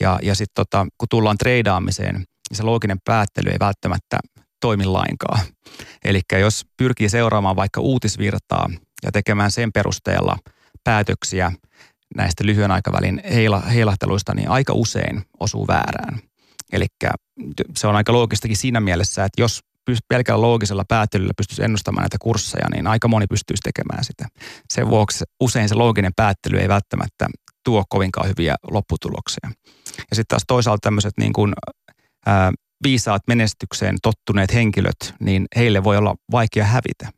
Ja, 0.00 0.18
ja 0.22 0.34
sitten 0.34 0.64
tota, 0.64 0.86
kun 0.98 1.08
tullaan 1.10 1.38
treidaamiseen, 1.38 2.24
niin 2.54 2.58
se 2.58 2.62
looginen 2.62 2.98
päättely 3.04 3.50
ei 3.50 3.56
välttämättä 3.60 4.18
toimi 4.60 4.84
lainkaan. 4.84 5.40
Eli 6.04 6.20
jos 6.40 6.66
pyrkii 6.76 7.08
seuraamaan 7.08 7.56
vaikka 7.56 7.80
uutisvirtaa 7.80 8.70
ja 9.04 9.12
tekemään 9.12 9.50
sen 9.50 9.72
perusteella 9.72 10.36
päätöksiä 10.84 11.52
näistä 12.16 12.46
lyhyen 12.46 12.70
aikavälin 12.70 13.22
heila, 13.34 13.60
heilahteluista, 13.60 14.34
niin 14.34 14.48
aika 14.48 14.72
usein 14.72 15.22
osuu 15.40 15.66
väärään. 15.66 16.18
Eli 16.72 16.86
se 17.76 17.86
on 17.86 17.96
aika 17.96 18.12
loogistakin 18.12 18.56
siinä 18.56 18.80
mielessä, 18.80 19.24
että 19.24 19.42
jos 19.42 19.60
pelkällä 20.08 20.40
loogisella 20.40 20.84
päättelyllä 20.88 21.32
pystyisi 21.36 21.64
ennustamaan 21.64 22.02
näitä 22.02 22.16
kursseja, 22.20 22.68
niin 22.74 22.86
aika 22.86 23.08
moni 23.08 23.26
pystyisi 23.26 23.60
tekemään 23.64 24.04
sitä. 24.04 24.28
Sen 24.72 24.88
vuoksi 24.88 25.24
usein 25.40 25.68
se 25.68 25.74
looginen 25.74 26.12
päättely 26.16 26.58
ei 26.58 26.68
välttämättä 26.68 27.26
tuo 27.64 27.84
kovinkaan 27.88 28.28
hyviä 28.28 28.54
lopputuloksia. 28.70 29.50
Ja 30.10 30.16
sitten 30.16 30.24
taas 30.28 30.42
toisaalta 30.46 30.80
tämmöiset 30.80 31.12
niin 31.18 31.32
kuin, 31.32 31.52
ää, 32.26 32.52
viisaat 32.82 33.22
menestykseen 33.26 33.96
tottuneet 34.02 34.54
henkilöt, 34.54 35.14
niin 35.20 35.46
heille 35.56 35.84
voi 35.84 35.96
olla 35.96 36.14
vaikea 36.30 36.64
hävitä. 36.64 37.12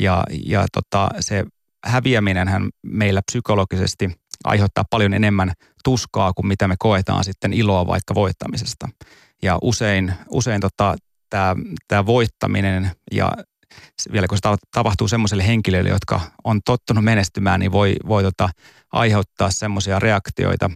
Ja, 0.00 0.24
ja 0.46 0.66
tota, 0.72 1.08
se 1.20 1.44
häviäminenhän 1.86 2.68
meillä 2.82 3.20
psykologisesti 3.30 4.10
aiheuttaa 4.44 4.84
paljon 4.90 5.14
enemmän 5.14 5.52
tuskaa 5.84 6.32
kuin 6.32 6.46
mitä 6.46 6.68
me 6.68 6.74
koetaan 6.78 7.24
sitten 7.24 7.52
iloa 7.52 7.86
vaikka 7.86 8.14
voittamisesta. 8.14 8.88
Ja 9.42 9.58
usein, 9.62 10.14
usein 10.30 10.60
tota, 10.60 10.96
tämä 11.88 12.06
voittaminen 12.06 12.90
ja 13.12 13.32
vielä 14.12 14.26
kun 14.28 14.38
se 14.38 14.56
tapahtuu 14.70 15.08
semmoiselle 15.08 15.46
henkilöille, 15.46 15.90
jotka 15.90 16.20
on 16.44 16.60
tottunut 16.64 17.04
menestymään, 17.04 17.60
niin 17.60 17.72
voi, 17.72 17.96
voi 18.08 18.22
tota, 18.22 18.48
aiheuttaa 18.92 19.50
semmoisia 19.50 19.98
reaktioita, 19.98 20.70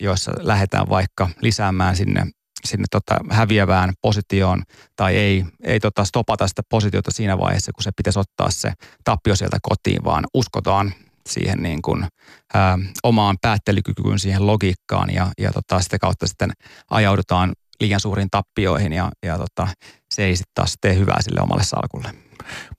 joissa 0.00 0.32
lähdetään 0.38 0.88
vaikka 0.88 1.28
lisäämään 1.40 1.96
sinne, 1.96 2.26
sinne 2.64 2.84
tota 2.90 3.16
häviävään 3.30 3.92
positioon 4.02 4.62
tai 4.96 5.16
ei, 5.16 5.44
ei 5.62 5.80
tota 5.80 6.04
stopata 6.04 6.48
sitä 6.48 6.62
positiota 6.68 7.10
siinä 7.10 7.38
vaiheessa, 7.38 7.72
kun 7.72 7.82
se 7.82 7.90
pitäisi 7.96 8.18
ottaa 8.18 8.50
se 8.50 8.72
tappio 9.04 9.36
sieltä 9.36 9.58
kotiin, 9.62 10.04
vaan 10.04 10.24
uskotaan 10.34 10.94
siihen 11.28 11.62
niin 11.62 11.82
kuin, 11.82 12.06
ää, 12.54 12.78
omaan 13.02 13.36
päättelykykyyn, 13.42 14.18
siihen 14.18 14.46
logiikkaan 14.46 15.14
ja, 15.14 15.30
ja 15.38 15.52
tota, 15.52 15.80
sitä 15.80 15.98
kautta 15.98 16.26
sitten 16.26 16.52
ajaudutaan 16.90 17.52
liian 17.80 18.00
suuriin 18.00 18.30
tappioihin 18.30 18.92
ja, 18.92 19.10
ja 19.22 19.38
tota, 19.38 19.68
se 20.14 20.24
ei 20.24 20.36
sitten 20.36 20.52
taas 20.54 20.74
tee 20.80 20.94
hyvää 20.94 21.22
sille 21.22 21.40
omalle 21.40 21.64
salkulle. 21.64 22.10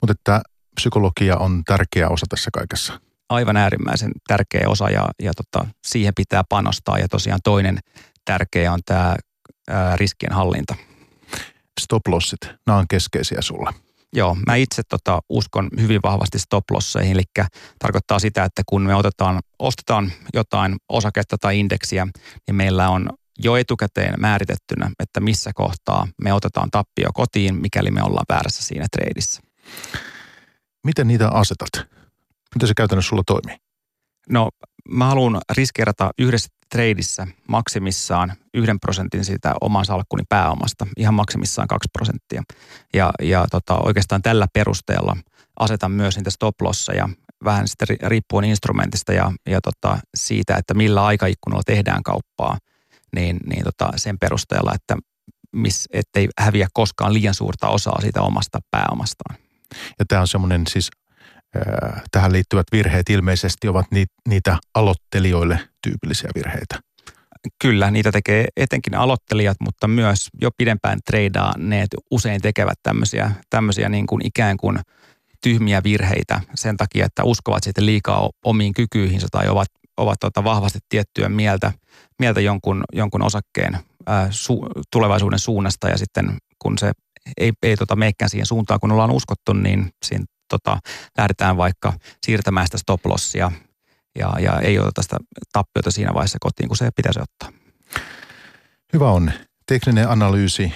Mutta 0.00 0.12
että 0.12 0.42
psykologia 0.74 1.36
on 1.36 1.62
tärkeä 1.64 2.08
osa 2.08 2.26
tässä 2.28 2.50
kaikessa. 2.52 3.00
Aivan 3.28 3.56
äärimmäisen 3.56 4.10
tärkeä 4.26 4.68
osa 4.68 4.90
ja, 4.90 5.08
ja 5.22 5.32
tota, 5.34 5.66
siihen 5.86 6.12
pitää 6.16 6.42
panostaa 6.48 6.98
ja 6.98 7.08
tosiaan 7.08 7.40
toinen 7.44 7.78
tärkeä 8.24 8.72
on 8.72 8.80
tämä 8.86 9.16
riskien 9.96 10.32
hallinta. 10.32 10.74
Stop 11.80 12.06
lossit, 12.08 12.40
nämä 12.66 12.78
on 12.78 12.84
keskeisiä 12.90 13.42
sulle. 13.42 13.70
Joo, 14.12 14.36
mä 14.46 14.54
itse 14.54 14.82
tota, 14.88 15.20
uskon 15.28 15.70
hyvin 15.80 16.00
vahvasti 16.02 16.38
stop-losseihin, 16.38 17.12
eli 17.12 17.22
tarkoittaa 17.78 18.18
sitä, 18.18 18.44
että 18.44 18.62
kun 18.66 18.82
me 18.82 18.94
otetaan, 18.94 19.40
ostetaan 19.58 20.12
jotain 20.34 20.76
osaketta 20.88 21.36
tai 21.38 21.60
indeksiä, 21.60 22.06
niin 22.46 22.54
meillä 22.54 22.88
on 22.88 23.10
jo 23.38 23.56
etukäteen 23.56 24.14
määritettynä, 24.18 24.90
että 25.00 25.20
missä 25.20 25.50
kohtaa 25.54 26.08
me 26.22 26.32
otetaan 26.32 26.70
tappio 26.70 27.10
kotiin, 27.14 27.54
mikäli 27.54 27.90
me 27.90 28.02
ollaan 28.02 28.26
väärässä 28.28 28.62
siinä 28.62 28.86
treidissä. 28.92 29.40
Miten 30.84 31.08
niitä 31.08 31.28
asetat? 31.28 31.68
Miten 32.54 32.68
se 32.68 32.74
käytännössä 32.76 33.08
sulla 33.08 33.22
toimii? 33.26 33.56
No 34.30 34.50
mä 34.88 35.06
haluan 35.06 35.40
riskeerata 35.52 36.10
yhdessä 36.18 36.48
treidissä 36.70 37.26
maksimissaan 37.48 38.32
yhden 38.54 38.80
prosentin 38.80 39.24
siitä 39.24 39.54
oman 39.60 39.84
salkkuni 39.84 40.22
pääomasta, 40.28 40.86
ihan 40.96 41.14
maksimissaan 41.14 41.68
kaksi 41.68 41.88
prosenttia. 41.92 42.42
Ja, 42.94 43.12
ja 43.22 43.46
tota, 43.50 43.78
oikeastaan 43.78 44.22
tällä 44.22 44.46
perusteella 44.52 45.16
asetan 45.60 45.90
myös 45.90 46.16
niitä 46.16 46.30
stop 46.30 46.54
ja 46.96 47.08
vähän 47.44 47.68
sitten 47.68 47.96
riippuen 48.02 48.44
instrumentista 48.44 49.12
ja, 49.12 49.32
ja 49.46 49.60
tota, 49.60 49.98
siitä, 50.16 50.56
että 50.56 50.74
millä 50.74 51.04
aikaikkunalla 51.04 51.62
tehdään 51.66 52.02
kauppaa, 52.02 52.58
niin, 53.14 53.36
niin 53.46 53.64
tota, 53.64 53.92
sen 53.96 54.18
perusteella, 54.18 54.72
että 54.74 54.96
miss, 55.52 55.88
ettei 55.92 56.28
häviä 56.38 56.68
koskaan 56.72 57.14
liian 57.14 57.34
suurta 57.34 57.68
osaa 57.68 58.00
siitä 58.00 58.22
omasta 58.22 58.58
pääomastaan. 58.70 59.36
Ja 59.98 60.04
tämä 60.08 60.20
on 60.20 60.28
semmoinen 60.28 60.66
siis 60.68 60.90
tähän 62.10 62.32
liittyvät 62.32 62.66
virheet 62.72 63.10
ilmeisesti 63.10 63.68
ovat 63.68 63.86
niitä 64.28 64.58
aloittelijoille 64.74 65.60
tyypillisiä 65.82 66.30
virheitä. 66.34 66.80
Kyllä, 67.62 67.90
niitä 67.90 68.12
tekee 68.12 68.48
etenkin 68.56 68.94
aloittelijat, 68.94 69.56
mutta 69.60 69.88
myös 69.88 70.28
jo 70.40 70.50
pidempään 70.58 70.98
treidaaneet 71.06 71.88
usein 72.10 72.40
tekevät 72.40 72.78
tämmöisiä, 72.82 73.30
tämmöisiä 73.50 73.88
niin 73.88 74.06
kuin 74.06 74.26
ikään 74.26 74.56
kuin 74.56 74.78
tyhmiä 75.42 75.82
virheitä 75.84 76.40
sen 76.54 76.76
takia, 76.76 77.06
että 77.06 77.24
uskovat 77.24 77.62
sitten 77.62 77.86
liikaa 77.86 78.30
omiin 78.44 78.74
kykyihinsä 78.74 79.26
tai 79.32 79.48
ovat, 79.48 79.68
ovat 79.96 80.20
tota 80.20 80.44
vahvasti 80.44 80.78
tiettyä 80.88 81.28
mieltä, 81.28 81.72
mieltä 82.18 82.40
jonkun, 82.40 82.84
jonkun 82.92 83.22
osakkeen 83.22 83.78
ää, 84.06 84.28
su, 84.30 84.66
tulevaisuuden 84.92 85.38
suunnasta 85.38 85.88
ja 85.88 85.98
sitten 85.98 86.36
kun 86.58 86.78
se 86.78 86.92
ei, 87.38 87.52
ei 87.62 87.76
tota 87.76 87.96
meikään 87.96 88.30
siihen 88.30 88.46
suuntaan, 88.46 88.80
kun 88.80 88.92
ollaan 88.92 89.10
uskottu, 89.10 89.52
niin 89.52 89.90
siinä 90.04 90.24
tota, 90.48 90.78
lähdetään 91.18 91.56
vaikka 91.56 91.92
siirtämään 92.26 92.66
sitä 92.66 92.78
stop 92.78 93.06
lossia 93.06 93.52
ja, 94.18 94.32
ja 94.40 94.60
ei 94.60 94.78
oteta 94.78 95.02
sitä 95.02 95.16
tappiota 95.52 95.90
siinä 95.90 96.14
vaiheessa 96.14 96.38
kotiin, 96.40 96.68
kun 96.68 96.76
se 96.76 96.90
pitäisi 96.96 97.20
ottaa. 97.20 97.52
Hyvä 98.92 99.10
on. 99.10 99.32
Tekninen 99.66 100.08
analyysi. 100.08 100.72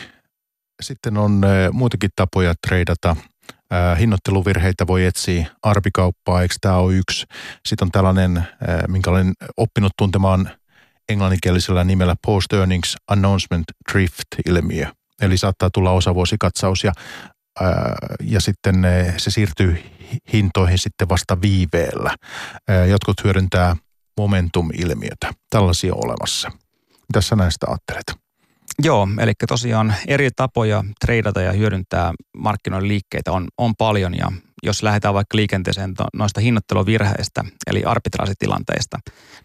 Sitten 0.82 1.16
on 1.16 1.42
muitakin 1.72 2.10
tapoja 2.16 2.54
treidata. 2.66 3.16
Hinnoitteluvirheitä 3.98 4.86
voi 4.86 5.04
etsiä 5.04 5.46
arbikauppaa, 5.62 6.42
eikö 6.42 6.54
tämä 6.60 6.76
ole 6.76 6.94
yksi. 6.94 7.26
Sitten 7.66 7.86
on 7.86 7.92
tällainen, 7.92 8.46
minkä 8.88 9.10
olen 9.10 9.32
oppinut 9.56 9.92
tuntemaan 9.98 10.50
englanninkielisellä 11.08 11.84
nimellä 11.84 12.14
Post 12.26 12.52
Earnings 12.52 12.96
Announcement 13.08 13.64
Drift-ilmiö. 13.92 14.86
Eli 15.22 15.38
saattaa 15.38 15.70
tulla 15.74 15.90
osavuosikatsaus 15.90 16.84
ja 16.84 16.92
ja 18.22 18.40
sitten 18.40 18.86
se 19.16 19.30
siirtyy 19.30 19.82
hintoihin 20.32 20.78
sitten 20.78 21.08
vasta 21.08 21.40
viiveellä. 21.42 22.14
Jotkut 22.88 23.24
hyödyntää 23.24 23.76
momentum-ilmiötä. 24.18 25.32
Tällaisia 25.50 25.94
on 25.94 26.04
olemassa. 26.04 26.50
Mitä 27.08 27.20
sä 27.20 27.36
näistä 27.36 27.66
ajattelet? 27.68 28.20
Joo, 28.82 29.08
eli 29.20 29.32
tosiaan 29.48 29.94
eri 30.08 30.30
tapoja 30.36 30.84
treidata 31.00 31.40
ja 31.40 31.52
hyödyntää 31.52 32.12
markkinoiden 32.36 32.88
liikkeitä 32.88 33.32
on, 33.32 33.48
on 33.58 33.74
paljon 33.78 34.16
ja 34.16 34.32
jos 34.62 34.82
lähdetään 34.82 35.14
vaikka 35.14 35.36
liikenteeseen 35.36 35.94
noista 36.14 36.40
hinnoitteluvirheistä 36.40 37.44
eli 37.66 37.84
arbitraasitilanteista, 37.84 38.98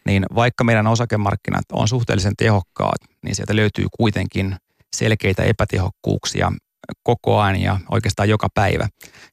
niin 0.05 0.25
vaikka 0.35 0.63
meidän 0.63 0.87
osakemarkkinat 0.87 1.65
on 1.71 1.87
suhteellisen 1.87 2.33
tehokkaat, 2.37 2.97
niin 3.23 3.35
sieltä 3.35 3.55
löytyy 3.55 3.85
kuitenkin 3.97 4.55
selkeitä 4.95 5.43
epätehokkuuksia 5.43 6.51
koko 7.03 7.39
ajan 7.39 7.61
ja 7.61 7.79
oikeastaan 7.91 8.29
joka 8.29 8.47
päivä. 8.53 8.87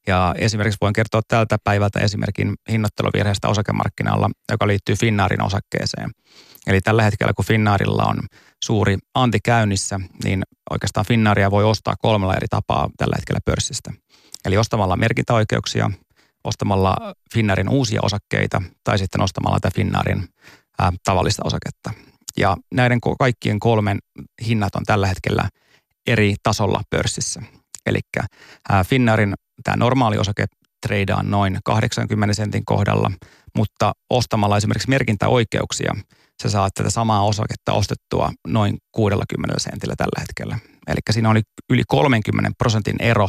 Ja 0.06 0.34
esimerkiksi 0.38 0.78
voin 0.80 0.92
kertoa 0.92 1.20
tältä 1.28 1.56
päivältä 1.64 2.00
esimerkin 2.00 2.54
hinnoitteluvirheestä 2.70 3.48
osakemarkkinalla, 3.48 4.30
joka 4.50 4.66
liittyy 4.66 4.94
Finnaarin 4.94 5.42
osakkeeseen. 5.42 6.10
Eli 6.66 6.80
tällä 6.80 7.02
hetkellä, 7.02 7.32
kun 7.32 7.44
Finnaarilla 7.44 8.04
on 8.04 8.20
suuri 8.64 8.98
anti 9.14 9.38
käynnissä, 9.44 10.00
niin 10.24 10.42
oikeastaan 10.70 11.06
Finnaaria 11.06 11.50
voi 11.50 11.64
ostaa 11.64 11.94
kolmella 11.98 12.34
eri 12.34 12.46
tapaa 12.50 12.90
tällä 12.96 13.16
hetkellä 13.16 13.40
pörssistä. 13.44 13.92
Eli 14.44 14.56
ostamalla 14.56 14.96
merkintäoikeuksia, 14.96 15.90
ostamalla 16.44 16.96
Finnaarin 17.34 17.68
uusia 17.68 18.00
osakkeita 18.02 18.62
tai 18.84 18.98
sitten 18.98 19.22
ostamalla 19.22 19.60
tätä 19.60 19.74
Finnaarin 19.74 20.28
tavallista 21.04 21.42
osaketta. 21.44 21.90
Ja 22.36 22.56
näiden 22.74 23.00
kaikkien 23.18 23.60
kolmen 23.60 23.98
hinnat 24.46 24.76
on 24.76 24.82
tällä 24.84 25.06
hetkellä– 25.06 25.48
eri 26.06 26.34
tasolla 26.42 26.80
pörssissä. 26.90 27.42
Eli 27.86 28.00
Finnaarin 28.86 29.34
tämä 29.64 29.76
normaali 29.76 30.18
osake 30.18 30.46
treidaan 30.86 31.30
noin 31.30 31.58
80 31.64 32.34
sentin 32.34 32.64
kohdalla, 32.64 33.10
mutta 33.56 33.92
ostamalla 34.10 34.56
esimerkiksi 34.56 34.88
merkintäoikeuksia, 34.88 35.96
sä 36.42 36.50
saat 36.50 36.74
tätä 36.74 36.90
samaa 36.90 37.24
osaketta 37.24 37.72
ostettua 37.72 38.32
noin 38.48 38.78
60 38.92 39.54
sentillä 39.58 39.94
tällä 39.96 40.20
hetkellä. 40.20 40.58
Eli 40.86 40.98
siinä 41.10 41.30
oli 41.30 41.40
yli 41.70 41.82
30 41.88 42.50
prosentin 42.58 42.96
ero, 42.98 43.28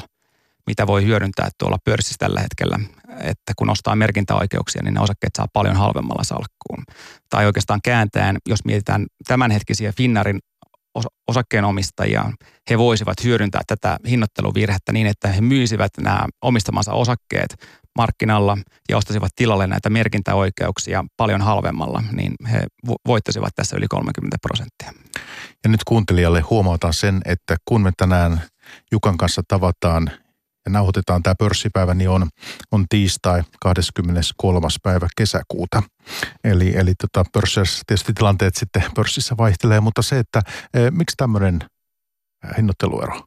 mitä 0.67 0.87
voi 0.87 1.03
hyödyntää 1.05 1.49
tuolla 1.59 1.77
pörssissä 1.85 2.17
tällä 2.19 2.41
hetkellä, 2.41 2.79
että 3.19 3.53
kun 3.55 3.69
ostaa 3.69 3.95
merkintäoikeuksia, 3.95 4.81
niin 4.83 4.93
ne 4.93 4.99
osakkeet 4.99 5.31
saa 5.37 5.47
paljon 5.53 5.75
halvemmalla 5.75 6.23
salkkuun. 6.23 6.83
Tai 7.29 7.45
oikeastaan 7.45 7.79
kääntäen, 7.83 8.37
jos 8.49 8.65
mietitään 8.65 9.05
tämänhetkisiä 9.27 9.91
Finnarin 9.97 10.39
osakkeenomistajia, 11.27 12.31
he 12.69 12.77
voisivat 12.77 13.23
hyödyntää 13.23 13.61
tätä 13.67 13.97
hinnoitteluvirhettä 14.07 14.91
niin, 14.91 15.07
että 15.07 15.27
he 15.27 15.41
myisivät 15.41 15.91
nämä 16.01 16.25
omistamansa 16.41 16.93
osakkeet 16.93 17.55
markkinalla 17.97 18.57
ja 18.89 18.97
ostaisivat 18.97 19.31
tilalle 19.35 19.67
näitä 19.67 19.89
merkintäoikeuksia 19.89 21.05
paljon 21.17 21.41
halvemmalla, 21.41 22.03
niin 22.11 22.33
he 22.51 22.67
voittaisivat 23.07 23.55
tässä 23.55 23.77
yli 23.77 23.87
30 23.87 24.37
prosenttia. 24.41 24.93
Ja 25.63 25.69
nyt 25.69 25.83
kuuntelijalle 25.83 26.41
huomautan 26.41 26.93
sen, 26.93 27.21
että 27.25 27.55
kun 27.65 27.81
me 27.81 27.91
tänään 27.97 28.41
Jukan 28.91 29.17
kanssa 29.17 29.41
tavataan 29.47 30.11
ja 30.65 30.71
nauhoitetaan 30.71 31.23
tämä 31.23 31.35
pörssipäivä, 31.39 31.93
niin 31.93 32.09
on, 32.09 32.29
on 32.71 32.85
tiistai 32.89 33.43
23. 33.61 34.67
päivä 34.83 35.07
kesäkuuta. 35.17 35.83
Eli, 36.43 36.77
eli 36.77 36.93
tota, 36.95 37.29
pörssissä 37.33 37.83
tietysti 37.87 38.13
tilanteet 38.13 38.55
sitten 38.55 38.83
pörssissä 38.95 39.35
vaihtelee, 39.37 39.79
mutta 39.79 40.01
se, 40.01 40.19
että 40.19 40.41
e, 40.73 40.91
miksi 40.91 41.13
tämmöinen 41.17 41.59
hinnoitteluero? 42.57 43.21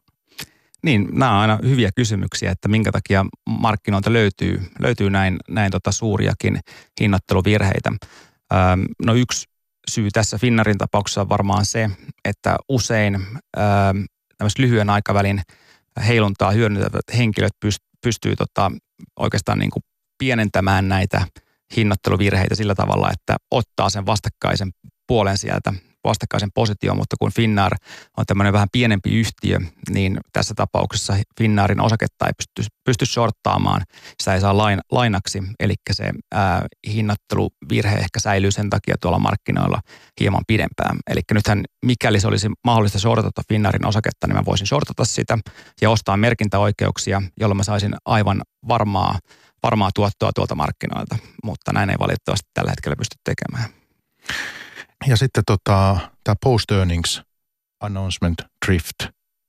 Niin, 0.82 1.08
nämä 1.12 1.34
on 1.34 1.38
aina 1.40 1.58
hyviä 1.62 1.90
kysymyksiä, 1.96 2.50
että 2.50 2.68
minkä 2.68 2.92
takia 2.92 3.26
markkinoilta 3.48 4.12
löytyy, 4.12 4.62
löytyy 4.78 5.10
näin, 5.10 5.36
näin 5.48 5.70
tota 5.70 5.92
suuriakin 5.92 6.60
hinnoitteluvirheitä. 7.00 7.92
Öm, 8.52 8.84
no 9.04 9.14
yksi 9.14 9.46
syy 9.90 10.08
tässä 10.12 10.38
Finnarin 10.38 10.78
tapauksessa 10.78 11.20
on 11.20 11.28
varmaan 11.28 11.64
se, 11.64 11.90
että 12.24 12.56
usein 12.68 13.26
öö, 13.56 13.64
lyhyen 14.58 14.90
aikavälin– 14.90 15.42
heiluntaa 16.08 16.50
hyödyntävät 16.50 17.18
henkilöt 17.18 17.52
pystyy, 17.60 17.86
pystyy 18.02 18.36
tota, 18.36 18.72
oikeastaan 19.18 19.58
niin 19.58 19.70
kuin 19.70 19.82
pienentämään 20.18 20.88
näitä 20.88 21.26
hinnoitteluvirheitä 21.76 22.54
sillä 22.54 22.74
tavalla, 22.74 23.10
että 23.12 23.36
ottaa 23.50 23.90
sen 23.90 24.06
vastakkaisen 24.06 24.70
puolen 25.06 25.38
sieltä 25.38 25.72
vastakkaisen 26.06 26.48
position, 26.54 26.96
mutta 26.96 27.16
kun 27.18 27.32
Finnair 27.32 27.72
on 28.16 28.26
tämmöinen 28.26 28.52
vähän 28.52 28.68
pienempi 28.72 29.20
yhtiö, 29.20 29.58
niin 29.90 30.20
tässä 30.32 30.54
tapauksessa 30.56 31.16
Finnairin 31.38 31.80
osaketta 31.80 32.26
ei 32.26 32.32
pysty, 32.36 32.70
pysty 32.84 33.06
shorttaamaan, 33.06 33.82
sitä 34.20 34.34
ei 34.34 34.40
saa 34.40 34.56
lain, 34.56 34.80
lainaksi, 34.92 35.42
eli 35.60 35.74
se 35.92 36.10
ää, 36.34 36.66
hinnoitteluvirhe 36.86 37.96
ehkä 37.96 38.20
säilyy 38.20 38.50
sen 38.50 38.70
takia 38.70 38.94
tuolla 39.00 39.18
markkinoilla 39.18 39.80
hieman 40.20 40.42
pidempään. 40.46 40.96
Eli 41.10 41.20
nythän 41.34 41.64
mikäli 41.84 42.20
se 42.20 42.26
olisi 42.26 42.48
mahdollista 42.64 42.98
shortata 42.98 43.42
Finnairin 43.48 43.86
osaketta, 43.86 44.26
niin 44.26 44.36
mä 44.36 44.44
voisin 44.46 44.66
shortata 44.66 45.04
sitä 45.04 45.38
ja 45.82 45.90
ostaa 45.90 46.16
merkintäoikeuksia, 46.16 47.22
jolloin 47.40 47.56
mä 47.56 47.62
saisin 47.62 47.94
aivan 48.04 48.42
varmaa, 48.68 49.18
varmaa 49.62 49.90
tuottoa 49.94 50.30
tuolta 50.34 50.54
markkinoilta, 50.54 51.16
mutta 51.44 51.72
näin 51.72 51.90
ei 51.90 51.96
valitettavasti 51.98 52.50
tällä 52.54 52.70
hetkellä 52.70 52.96
pysty 52.96 53.16
tekemään. 53.24 53.70
Ja 55.06 55.16
sitten 55.16 55.42
tota, 55.46 55.98
tämä 56.24 56.34
post 56.42 56.70
earnings 56.70 57.22
announcement 57.80 58.42
drift. 58.66 58.96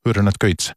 Hyödynnätkö 0.06 0.50
itse? 0.50 0.74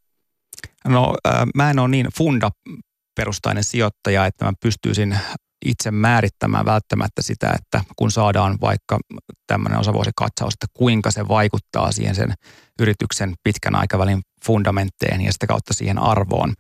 No 0.89 1.15
äh, 1.29 1.47
mä 1.55 1.71
en 1.71 1.79
ole 1.79 1.89
niin 1.89 2.07
funda-perustainen 2.19 3.65
sijoittaja, 3.65 4.27
että 4.27 4.45
mä 4.45 4.53
pystyisin 4.61 5.19
itse 5.65 5.91
määrittämään 5.91 6.65
välttämättä 6.65 7.23
sitä, 7.23 7.55
että 7.59 7.85
kun 7.97 8.11
saadaan 8.11 8.59
vaikka 8.61 8.99
tämmöinen 9.47 9.81
osavuosikatsaus, 9.81 10.55
että 10.55 10.67
kuinka 10.75 11.11
se 11.11 11.29
vaikuttaa 11.29 11.93
siihen 11.93 12.15
sen 12.15 12.35
yrityksen 12.81 13.35
pitkän 13.45 13.75
aikavälin 13.75 14.21
fundamentteihin 14.45 15.21
ja 15.21 15.33
sitä 15.33 15.47
kautta 15.47 15.75
siihen 15.75 15.99
arvoon 15.99 16.55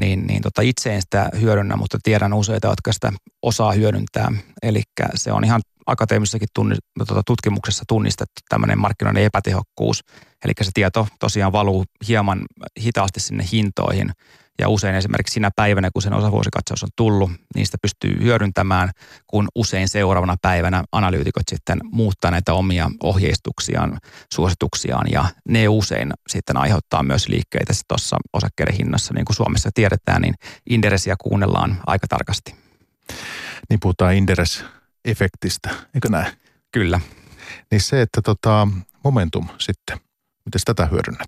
niin, 0.00 0.26
niin 0.26 0.42
tota 0.42 0.62
itse 0.62 0.94
en 0.94 1.02
sitä 1.02 1.30
hyödynnä, 1.40 1.76
mutta 1.76 1.98
tiedän 2.02 2.32
useita, 2.32 2.68
jotka 2.68 2.92
sitä 2.92 3.12
osaa 3.42 3.72
hyödyntää. 3.72 4.32
Eli 4.62 4.82
se 5.14 5.32
on 5.32 5.44
ihan 5.44 5.60
akateemisessakin 5.86 6.48
tunni, 6.54 6.76
tuota, 7.06 7.22
tutkimuksessa 7.26 7.84
tunnistettu 7.88 8.40
tämmöinen 8.48 8.78
markkinoiden 8.78 9.24
epätehokkuus. 9.24 10.04
Eli 10.44 10.52
se 10.62 10.70
tieto 10.74 11.08
tosiaan 11.20 11.52
valuu 11.52 11.84
hieman 12.08 12.42
hitaasti 12.82 13.20
sinne 13.20 13.44
hintoihin 13.52 14.12
ja 14.58 14.68
usein 14.68 14.94
esimerkiksi 14.94 15.34
sinä 15.34 15.50
päivänä, 15.56 15.90
kun 15.92 16.02
sen 16.02 16.12
osavuosikatsaus 16.12 16.82
on 16.82 16.88
tullut, 16.96 17.30
niistä 17.54 17.78
pystyy 17.82 18.22
hyödyntämään, 18.22 18.90
kun 19.26 19.48
usein 19.54 19.88
seuraavana 19.88 20.36
päivänä 20.42 20.84
analyytikot 20.92 21.42
sitten 21.50 21.78
muuttaa 21.84 22.30
näitä 22.30 22.54
omia 22.54 22.90
ohjeistuksiaan, 23.02 23.98
suosituksiaan 24.32 25.06
ja 25.10 25.24
ne 25.48 25.68
usein 25.68 26.12
sitten 26.28 26.56
aiheuttaa 26.56 27.02
myös 27.02 27.28
liikkeitä 27.28 27.72
tuossa 27.88 28.16
osakkeiden 28.32 28.74
hinnassa. 28.74 29.14
Niin 29.14 29.24
kuin 29.24 29.36
Suomessa 29.36 29.70
tiedetään, 29.74 30.22
niin 30.22 30.34
Inderesiä 30.70 31.14
kuunnellaan 31.20 31.80
aika 31.86 32.06
tarkasti. 32.06 32.54
Niin 33.70 33.80
puhutaan 33.80 34.14
Inderes-efektistä, 35.08 35.70
eikö 35.94 36.08
näin? 36.08 36.32
Kyllä. 36.72 37.00
Niin 37.70 37.80
se, 37.80 38.02
että 38.02 38.22
tota, 38.22 38.68
momentum 39.04 39.48
sitten, 39.58 39.98
miten 40.44 40.60
tätä 40.64 40.86
hyödynnät? 40.86 41.26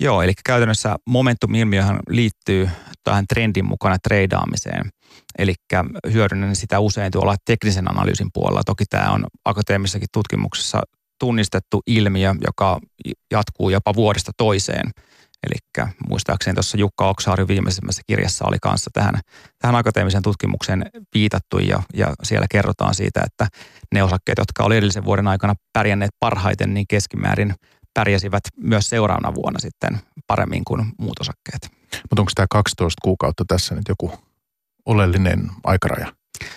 Joo, 0.00 0.22
eli 0.22 0.32
käytännössä 0.44 0.96
momentum-ilmiöhän 1.06 1.98
liittyy 2.08 2.70
tähän 3.04 3.26
trendin 3.26 3.64
mukana 3.64 3.96
treidaamiseen. 4.02 4.90
Eli 5.38 5.54
hyödynnän 6.12 6.56
sitä 6.56 6.80
usein 6.80 7.12
tuolla 7.12 7.36
teknisen 7.44 7.90
analyysin 7.90 8.28
puolella. 8.34 8.62
Toki 8.66 8.84
tämä 8.90 9.10
on 9.10 9.26
akateemisessakin 9.44 10.08
tutkimuksessa 10.12 10.82
tunnistettu 11.20 11.82
ilmiö, 11.86 12.34
joka 12.46 12.80
jatkuu 13.30 13.70
jopa 13.70 13.94
vuodesta 13.94 14.32
toiseen. 14.36 14.90
Eli 15.46 15.84
muistaakseni 16.08 16.54
tuossa 16.54 16.78
Jukka 16.78 17.08
Oksaari 17.08 17.48
viimeisimmässä 17.48 18.02
kirjassa 18.06 18.44
oli 18.48 18.56
kanssa 18.62 18.90
tähän, 18.92 19.20
tähän 19.58 19.76
akateemisen 19.76 20.22
tutkimukseen 20.22 20.90
viitattu 21.14 21.58
ja, 21.58 21.82
ja 21.94 22.14
siellä 22.22 22.46
kerrotaan 22.50 22.94
siitä, 22.94 23.20
että 23.26 23.46
ne 23.94 24.02
osakkeet, 24.02 24.38
jotka 24.38 24.64
oli 24.64 24.76
edellisen 24.76 25.04
vuoden 25.04 25.28
aikana 25.28 25.54
pärjänneet 25.72 26.10
parhaiten, 26.20 26.74
niin 26.74 26.86
keskimäärin– 26.88 27.54
pärjäsivät 27.98 28.42
myös 28.56 28.88
seuraavana 28.88 29.34
vuonna 29.34 29.58
sitten 29.58 30.00
paremmin 30.26 30.64
kuin 30.64 30.86
muut 30.98 31.20
osakkeet. 31.20 31.68
Mutta 32.10 32.22
onko 32.22 32.32
tämä 32.34 32.46
12 32.50 33.00
kuukautta 33.02 33.44
tässä 33.48 33.74
nyt 33.74 33.84
joku 33.88 34.12
oleellinen 34.86 35.50
aikaraja? 35.64 36.12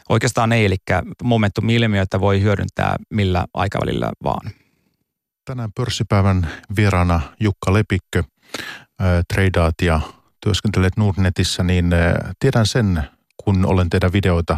Oikeastaan 0.10 0.52
ei, 0.52 0.66
eli 0.66 0.76
momentum-ilmiötä 1.24 2.20
voi 2.20 2.42
hyödyntää 2.42 2.96
millä 3.10 3.46
aikavälillä 3.54 4.12
vaan. 4.24 4.52
Tänään 5.46 5.70
pörssipäivän 5.76 6.52
vieraana 6.76 7.22
Jukka 7.40 7.74
Lepikkö, 7.74 8.24
treidaat 9.34 9.76
ja 9.82 10.02
työskentelet 10.43 10.97
Nordnetissä, 10.97 11.64
niin 11.64 11.91
tiedän 12.39 12.66
sen, 12.66 13.04
kun 13.43 13.66
olen 13.66 13.89
teidän 13.89 14.14
videoita 14.14 14.58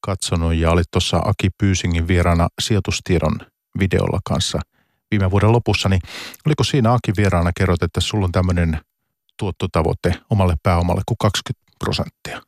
katsonut 0.00 0.54
ja 0.54 0.70
olit 0.70 0.90
tuossa 0.90 1.20
Aki 1.24 1.48
Pyysingin 1.58 2.08
vieraana 2.08 2.48
sijoitustiedon 2.60 3.40
videolla 3.78 4.20
kanssa– 4.24 4.60
viime 5.10 5.30
vuoden 5.30 5.52
lopussa, 5.52 5.88
niin 5.88 6.00
oliko 6.46 6.64
siinä 6.64 6.92
Aki 6.92 7.12
vieraana 7.16 7.50
kerrot, 7.56 7.82
että 7.82 8.00
sulla 8.00 8.24
on 8.24 8.32
tämmöinen 8.32 8.80
tuottotavoite 9.36 10.14
omalle 10.30 10.54
pääomalle 10.62 11.02
kuin 11.06 11.18
20 11.18 11.76
prosenttia? 11.78 12.42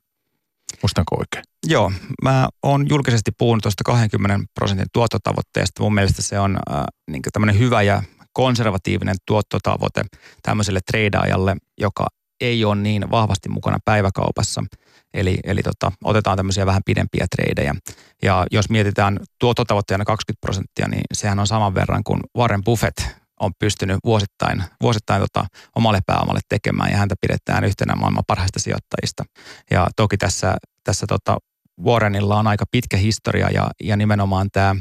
Muistanko 0.83 1.17
oikein? 1.19 1.45
Joo, 1.67 1.93
mä 2.23 2.49
oon 2.63 2.87
julkisesti 2.89 3.31
puhunut 3.39 3.63
tuosta 3.63 3.85
20 3.85 4.47
prosentin 4.55 4.87
tuottotavoitteesta. 4.93 5.83
Mun 5.83 5.95
mielestä 5.95 6.23
se 6.23 6.39
on 6.39 6.59
äh, 6.71 6.85
niin 7.11 7.23
tämmöinen 7.33 7.59
hyvä 7.59 7.83
ja 7.83 8.03
konservatiivinen 8.33 9.17
tuottotavoite 9.27 10.05
tämmöiselle 10.43 10.81
treidaajalle, 10.87 11.57
joka 11.81 12.07
ei 12.41 12.65
ole 12.65 12.77
niin 12.77 13.11
vahvasti 13.11 13.49
mukana 13.49 13.79
päiväkaupassa– 13.85 14.65
Eli, 15.15 15.39
eli 15.45 15.63
tota, 15.63 15.93
otetaan 16.05 16.37
tämmöisiä 16.37 16.67
vähän 16.67 16.83
pidempiä 16.87 17.27
treidejä. 17.37 17.75
Ja 18.23 18.47
jos 18.51 18.71
mietitään 18.71 19.21
tuottotavoitteena 19.41 20.05
20 20.05 20.41
prosenttia, 20.41 20.89
niin 20.89 21.03
sehän 21.13 21.39
on 21.39 21.47
saman 21.47 21.75
verran 21.75 22.05
kuin 22.05 22.21
Warren 22.39 22.65
Buffett 22.65 22.99
on 23.41 23.53
pystynyt 23.59 23.99
vuosittain, 24.05 24.65
vuosittain 24.83 25.21
tota, 25.21 25.47
omalle 25.77 26.01
pääomalle 26.07 26.41
tekemään 26.49 26.91
ja 26.91 26.97
häntä 26.97 27.15
pidetään 27.21 27.65
yhtenä 27.65 27.95
maailman 27.95 28.25
parhaista 28.27 28.61
sijoittajista. 28.61 29.25
Ja 29.71 29.89
toki 29.97 30.17
tässä, 30.17 30.57
tässä 30.85 31.07
tota 31.09 31.39
Warrenilla 31.85 32.39
on 32.39 32.47
aika 32.47 32.65
pitkä 32.71 32.97
historia 32.97 33.51
ja, 33.51 33.71
ja 33.83 33.97
nimenomaan 33.97 34.49
tämä 34.53 34.77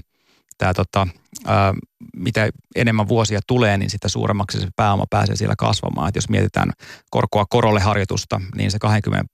tämä 0.62 0.74
tota, 0.74 1.08
ää, 1.46 1.74
mitä 2.16 2.50
enemmän 2.76 3.08
vuosia 3.08 3.40
tulee, 3.48 3.78
niin 3.78 3.90
sitä 3.90 4.10
suuremmaksi 4.10 4.60
se 4.60 4.68
pääoma 4.76 5.06
pääsee 5.10 5.36
siellä 5.36 5.56
kasvamaan. 5.58 6.10
Et 6.10 6.16
jos 6.16 6.30
mietitään 6.30 6.72
korkoa 7.10 7.46
korolle 7.50 7.80
harjoitusta, 7.80 8.42
niin 8.56 8.72
se 8.72 8.80
20 8.80 9.34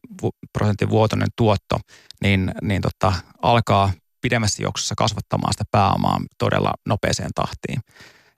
prosentin 0.54 0.90
vuotoinen 0.90 1.28
tuotto, 1.36 1.80
niin, 2.22 2.52
niin 2.62 2.82
tota, 2.82 3.14
alkaa 3.42 3.92
pidemmässä 4.22 4.64
juoksussa 4.64 4.96
kasvattamaan 4.98 5.54
sitä 5.54 5.64
pääomaa 5.72 6.22
todella 6.38 6.74
nopeeseen 6.86 7.32
tahtiin. 7.36 7.82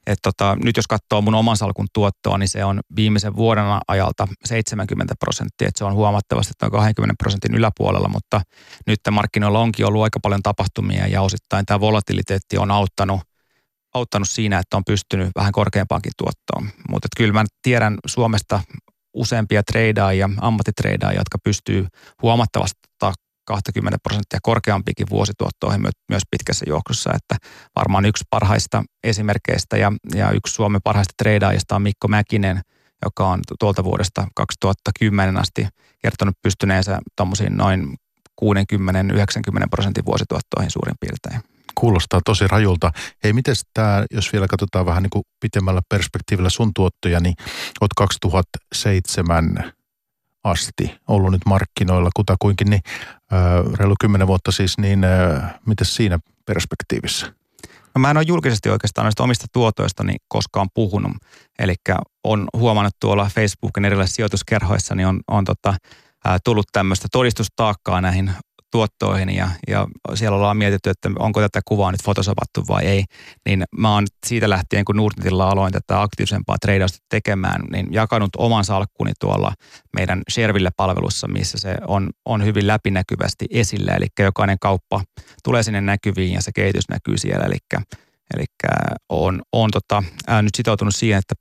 Et 0.09 0.19
tota, 0.23 0.57
nyt 0.63 0.77
jos 0.77 0.87
katsoo 0.87 1.21
mun 1.21 1.35
oman 1.35 1.57
salkun 1.57 1.87
tuottoa, 1.93 2.37
niin 2.37 2.49
se 2.49 2.65
on 2.65 2.79
viimeisen 2.95 3.35
vuoden 3.35 3.65
ajalta 3.87 4.27
70 4.45 5.13
prosenttia, 5.19 5.69
se 5.75 5.85
on 5.85 5.93
huomattavasti 5.93 6.53
tuon 6.59 6.71
20 6.71 7.15
prosentin 7.19 7.55
yläpuolella, 7.55 8.07
mutta 8.07 8.41
nyt 8.87 8.99
markkinoilla 9.11 9.59
onkin 9.59 9.85
ollut 9.85 10.03
aika 10.03 10.19
paljon 10.19 10.43
tapahtumia 10.43 11.07
ja 11.07 11.21
osittain 11.21 11.65
tämä 11.65 11.79
volatiliteetti 11.79 12.57
on 12.57 12.71
auttanut, 12.71 13.21
auttanut 13.93 14.29
siinä, 14.29 14.59
että 14.59 14.77
on 14.77 14.83
pystynyt 14.85 15.31
vähän 15.35 15.51
korkeampaankin 15.51 16.11
tuottoon. 16.17 16.69
Mutta 16.89 17.07
kyllä 17.17 17.33
mä 17.33 17.45
tiedän 17.61 17.97
Suomesta 18.05 18.61
useampia 19.13 19.63
treidaajia, 19.63 20.29
ammattitreidaajia, 20.41 21.19
jotka 21.19 21.37
pystyy 21.43 21.87
huomattavasti 22.21 22.79
20 23.49 23.97
prosenttia 24.03 24.39
korkeampikin 24.43 25.07
vuosituottoihin 25.09 25.81
myös 26.09 26.23
pitkässä 26.31 26.65
juoksussa, 26.67 27.09
että 27.13 27.35
varmaan 27.75 28.05
yksi 28.05 28.23
parhaista 28.29 28.83
esimerkkeistä 29.03 29.77
ja, 29.77 29.91
ja 30.15 30.31
yksi 30.31 30.53
Suomen 30.53 30.81
parhaista 30.83 31.13
treidaajista 31.17 31.75
on 31.75 31.81
Mikko 31.81 32.07
Mäkinen, 32.07 32.61
joka 33.05 33.27
on 33.27 33.39
tuolta 33.59 33.83
vuodesta 33.83 34.27
2010 34.35 35.37
asti 35.37 35.67
kertonut 36.01 36.35
pystyneensä 36.41 36.99
tuommoisiin 37.17 37.57
noin 37.57 37.95
60-90 38.41 38.45
prosentin 39.71 40.05
vuosituottoihin 40.05 40.71
suurin 40.71 40.95
piirtein. 40.99 41.41
Kuulostaa 41.75 42.21
tosi 42.25 42.47
rajulta. 42.47 42.91
Hei, 43.23 43.33
miten 43.33 43.55
tämä, 43.73 44.05
jos 44.11 44.33
vielä 44.33 44.47
katsotaan 44.47 44.85
vähän 44.85 45.03
niin 45.03 45.09
kuin 45.09 45.23
pitemmällä 45.39 45.81
perspektiivillä 45.89 46.49
sun 46.49 46.71
tuottoja, 46.75 47.19
niin 47.19 47.35
olet 47.81 47.93
2007 47.97 49.73
asti 50.49 50.95
ollut 51.07 51.31
nyt 51.31 51.41
markkinoilla 51.45 52.09
kutakuinkin, 52.15 52.69
niin 52.69 52.81
reilu 53.73 53.95
kymmenen 53.99 54.27
vuotta 54.27 54.51
siis, 54.51 54.77
niin 54.77 55.05
miten 55.65 55.87
siinä 55.87 56.19
perspektiivissä? 56.45 57.33
No 57.95 57.99
mä 57.99 58.11
en 58.11 58.17
ole 58.17 58.25
julkisesti 58.27 58.69
oikeastaan 58.69 59.05
näistä 59.05 59.23
omista 59.23 59.45
tuotoistani 59.53 60.15
koskaan 60.27 60.67
puhunut. 60.73 61.11
Eli 61.59 61.75
on 62.23 62.47
huomannut 62.57 62.93
tuolla 62.99 63.29
Facebookin 63.35 63.85
erilaisissa 63.85 64.15
sijoituskerhoissa, 64.15 64.95
niin 64.95 65.07
on, 65.07 65.19
on 65.27 65.45
tota, 65.45 65.73
tullut 66.43 66.65
tämmöistä 66.71 67.07
todistustaakkaa 67.11 68.01
näihin 68.01 68.31
tuottoihin 68.71 69.35
ja, 69.35 69.49
ja 69.67 69.87
siellä 70.13 70.37
ollaan 70.37 70.57
mietitty, 70.57 70.89
että 70.89 71.09
onko 71.19 71.41
tätä 71.41 71.61
kuvaa 71.65 71.91
nyt 71.91 72.03
fotosopattu 72.03 72.63
vai 72.67 72.85
ei, 72.85 73.03
niin 73.45 73.63
mä 73.77 73.93
oon 73.93 74.07
siitä 74.25 74.49
lähtien, 74.49 74.85
kun 74.85 74.95
Nordnetilla 74.95 75.49
aloin 75.49 75.73
tätä 75.73 76.01
aktiivisempaa 76.01 76.57
treidausta 76.61 76.97
tekemään, 77.09 77.61
niin 77.71 77.87
jakanut 77.91 78.29
oman 78.37 78.65
salkkuni 78.65 79.11
tuolla 79.19 79.53
meidän 79.95 80.21
Sherville-palvelussa, 80.31 81.27
missä 81.27 81.57
se 81.57 81.75
on, 81.87 82.09
on 82.25 82.45
hyvin 82.45 82.67
läpinäkyvästi 82.67 83.45
esillä, 83.49 83.91
eli 83.91 84.07
jokainen 84.19 84.59
kauppa 84.59 85.01
tulee 85.43 85.63
sinne 85.63 85.81
näkyviin 85.81 86.33
ja 86.33 86.41
se 86.41 86.51
kehitys 86.55 86.89
näkyy 86.89 87.17
siellä, 87.17 87.45
eli 87.45 87.57
Eli 88.33 88.45
on, 89.09 89.41
on 89.53 89.71
tota, 89.71 90.03
ää, 90.27 90.41
nyt 90.41 90.55
sitoutunut 90.55 90.95
siihen, 90.95 91.19
että 91.19 91.35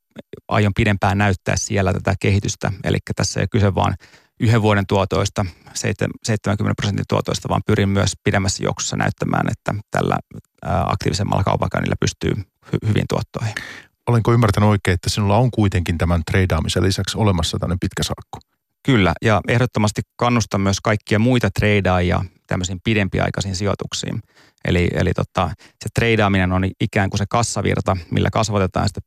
aion 0.49 0.73
pidempään 0.77 1.19
näyttää 1.19 1.55
siellä 1.59 1.93
tätä 1.93 2.15
kehitystä. 2.21 2.73
Eli 2.85 2.99
tässä 3.17 3.41
ei 3.41 3.47
kyse 3.51 3.75
vaan 3.75 3.95
yhden 4.41 4.63
vuoden 4.63 4.87
tuotoista, 4.87 5.47
70 5.75 6.75
prosentin 6.77 7.05
tuotoista, 7.09 7.49
vaan 7.49 7.63
pyrin 7.67 7.89
myös 7.89 8.13
pidemmässä 8.25 8.65
juoksussa 8.65 8.97
näyttämään, 8.97 9.47
että 9.51 9.75
tällä 9.91 10.19
aktiivisemmalla 10.67 11.45
kaupankäynnillä 11.45 11.97
pystyy 12.01 12.33
hy- 12.67 12.89
hyvin 12.89 13.05
tuottoihin. 13.09 13.55
Olenko 14.07 14.33
ymmärtänyt 14.33 14.69
oikein, 14.69 14.95
että 14.95 15.11
sinulla 15.11 15.37
on 15.37 15.51
kuitenkin 15.51 15.99
tämän 15.99 16.23
treidaamisen 16.31 16.83
lisäksi 16.83 17.19
olemassa 17.19 17.59
tämmöinen 17.59 17.81
pitkä 17.81 18.03
salkku? 18.03 18.39
Kyllä, 18.83 19.13
ja 19.23 19.41
ehdottomasti 19.49 20.03
kannustan 20.17 20.61
myös 20.61 20.81
kaikkia 20.81 21.19
muita 21.19 21.51
treidaajia 21.51 22.25
tämmöisiin 22.47 22.81
pidempiaikaisiin 22.85 23.57
sijoituksiin. 23.57 24.21
Eli, 24.65 24.89
eli 24.93 25.13
tota, 25.15 25.51
se 25.57 25.89
treidaaminen 25.95 26.53
on 26.53 26.65
ikään 26.81 27.11
kuin 27.11 27.19
se 27.19 27.25
kassavirta, 27.31 27.97
millä 28.11 28.29
kasvatetaan 28.33 28.89
sitä 28.89 29.01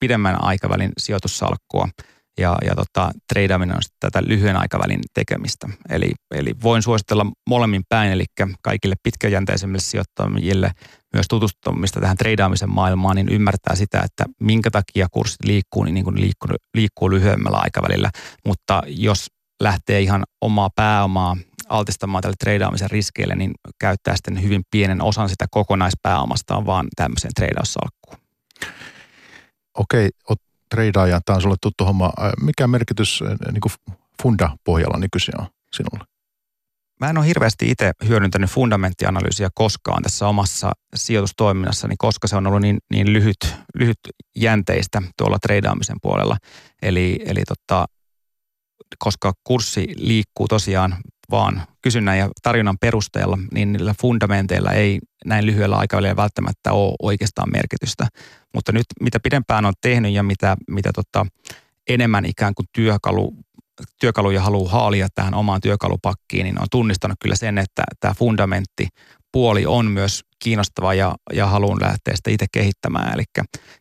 pidemmän 0.00 0.44
aikavälin 0.44 0.92
sijoitussalkkua– 0.98 1.88
ja, 2.38 2.58
ja 2.64 2.74
tota, 2.74 3.10
treidaaminen 3.32 3.76
on 3.76 3.82
tätä 4.00 4.22
lyhyen 4.26 4.56
aikavälin 4.56 5.00
tekemistä. 5.14 5.68
Eli, 5.88 6.12
eli 6.34 6.54
voin 6.62 6.82
suositella 6.82 7.26
molemmin 7.48 7.82
päin, 7.88 8.12
eli 8.12 8.24
kaikille 8.62 8.94
pitkäjänteisemmille 9.02 9.80
sijoittajille 9.80 10.70
myös 11.14 11.26
tutustumista 11.28 12.00
tähän 12.00 12.16
treidaamisen 12.16 12.70
maailmaan, 12.70 13.16
niin 13.16 13.28
ymmärtää 13.28 13.74
sitä, 13.74 14.00
että 14.04 14.24
minkä 14.40 14.70
takia 14.70 15.06
kurssit 15.10 15.44
liikkuu, 15.44 15.84
niin, 15.84 15.94
niin 15.94 16.04
kuin 16.04 16.20
liikkuu, 16.20 16.50
liikkuu 16.74 17.10
lyhyemmällä 17.10 17.58
aikavälillä. 17.58 18.10
Mutta 18.46 18.82
jos 18.86 19.26
lähtee 19.62 20.00
ihan 20.00 20.24
omaa 20.40 20.70
pääomaa 20.76 21.36
altistamaan 21.68 22.22
tälle 22.22 22.36
treidaamisen 22.40 22.90
riskeille, 22.90 23.34
niin 23.34 23.52
käyttää 23.80 24.16
sitten 24.16 24.42
hyvin 24.42 24.62
pienen 24.70 25.02
osan 25.02 25.28
sitä 25.28 25.46
kokonaispääomastaan 25.50 26.66
vaan 26.66 26.88
tämmöiseen 26.96 27.32
treidaussalkkuun. 27.36 28.16
Okei, 29.78 30.08
treidaaja, 30.70 31.20
tämä 31.24 31.34
on 31.34 31.42
sulle 31.42 31.56
tuttu 31.60 31.84
homma. 31.84 32.12
Mikä 32.42 32.66
merkitys 32.66 33.22
niin 33.52 33.60
kuin 33.60 33.72
funda-pohjalla 34.22 34.98
nykyisin 34.98 35.40
on 35.40 35.46
sinulle? 35.72 36.04
Mä 37.00 37.10
en 37.10 37.18
ole 37.18 37.26
hirveästi 37.26 37.70
itse 37.70 37.92
hyödyntänyt 38.08 38.50
fundamenttianalyysiä 38.50 39.48
koskaan 39.54 40.02
tässä 40.02 40.28
omassa 40.28 40.72
sijoitustoiminnassani, 40.94 41.94
koska 41.98 42.28
se 42.28 42.36
on 42.36 42.46
ollut 42.46 42.62
niin, 42.62 42.78
niin 42.90 43.12
lyhyt, 43.12 43.54
lyhyt 43.74 43.98
jänteistä 44.36 45.02
tuolla 45.16 45.38
treidaamisen 45.38 45.96
puolella. 46.02 46.36
Eli, 46.82 47.20
eli 47.26 47.42
tota, 47.48 47.86
koska 48.98 49.32
kurssi 49.44 49.94
liikkuu 49.96 50.48
tosiaan 50.48 50.96
vaan 51.30 51.62
kysynnän 51.82 52.18
ja 52.18 52.28
tarjonnan 52.42 52.78
perusteella, 52.78 53.38
niin 53.54 53.72
niillä 53.72 53.94
fundamenteilla 54.00 54.72
ei 54.72 54.98
näin 55.24 55.46
lyhyellä 55.46 55.76
aikavälillä 55.76 56.16
välttämättä 56.16 56.72
ole 56.72 56.94
oikeastaan 57.02 57.50
merkitystä. 57.52 58.06
Mutta 58.54 58.72
nyt 58.72 58.86
mitä 59.00 59.20
pidempään 59.20 59.64
on 59.64 59.72
tehnyt 59.80 60.12
ja 60.12 60.22
mitä, 60.22 60.56
mitä 60.70 60.90
tota, 60.94 61.26
enemmän 61.88 62.24
ikään 62.24 62.54
kuin 62.54 62.66
työkalu 62.72 63.34
työkaluja 64.00 64.42
haluaa 64.42 64.72
haalia 64.72 65.08
tähän 65.14 65.34
omaan 65.34 65.60
työkalupakkiin, 65.60 66.44
niin 66.44 66.60
on 66.60 66.66
tunnistanut 66.70 67.18
kyllä 67.20 67.36
sen, 67.36 67.58
että 67.58 67.82
tämä 68.00 68.14
fundamentti 68.14 68.88
puoli 69.32 69.66
on 69.66 69.86
myös 69.86 70.24
kiinnostava 70.42 70.94
ja, 70.94 71.14
ja 71.32 71.46
haluan 71.46 71.80
lähteä 71.80 72.16
sitä 72.16 72.30
itse 72.30 72.46
kehittämään. 72.52 73.14
Eli 73.14 73.24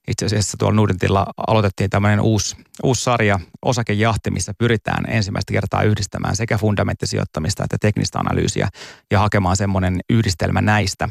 itse 0.08 0.26
asiassa 0.26 0.58
tuolla 0.58 0.76
Nudentilla 0.76 1.26
aloitettiin 1.47 1.89
tämmöinen 1.89 2.22
uusi, 2.22 2.56
uusi 2.84 3.04
sarja 3.04 3.39
osakejahti, 3.66 4.32
missä 4.32 4.54
pyritään 4.58 5.06
ensimmäistä 5.08 5.54
kertaa 5.54 5.84
yhdistämään 5.84 6.36
sekä 6.36 6.58
fundamenttisijoittamista 6.58 7.64
että 7.64 7.78
teknistä 7.82 8.20
analyysiä 8.20 8.68
ja 9.12 9.20
hakemaan 9.20 9.58
semmoinen 9.58 10.00
yhdistelmä 10.10 10.62
näistä, 10.62 11.10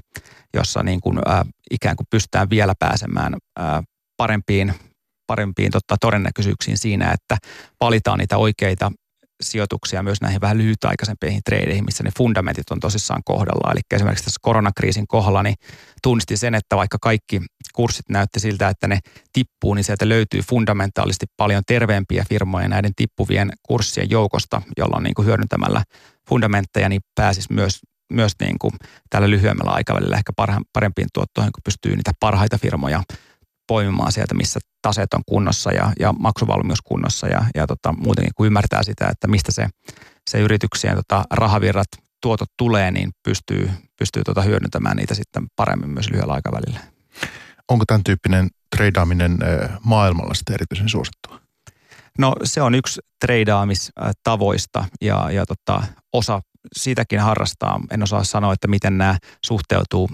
jossa 0.54 0.82
niin 0.82 1.00
kuin, 1.00 1.18
äh, 1.28 1.40
ikään 1.70 1.96
kuin 1.96 2.06
pystytään 2.10 2.50
vielä 2.50 2.74
pääsemään 2.78 3.34
äh, 3.60 3.82
parempiin 4.16 4.74
parempiin 5.26 5.70
totta, 5.70 5.96
todennäköisyyksiin 6.00 6.78
siinä, 6.78 7.12
että 7.12 7.36
valitaan 7.80 8.18
niitä 8.18 8.36
oikeita 8.36 8.92
sijoituksia 9.42 10.02
myös 10.02 10.20
näihin 10.20 10.40
vähän 10.40 10.58
lyhytaikaisempiin 10.58 11.40
treideihin, 11.44 11.84
missä 11.84 12.04
ne 12.04 12.10
fundamentit 12.18 12.70
on 12.70 12.80
tosissaan 12.80 13.22
kohdalla. 13.24 13.72
Eli 13.72 13.80
esimerkiksi 13.90 14.24
tässä 14.24 14.38
koronakriisin 14.42 15.06
kohdalla 15.06 15.42
niin 15.42 15.54
tunnistin 16.02 16.38
sen, 16.38 16.54
että 16.54 16.76
vaikka 16.76 16.98
kaikki 17.02 17.40
kurssit 17.74 18.08
näytti 18.08 18.40
siltä, 18.40 18.68
että 18.68 18.88
ne 18.88 18.98
tippuu, 19.32 19.74
niin 19.74 19.84
sieltä 19.84 20.08
löytyy 20.08 20.40
fundamentaalisesti 20.40 21.26
paljon 21.36 21.62
terveempiä 21.66 22.24
firmoja 22.28 22.68
näiden 22.68 22.92
tippuvien 22.96 23.52
kurssien 23.62 24.10
joukosta, 24.10 24.62
jolloin 24.76 25.02
niin 25.02 25.14
kuin 25.14 25.26
hyödyntämällä 25.26 25.82
fundamentteja 26.28 26.88
niin 26.88 27.00
pääsisi 27.14 27.52
myös 27.52 27.80
myös 28.12 28.32
niin 28.40 28.58
kuin 28.58 28.72
tällä 29.10 29.30
lyhyemmällä 29.30 29.72
aikavälillä 29.72 30.16
ehkä 30.16 30.32
parempiin 30.72 31.08
tuottoihin, 31.14 31.52
kun 31.52 31.62
pystyy 31.64 31.96
niitä 31.96 32.12
parhaita 32.20 32.58
firmoja 32.58 33.02
poimimaan 33.68 34.12
sieltä, 34.12 34.34
missä 34.34 34.60
taseet 34.82 35.14
on 35.14 35.22
kunnossa 35.26 35.72
ja, 35.72 35.92
ja 36.00 36.12
maksuvalmius 36.12 36.82
kunnossa 36.82 37.26
ja, 37.28 37.44
ja 37.54 37.66
tota, 37.66 37.94
muutenkin 37.98 38.32
kun 38.36 38.46
ymmärtää 38.46 38.82
sitä, 38.82 39.08
että 39.08 39.28
mistä 39.28 39.52
se, 39.52 39.68
se 40.30 40.40
yrityksien 40.40 40.96
tota, 40.96 41.24
rahavirrat, 41.30 41.88
tuotot 42.22 42.48
tulee, 42.56 42.90
niin 42.90 43.10
pystyy, 43.22 43.70
pystyy 43.98 44.22
tota 44.24 44.42
hyödyntämään 44.42 44.96
niitä 44.96 45.14
sitten 45.14 45.46
paremmin 45.56 45.90
myös 45.90 46.10
lyhyellä 46.10 46.32
aikavälillä. 46.32 46.80
Onko 47.68 47.84
tämän 47.86 48.04
tyyppinen 48.04 48.48
treidaaminen 48.76 49.38
maailmalla 49.84 50.34
sitten 50.34 50.54
erityisen 50.54 50.88
suosittua? 50.88 51.40
No 52.18 52.34
se 52.44 52.62
on 52.62 52.74
yksi 52.74 53.00
treidaamistavoista 53.20 54.84
ja, 55.00 55.30
ja 55.30 55.46
tota, 55.46 55.82
osa 56.12 56.40
sitäkin 56.76 57.20
harrastaa. 57.20 57.80
En 57.90 58.02
osaa 58.02 58.24
sanoa, 58.24 58.52
että 58.52 58.68
miten 58.68 58.98
nämä 58.98 59.18
suhteutuu 59.44 60.08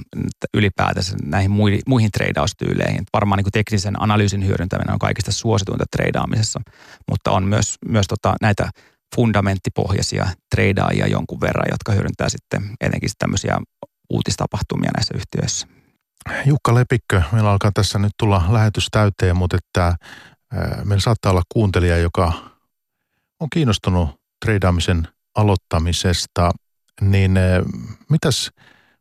ylipäätänsä 0.55 1.17
näihin 1.23 1.51
muihin 1.87 2.11
treidaustyyleihin. 2.13 3.05
Varmaan 3.13 3.37
niin 3.37 3.45
kuin 3.45 3.53
teknisen 3.53 4.03
analyysin 4.03 4.47
hyödyntäminen 4.47 4.93
on 4.93 4.99
kaikista 4.99 5.33
suosituinta 5.33 5.85
treidaamisessa, 5.97 6.61
mutta 7.11 7.31
on 7.31 7.45
myös, 7.45 7.77
myös 7.89 8.07
tota 8.07 8.35
näitä 8.41 8.71
fundamenttipohjaisia 9.17 10.27
treidaajia 10.55 11.07
jonkun 11.07 11.41
verran, 11.41 11.67
jotka 11.71 11.93
hyödyntää 11.93 12.29
sitten 12.29 12.71
etenkin 12.81 13.11
tämmöisiä 13.19 13.59
uutistapahtumia 14.11 14.91
näissä 14.97 15.15
yhtiöissä. 15.17 15.67
Jukka 16.47 16.75
Lepikkö, 16.75 17.23
meillä 17.33 17.51
alkaa 17.51 17.71
tässä 17.75 17.99
nyt 17.99 18.13
tulla 18.19 18.45
lähetys 18.49 18.89
täyteen, 18.91 19.37
mutta 19.37 19.57
että 19.57 19.97
meillä 20.85 21.01
saattaa 21.01 21.33
olla 21.33 21.43
kuuntelija, 21.55 21.99
joka 21.99 22.33
on 23.41 23.49
kiinnostunut 23.53 24.09
treidaamisen 24.45 25.09
aloittamisesta, 25.35 26.51
niin 27.01 27.37
eh, 27.37 27.63
mitäs 28.11 28.51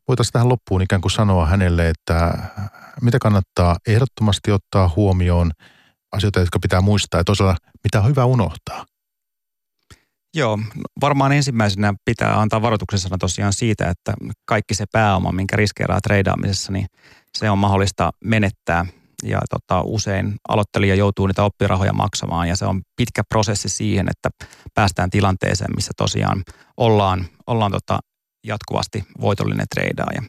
voitaisiin 0.08 0.32
tähän 0.32 0.48
loppuun 0.48 0.82
ikään 0.82 1.00
kuin 1.00 1.12
sanoa 1.12 1.46
hänelle, 1.46 1.88
että 1.88 2.38
mitä 3.02 3.18
kannattaa 3.18 3.76
ehdottomasti 3.86 4.50
ottaa 4.50 4.92
huomioon, 4.96 5.50
asioita, 6.12 6.40
jotka 6.40 6.58
pitää 6.58 6.80
muistaa 6.80 7.20
ja 7.20 7.24
toisaalta 7.24 7.56
mitä 7.84 8.00
on 8.00 8.08
hyvä 8.08 8.24
unohtaa? 8.24 8.84
Joo, 10.34 10.58
varmaan 11.00 11.32
ensimmäisenä 11.32 11.94
pitää 12.04 12.40
antaa 12.40 12.62
varoituksen 12.62 12.98
sana 12.98 13.18
tosiaan 13.18 13.52
siitä, 13.52 13.90
että 13.90 14.14
kaikki 14.44 14.74
se 14.74 14.84
pääoma, 14.92 15.32
minkä 15.32 15.56
riskeeraa 15.56 16.00
treidaamisessa, 16.00 16.72
niin 16.72 16.86
se 17.38 17.50
on 17.50 17.58
mahdollista 17.58 18.10
menettää 18.24 18.86
ja 19.24 19.40
tota, 19.50 19.82
usein 19.82 20.34
aloittelija 20.48 20.94
joutuu 20.94 21.26
niitä 21.26 21.44
oppirahoja 21.44 21.92
maksamaan 21.92 22.48
ja 22.48 22.56
se 22.56 22.64
on 22.66 22.82
pitkä 22.96 23.22
prosessi 23.28 23.68
siihen, 23.68 24.08
että 24.10 24.46
päästään 24.74 25.10
tilanteeseen, 25.10 25.74
missä 25.74 25.92
tosiaan 25.96 26.42
ollaan, 26.76 27.26
ollaan 27.46 27.72
tota, 27.72 27.98
jatkuvasti 28.44 29.04
voitollinen 29.20 29.66
treidaaja. 29.74 30.22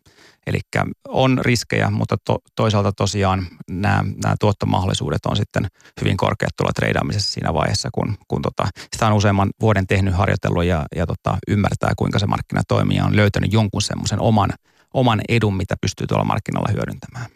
Eli 0.47 0.59
on 1.07 1.39
riskejä, 1.41 1.89
mutta 1.89 2.15
to, 2.25 2.37
toisaalta 2.55 2.91
tosiaan 2.91 3.47
nämä, 3.69 4.03
nämä 4.23 4.35
tuottomahdollisuudet 4.39 5.25
on 5.25 5.37
sitten 5.37 5.67
hyvin 6.01 6.17
korkeat 6.17 6.51
tuolla 6.57 6.73
treidaamisessa 6.73 7.31
siinä 7.31 7.53
vaiheessa, 7.53 7.89
kun, 7.93 8.17
kun 8.27 8.41
tota, 8.41 8.67
sitä 8.93 9.07
on 9.07 9.13
useamman 9.13 9.49
vuoden 9.61 9.87
tehnyt 9.87 10.13
harjoitellut 10.13 10.63
ja, 10.63 10.85
ja 10.95 11.05
tota, 11.05 11.37
ymmärtää, 11.47 11.93
kuinka 11.97 12.19
se 12.19 12.25
markkina 12.25 12.61
toimii 12.67 12.97
ja 12.97 13.05
on 13.05 13.15
löytänyt 13.15 13.53
jonkun 13.53 13.81
semmoisen 13.81 14.19
oman, 14.19 14.49
oman 14.93 15.21
edun, 15.29 15.57
mitä 15.57 15.75
pystyy 15.81 16.07
tuolla 16.07 16.25
markkinoilla 16.25 16.73
hyödyntämään 16.73 17.34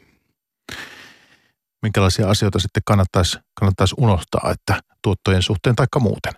minkälaisia 1.82 2.30
asioita 2.30 2.59
sitten 2.59 2.84
kannattaisi, 2.86 3.39
kannattaisi 3.53 3.95
unohtaa, 3.97 4.51
että 4.51 4.82
tuottojen 5.01 5.41
suhteen 5.41 5.75
taikka 5.75 5.99
muuten? 5.99 6.34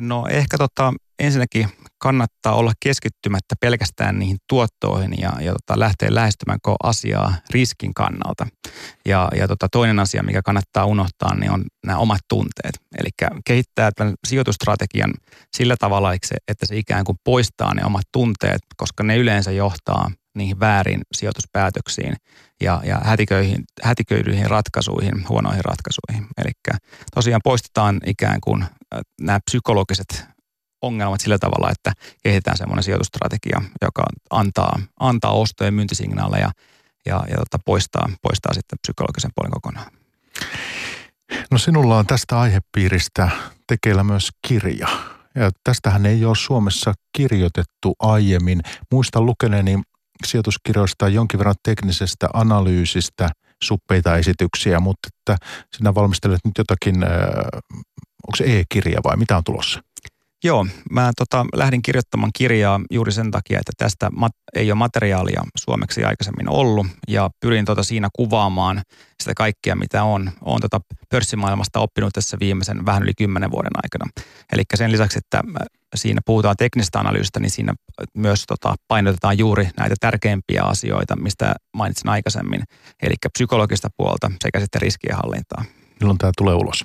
No 0.00 0.26
ehkä 0.30 0.58
tota, 0.58 0.92
ensinnäkin 1.18 1.68
kannattaa 1.98 2.54
olla 2.54 2.72
keskittymättä 2.80 3.54
pelkästään 3.60 4.18
niihin 4.18 4.36
tuottoihin 4.48 5.14
ja, 5.18 5.32
ja 5.40 5.52
tota, 5.52 5.80
lähteä 5.80 6.14
lähestymään 6.14 6.58
asiaa 6.82 7.34
riskin 7.50 7.94
kannalta. 7.94 8.46
Ja, 9.06 9.28
ja 9.36 9.48
tota, 9.48 9.68
toinen 9.72 9.98
asia, 9.98 10.22
mikä 10.22 10.42
kannattaa 10.42 10.84
unohtaa, 10.84 11.34
niin 11.34 11.50
on 11.50 11.64
nämä 11.86 11.98
omat 11.98 12.20
tunteet. 12.28 12.80
Eli 12.98 13.08
kehittää 13.44 13.90
tämän 13.96 14.14
sijoitustrategian 14.28 15.14
sillä 15.56 15.76
tavalla, 15.78 16.12
että 16.48 16.66
se 16.66 16.76
ikään 16.76 17.04
kuin 17.04 17.18
poistaa 17.24 17.74
ne 17.74 17.84
omat 17.84 18.06
tunteet, 18.12 18.60
koska 18.76 19.02
ne 19.02 19.16
yleensä 19.16 19.50
johtaa 19.50 20.10
niihin 20.34 20.60
väärin 20.60 21.00
sijoituspäätöksiin 21.12 22.16
ja, 22.60 22.80
ja 22.84 23.00
hätiköihin, 23.04 23.64
hätiköidyihin 23.82 24.50
ratkaisuihin, 24.50 25.28
huonoihin 25.28 25.64
ratkaisuihin. 25.64 26.26
Eli 26.38 26.76
tosiaan 27.14 27.40
poistetaan 27.44 28.00
ikään 28.06 28.40
kuin 28.40 28.64
nämä 29.20 29.40
psykologiset 29.50 30.24
ongelmat 30.82 31.20
sillä 31.20 31.38
tavalla, 31.38 31.70
että 31.70 31.92
kehitetään 32.22 32.56
semmoinen 32.56 32.82
sijoitustrategia, 32.82 33.62
joka 33.82 34.02
antaa, 34.30 34.80
antaa 35.00 35.32
osto- 35.32 35.64
ja 35.64 35.72
myyntisignaaleja 35.72 36.50
ja, 37.06 37.24
ja 37.30 37.36
tota 37.36 37.58
poistaa, 37.64 38.10
poistaa 38.22 38.54
sitten 38.54 38.78
psykologisen 38.82 39.30
puolen 39.34 39.52
kokonaan. 39.52 39.92
No 41.50 41.58
sinulla 41.58 41.98
on 41.98 42.06
tästä 42.06 42.40
aihepiiristä 42.40 43.28
tekeillä 43.66 44.04
myös 44.04 44.28
kirja. 44.48 44.88
Ja 45.34 45.50
tästähän 45.64 46.06
ei 46.06 46.24
ole 46.24 46.36
Suomessa 46.36 46.94
kirjoitettu 47.16 47.94
aiemmin. 47.98 48.60
Muistan 48.92 49.26
lukeneeni 49.26 49.82
sijoituskirjoista 50.26 51.08
jonkin 51.08 51.38
verran 51.38 51.54
teknisestä 51.62 52.28
analyysistä 52.32 53.28
suppeita 53.64 54.16
esityksiä, 54.16 54.80
mutta 54.80 55.08
että 55.08 55.46
sinä 55.76 55.94
valmistelet 55.94 56.40
nyt 56.44 56.58
jotakin, 56.58 56.94
onko 58.26 58.36
se 58.36 58.44
e-kirja 58.44 59.00
vai 59.04 59.16
mitä 59.16 59.36
on 59.36 59.44
tulossa? 59.44 59.80
Joo, 60.44 60.66
mä 60.90 61.10
tota, 61.16 61.46
lähdin 61.54 61.82
kirjoittamaan 61.82 62.30
kirjaa 62.38 62.80
juuri 62.90 63.12
sen 63.12 63.30
takia, 63.30 63.58
että 63.58 63.72
tästä 63.76 64.08
mat- 64.08 64.60
ei 64.60 64.72
ole 64.72 64.78
materiaalia 64.78 65.42
suomeksi 65.58 66.04
aikaisemmin 66.04 66.48
ollut 66.48 66.86
ja 67.08 67.30
pyrin 67.40 67.64
tota 67.64 67.82
siinä 67.82 68.08
kuvaamaan 68.12 68.82
sitä 69.22 69.34
kaikkea, 69.36 69.76
mitä 69.76 70.04
on, 70.04 70.30
on 70.40 70.60
tota 70.60 70.80
pörssimaailmasta 71.08 71.80
oppinut 71.80 72.12
tässä 72.12 72.36
viimeisen 72.40 72.86
vähän 72.86 73.02
yli 73.02 73.12
kymmenen 73.18 73.50
vuoden 73.50 73.72
aikana. 73.82 74.10
Eli 74.52 74.62
sen 74.74 74.92
lisäksi, 74.92 75.18
että 75.18 75.42
siinä 75.94 76.20
puhutaan 76.26 76.56
teknisestä 76.58 77.00
analyysistä, 77.00 77.40
niin 77.40 77.50
siinä 77.50 77.74
myös 78.14 78.44
tota, 78.46 78.74
painotetaan 78.88 79.38
juuri 79.38 79.68
näitä 79.76 79.94
tärkeimpiä 80.00 80.62
asioita, 80.62 81.16
mistä 81.16 81.54
mainitsin 81.76 82.08
aikaisemmin, 82.08 82.62
eli 83.02 83.14
psykologista 83.32 83.88
puolta 83.96 84.30
sekä 84.44 84.60
sitten 84.60 84.82
riskienhallintaa. 84.82 85.64
Milloin 86.00 86.18
tämä 86.18 86.32
tulee 86.38 86.54
ulos? 86.54 86.84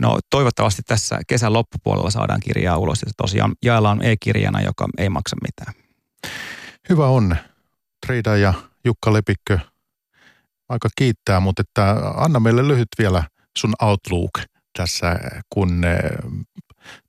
No 0.00 0.18
toivottavasti 0.30 0.82
tässä 0.86 1.20
kesän 1.26 1.52
loppupuolella 1.52 2.10
saadaan 2.10 2.40
kirjaa 2.40 2.78
ulos 2.78 3.02
ja 3.02 3.08
se 3.08 3.14
tosiaan 3.16 3.54
jaellaan 3.64 4.02
e-kirjana, 4.02 4.60
joka 4.60 4.88
ei 4.98 5.08
maksa 5.08 5.36
mitään. 5.42 5.74
Hyvä 6.88 7.06
on. 7.06 7.36
ja 8.40 8.54
Jukka 8.84 9.12
Lepikkö 9.12 9.58
aika 10.68 10.88
kiittää, 10.96 11.40
mutta 11.40 11.62
että 11.62 11.96
anna 12.16 12.40
meille 12.40 12.68
lyhyt 12.68 12.88
vielä 12.98 13.24
sun 13.58 13.74
outlook 13.82 14.30
tässä, 14.78 15.18
kun 15.50 15.84
eh, 15.84 16.00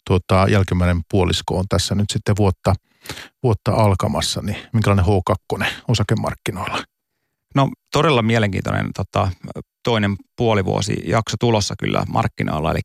tuota, 0.07 0.47
jälkimmäinen 0.49 1.01
puolisko 1.11 1.57
on 1.57 1.65
tässä 1.69 1.95
nyt 1.95 2.05
sitten 2.13 2.35
vuotta, 2.37 2.73
vuotta 3.43 3.71
alkamassa, 3.71 4.41
niin 4.41 4.57
minkälainen 4.73 5.05
H2 5.05 5.65
osakemarkkinoilla? 5.87 6.83
No 7.55 7.69
todella 7.93 8.21
mielenkiintoinen 8.21 8.89
tota, 8.95 9.31
toinen 9.87 10.15
puolivuosi 10.37 11.03
jakso 11.05 11.37
tulossa 11.39 11.75
kyllä 11.79 12.03
markkinoilla, 12.09 12.71
eli 12.71 12.79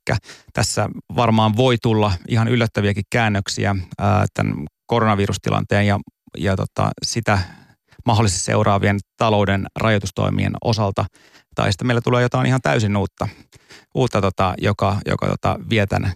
tässä 0.53 0.88
varmaan 1.16 1.57
voi 1.57 1.76
tulla 1.82 2.12
ihan 2.28 2.48
yllättäviäkin 2.48 3.05
käännöksiä 3.11 3.76
ää, 3.98 4.26
tämän 4.34 4.55
koronavirustilanteen 4.86 5.86
ja, 5.86 6.00
ja 6.38 6.57
tota, 6.57 6.90
sitä 7.03 7.38
mahdollisesti 8.07 8.44
seuraavien 8.44 8.98
talouden 9.16 9.66
rajoitustoimien 9.80 10.53
osalta. 10.64 11.05
Tai 11.55 11.72
sitten 11.72 11.86
meillä 11.86 12.00
tulee 12.00 12.22
jotain 12.22 12.46
ihan 12.46 12.61
täysin 12.62 12.96
uutta, 12.96 13.28
uutta 13.94 14.20
tota, 14.20 14.55
joka, 14.59 14.96
joka 15.07 15.26
tota, 15.26 15.59
vie 15.70 15.86
tämän 15.86 16.12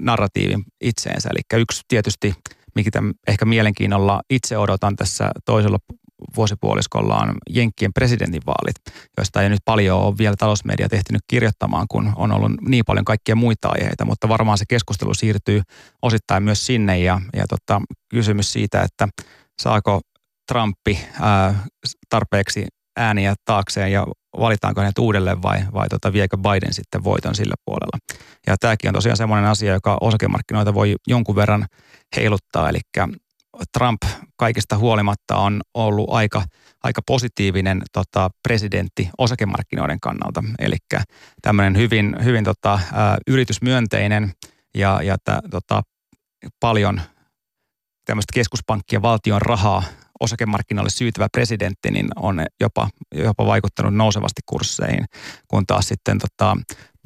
narratiivin 0.00 0.64
itseensä. 0.80 1.28
Eli 1.32 1.60
yksi 1.60 1.82
tietysti, 1.88 2.34
mikä 2.74 2.90
ehkä 3.26 3.44
mielenkiinnolla 3.44 4.20
itse 4.30 4.58
odotan 4.58 4.96
tässä 4.96 5.30
toisella 5.44 5.78
vuosipuoliskolla 6.36 7.16
on 7.16 7.34
Jenkkien 7.50 7.92
presidentinvaalit, 7.92 8.76
joista 9.16 9.42
ei 9.42 9.48
nyt 9.48 9.60
paljon 9.64 10.00
ole 10.00 10.18
vielä 10.18 10.34
talousmedia 10.38 10.88
tehtynyt 10.88 11.22
kirjoittamaan, 11.28 11.86
kun 11.90 12.12
on 12.16 12.32
ollut 12.32 12.52
niin 12.68 12.84
paljon 12.86 13.04
kaikkia 13.04 13.36
muita 13.36 13.68
aiheita, 13.68 14.04
mutta 14.04 14.28
varmaan 14.28 14.58
se 14.58 14.64
keskustelu 14.68 15.14
siirtyy 15.14 15.62
osittain 16.02 16.42
myös 16.42 16.66
sinne 16.66 16.98
ja, 16.98 17.20
ja 17.36 17.44
tota, 17.48 17.80
kysymys 18.08 18.52
siitä, 18.52 18.82
että 18.82 19.08
saako 19.62 20.00
Trumpi 20.52 20.98
ää, 21.20 21.54
tarpeeksi 22.08 22.66
ääniä 22.96 23.34
taakseen 23.44 23.92
ja 23.92 24.06
valitaanko 24.38 24.80
hänet 24.80 24.98
uudelleen 24.98 25.42
vai, 25.42 25.58
vai 25.74 25.88
tota, 25.88 26.12
viekö 26.12 26.36
Biden 26.36 26.74
sitten 26.74 27.04
voiton 27.04 27.34
sillä 27.34 27.54
puolella. 27.64 27.98
Ja 28.46 28.56
tämäkin 28.60 28.88
on 28.88 28.94
tosiaan 28.94 29.16
semmoinen 29.16 29.50
asia, 29.50 29.72
joka 29.72 29.98
osakemarkkinoita 30.00 30.74
voi 30.74 30.94
jonkun 31.06 31.36
verran 31.36 31.66
heiluttaa, 32.16 32.68
eli 32.68 32.78
Trump 33.78 34.02
kaikista 34.36 34.78
huolimatta 34.78 35.36
on 35.36 35.60
ollut 35.74 36.10
aika, 36.10 36.42
aika 36.82 37.02
positiivinen 37.06 37.82
tota, 37.92 38.30
presidentti 38.42 39.10
osakemarkkinoiden 39.18 40.00
kannalta. 40.00 40.44
Eli 40.58 40.76
tämmöinen 41.42 41.76
hyvin, 41.76 42.16
hyvin 42.24 42.44
tota, 42.44 42.72
ä, 42.72 42.80
yritysmyönteinen 43.26 44.32
ja, 44.74 45.02
ja 45.02 45.16
tä, 45.24 45.40
tota, 45.50 45.82
paljon 46.60 47.00
tämmöistä 48.04 48.34
keskuspankkien 48.34 49.02
valtion 49.02 49.42
rahaa 49.42 49.82
osakemarkkinoille 50.20 50.90
syytävä 50.90 51.28
presidentti, 51.32 51.90
niin 51.90 52.08
on 52.16 52.46
jopa, 52.60 52.88
jopa 53.14 53.46
vaikuttanut 53.46 53.94
nousevasti 53.94 54.40
kursseihin, 54.46 55.04
kun 55.48 55.66
taas 55.66 55.88
sitten 55.88 56.18
tota 56.18 56.56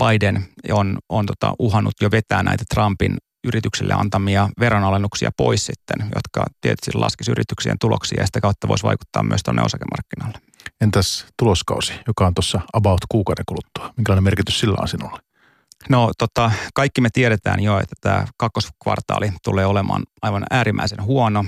Biden 0.05 0.45
on, 0.73 0.99
on 1.09 1.27
tota 1.27 1.55
uhannut 1.59 1.95
jo 2.01 2.11
vetää 2.11 2.43
näitä 2.43 2.65
Trumpin 2.75 3.17
yrityksille 3.45 3.95
antamia 3.95 4.49
veronalennuksia 4.61 5.30
pois 5.36 5.66
sitten, 5.66 6.11
jotka 6.14 6.45
tietysti 6.61 6.90
laskisi 6.95 7.30
yrityksien 7.30 7.78
tuloksia 7.80 8.22
ja 8.22 8.26
sitä 8.26 8.40
kautta 8.40 8.68
voisi 8.68 8.84
vaikuttaa 8.84 9.22
myös 9.22 9.40
tuonne 9.45 9.62
osakemarkkinoille. 9.62 10.38
Entäs 10.80 11.26
tuloskausi, 11.38 11.92
joka 12.07 12.26
on 12.26 12.34
tuossa 12.34 12.61
about 12.72 13.01
kuukauden 13.09 13.45
kuluttua? 13.49 13.95
Minkälainen 13.97 14.24
merkitys 14.24 14.61
sillä 14.61 14.76
on 14.80 14.88
sinulle? 14.88 15.20
No 15.88 16.12
tota, 16.18 16.51
kaikki 16.74 17.01
me 17.01 17.09
tiedetään 17.12 17.61
jo, 17.61 17.78
että 17.78 17.95
tämä 18.01 18.26
kakkoskvartaali 18.36 19.32
tulee 19.45 19.66
olemaan 19.66 20.03
aivan 20.22 20.45
äärimmäisen 20.51 21.03
huono. 21.03 21.45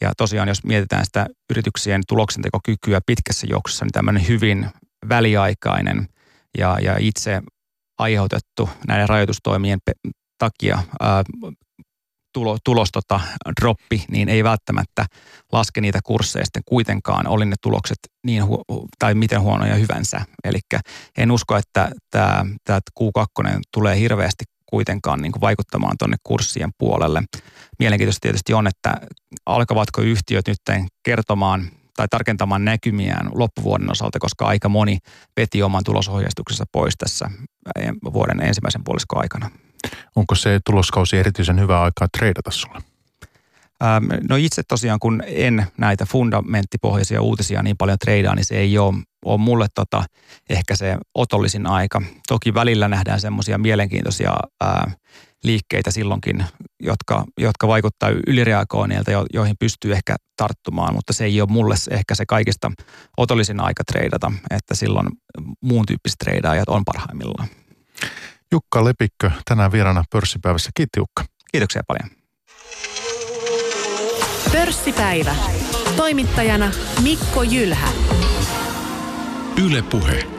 Ja 0.00 0.12
tosiaan, 0.16 0.48
jos 0.48 0.64
mietitään 0.64 1.04
sitä 1.04 1.26
yrityksien 1.50 2.02
tuloksentekokykyä 2.08 3.00
pitkässä 3.06 3.46
juoksussa, 3.50 3.84
niin 3.84 3.92
tämmöinen 3.92 4.28
hyvin 4.28 4.68
väliaikainen 5.08 6.08
ja, 6.58 6.78
ja 6.82 6.96
itse 6.98 7.42
aiheutettu 7.98 8.68
näiden 8.88 9.08
rajoitustoimien 9.08 9.78
takia 10.42 10.82
ää, 11.00 11.22
tulo, 12.34 12.58
tulos 12.64 12.88
tota, 12.92 13.20
droppi, 13.60 14.04
niin 14.10 14.28
ei 14.28 14.44
välttämättä 14.44 15.06
laske 15.52 15.80
niitä 15.80 16.00
kursseja 16.04 16.44
sitten 16.44 16.62
kuitenkaan, 16.66 17.26
oli 17.26 17.44
ne 17.44 17.56
tulokset 17.62 17.98
niin 18.26 18.42
hu- 18.42 18.86
tai 18.98 19.14
miten 19.14 19.40
huonoja 19.40 19.74
hyvänsä. 19.74 20.20
Eli 20.44 20.58
en 21.18 21.30
usko, 21.30 21.56
että 21.56 21.90
tämä, 22.10 22.46
tämä 22.64 22.80
Q2 23.00 23.60
tulee 23.72 23.98
hirveästi 23.98 24.44
kuitenkaan 24.66 25.22
niin 25.22 25.32
kuin 25.32 25.40
vaikuttamaan 25.40 25.96
tuonne 25.98 26.16
kurssien 26.22 26.70
puolelle. 26.78 27.22
Mielenkiintoista 27.78 28.20
tietysti 28.20 28.54
on, 28.54 28.66
että 28.66 28.94
alkavatko 29.46 30.02
yhtiöt 30.02 30.48
nyt 30.48 30.88
kertomaan 31.02 31.70
tai 31.96 32.06
tarkentamaan 32.10 32.64
näkymiään 32.64 33.30
loppuvuoden 33.34 33.90
osalta, 33.90 34.18
koska 34.18 34.46
aika 34.46 34.68
moni 34.68 34.98
veti 35.36 35.62
oman 35.62 35.84
tulosohjeistuksensa 35.84 36.64
pois 36.72 36.94
tässä 36.98 37.30
vuoden 38.12 38.40
ensimmäisen 38.40 38.84
puoliskon 38.84 39.20
aikana. 39.20 39.50
Onko 40.16 40.34
se 40.34 40.60
tuloskausi 40.66 41.16
erityisen 41.16 41.60
hyvä 41.60 41.82
aikaa 41.82 42.08
treidata 42.18 42.50
sulle? 42.50 42.78
Ähm, 43.82 44.04
no 44.28 44.36
itse 44.36 44.62
tosiaan, 44.68 45.00
kun 45.00 45.22
en 45.26 45.66
näitä 45.78 46.06
fundamenttipohjaisia 46.06 47.22
uutisia 47.22 47.62
niin 47.62 47.76
paljon 47.76 47.98
treidaa, 47.98 48.34
niin 48.34 48.44
se 48.44 48.56
ei 48.56 48.78
ole, 48.78 48.94
ole 49.24 49.38
mulle 49.38 49.66
tota, 49.74 50.04
ehkä 50.50 50.76
se 50.76 50.98
otollisin 51.14 51.66
aika. 51.66 52.02
Toki 52.28 52.54
välillä 52.54 52.88
nähdään 52.88 53.20
semmoisia 53.20 53.58
mielenkiintoisia 53.58 54.36
ää, 54.60 54.90
liikkeitä 55.44 55.90
silloinkin, 55.90 56.44
jotka, 56.80 57.24
jotka 57.38 57.68
vaikuttaa 57.68 58.10
ylireagoinnilta, 58.26 59.10
jo, 59.10 59.26
joihin 59.32 59.56
pystyy 59.58 59.92
ehkä 59.92 60.16
tarttumaan, 60.36 60.94
mutta 60.94 61.12
se 61.12 61.24
ei 61.24 61.40
ole 61.40 61.48
mulle 61.52 61.74
ehkä 61.90 62.14
se 62.14 62.26
kaikista 62.26 62.72
otollisin 63.16 63.60
aika 63.60 63.84
treidata, 63.84 64.32
että 64.50 64.74
silloin 64.74 65.08
muun 65.60 65.86
tyyppiset 65.86 66.18
treidaajat 66.18 66.68
on 66.68 66.84
parhaimmillaan. 66.84 67.48
Jukka 68.52 68.84
Lepikkö 68.84 69.30
tänään 69.44 69.72
vieraana 69.72 70.04
pörssipäivässä. 70.10 70.70
Kiitti 70.74 71.00
Jukka. 71.00 71.24
Kiitoksia 71.52 71.82
paljon. 71.86 72.10
Pörssipäivä. 74.52 75.34
Toimittajana 75.96 76.70
Mikko 77.02 77.42
Jylhä. 77.42 77.88
Yle 79.64 79.82
Puhe. 79.82 80.31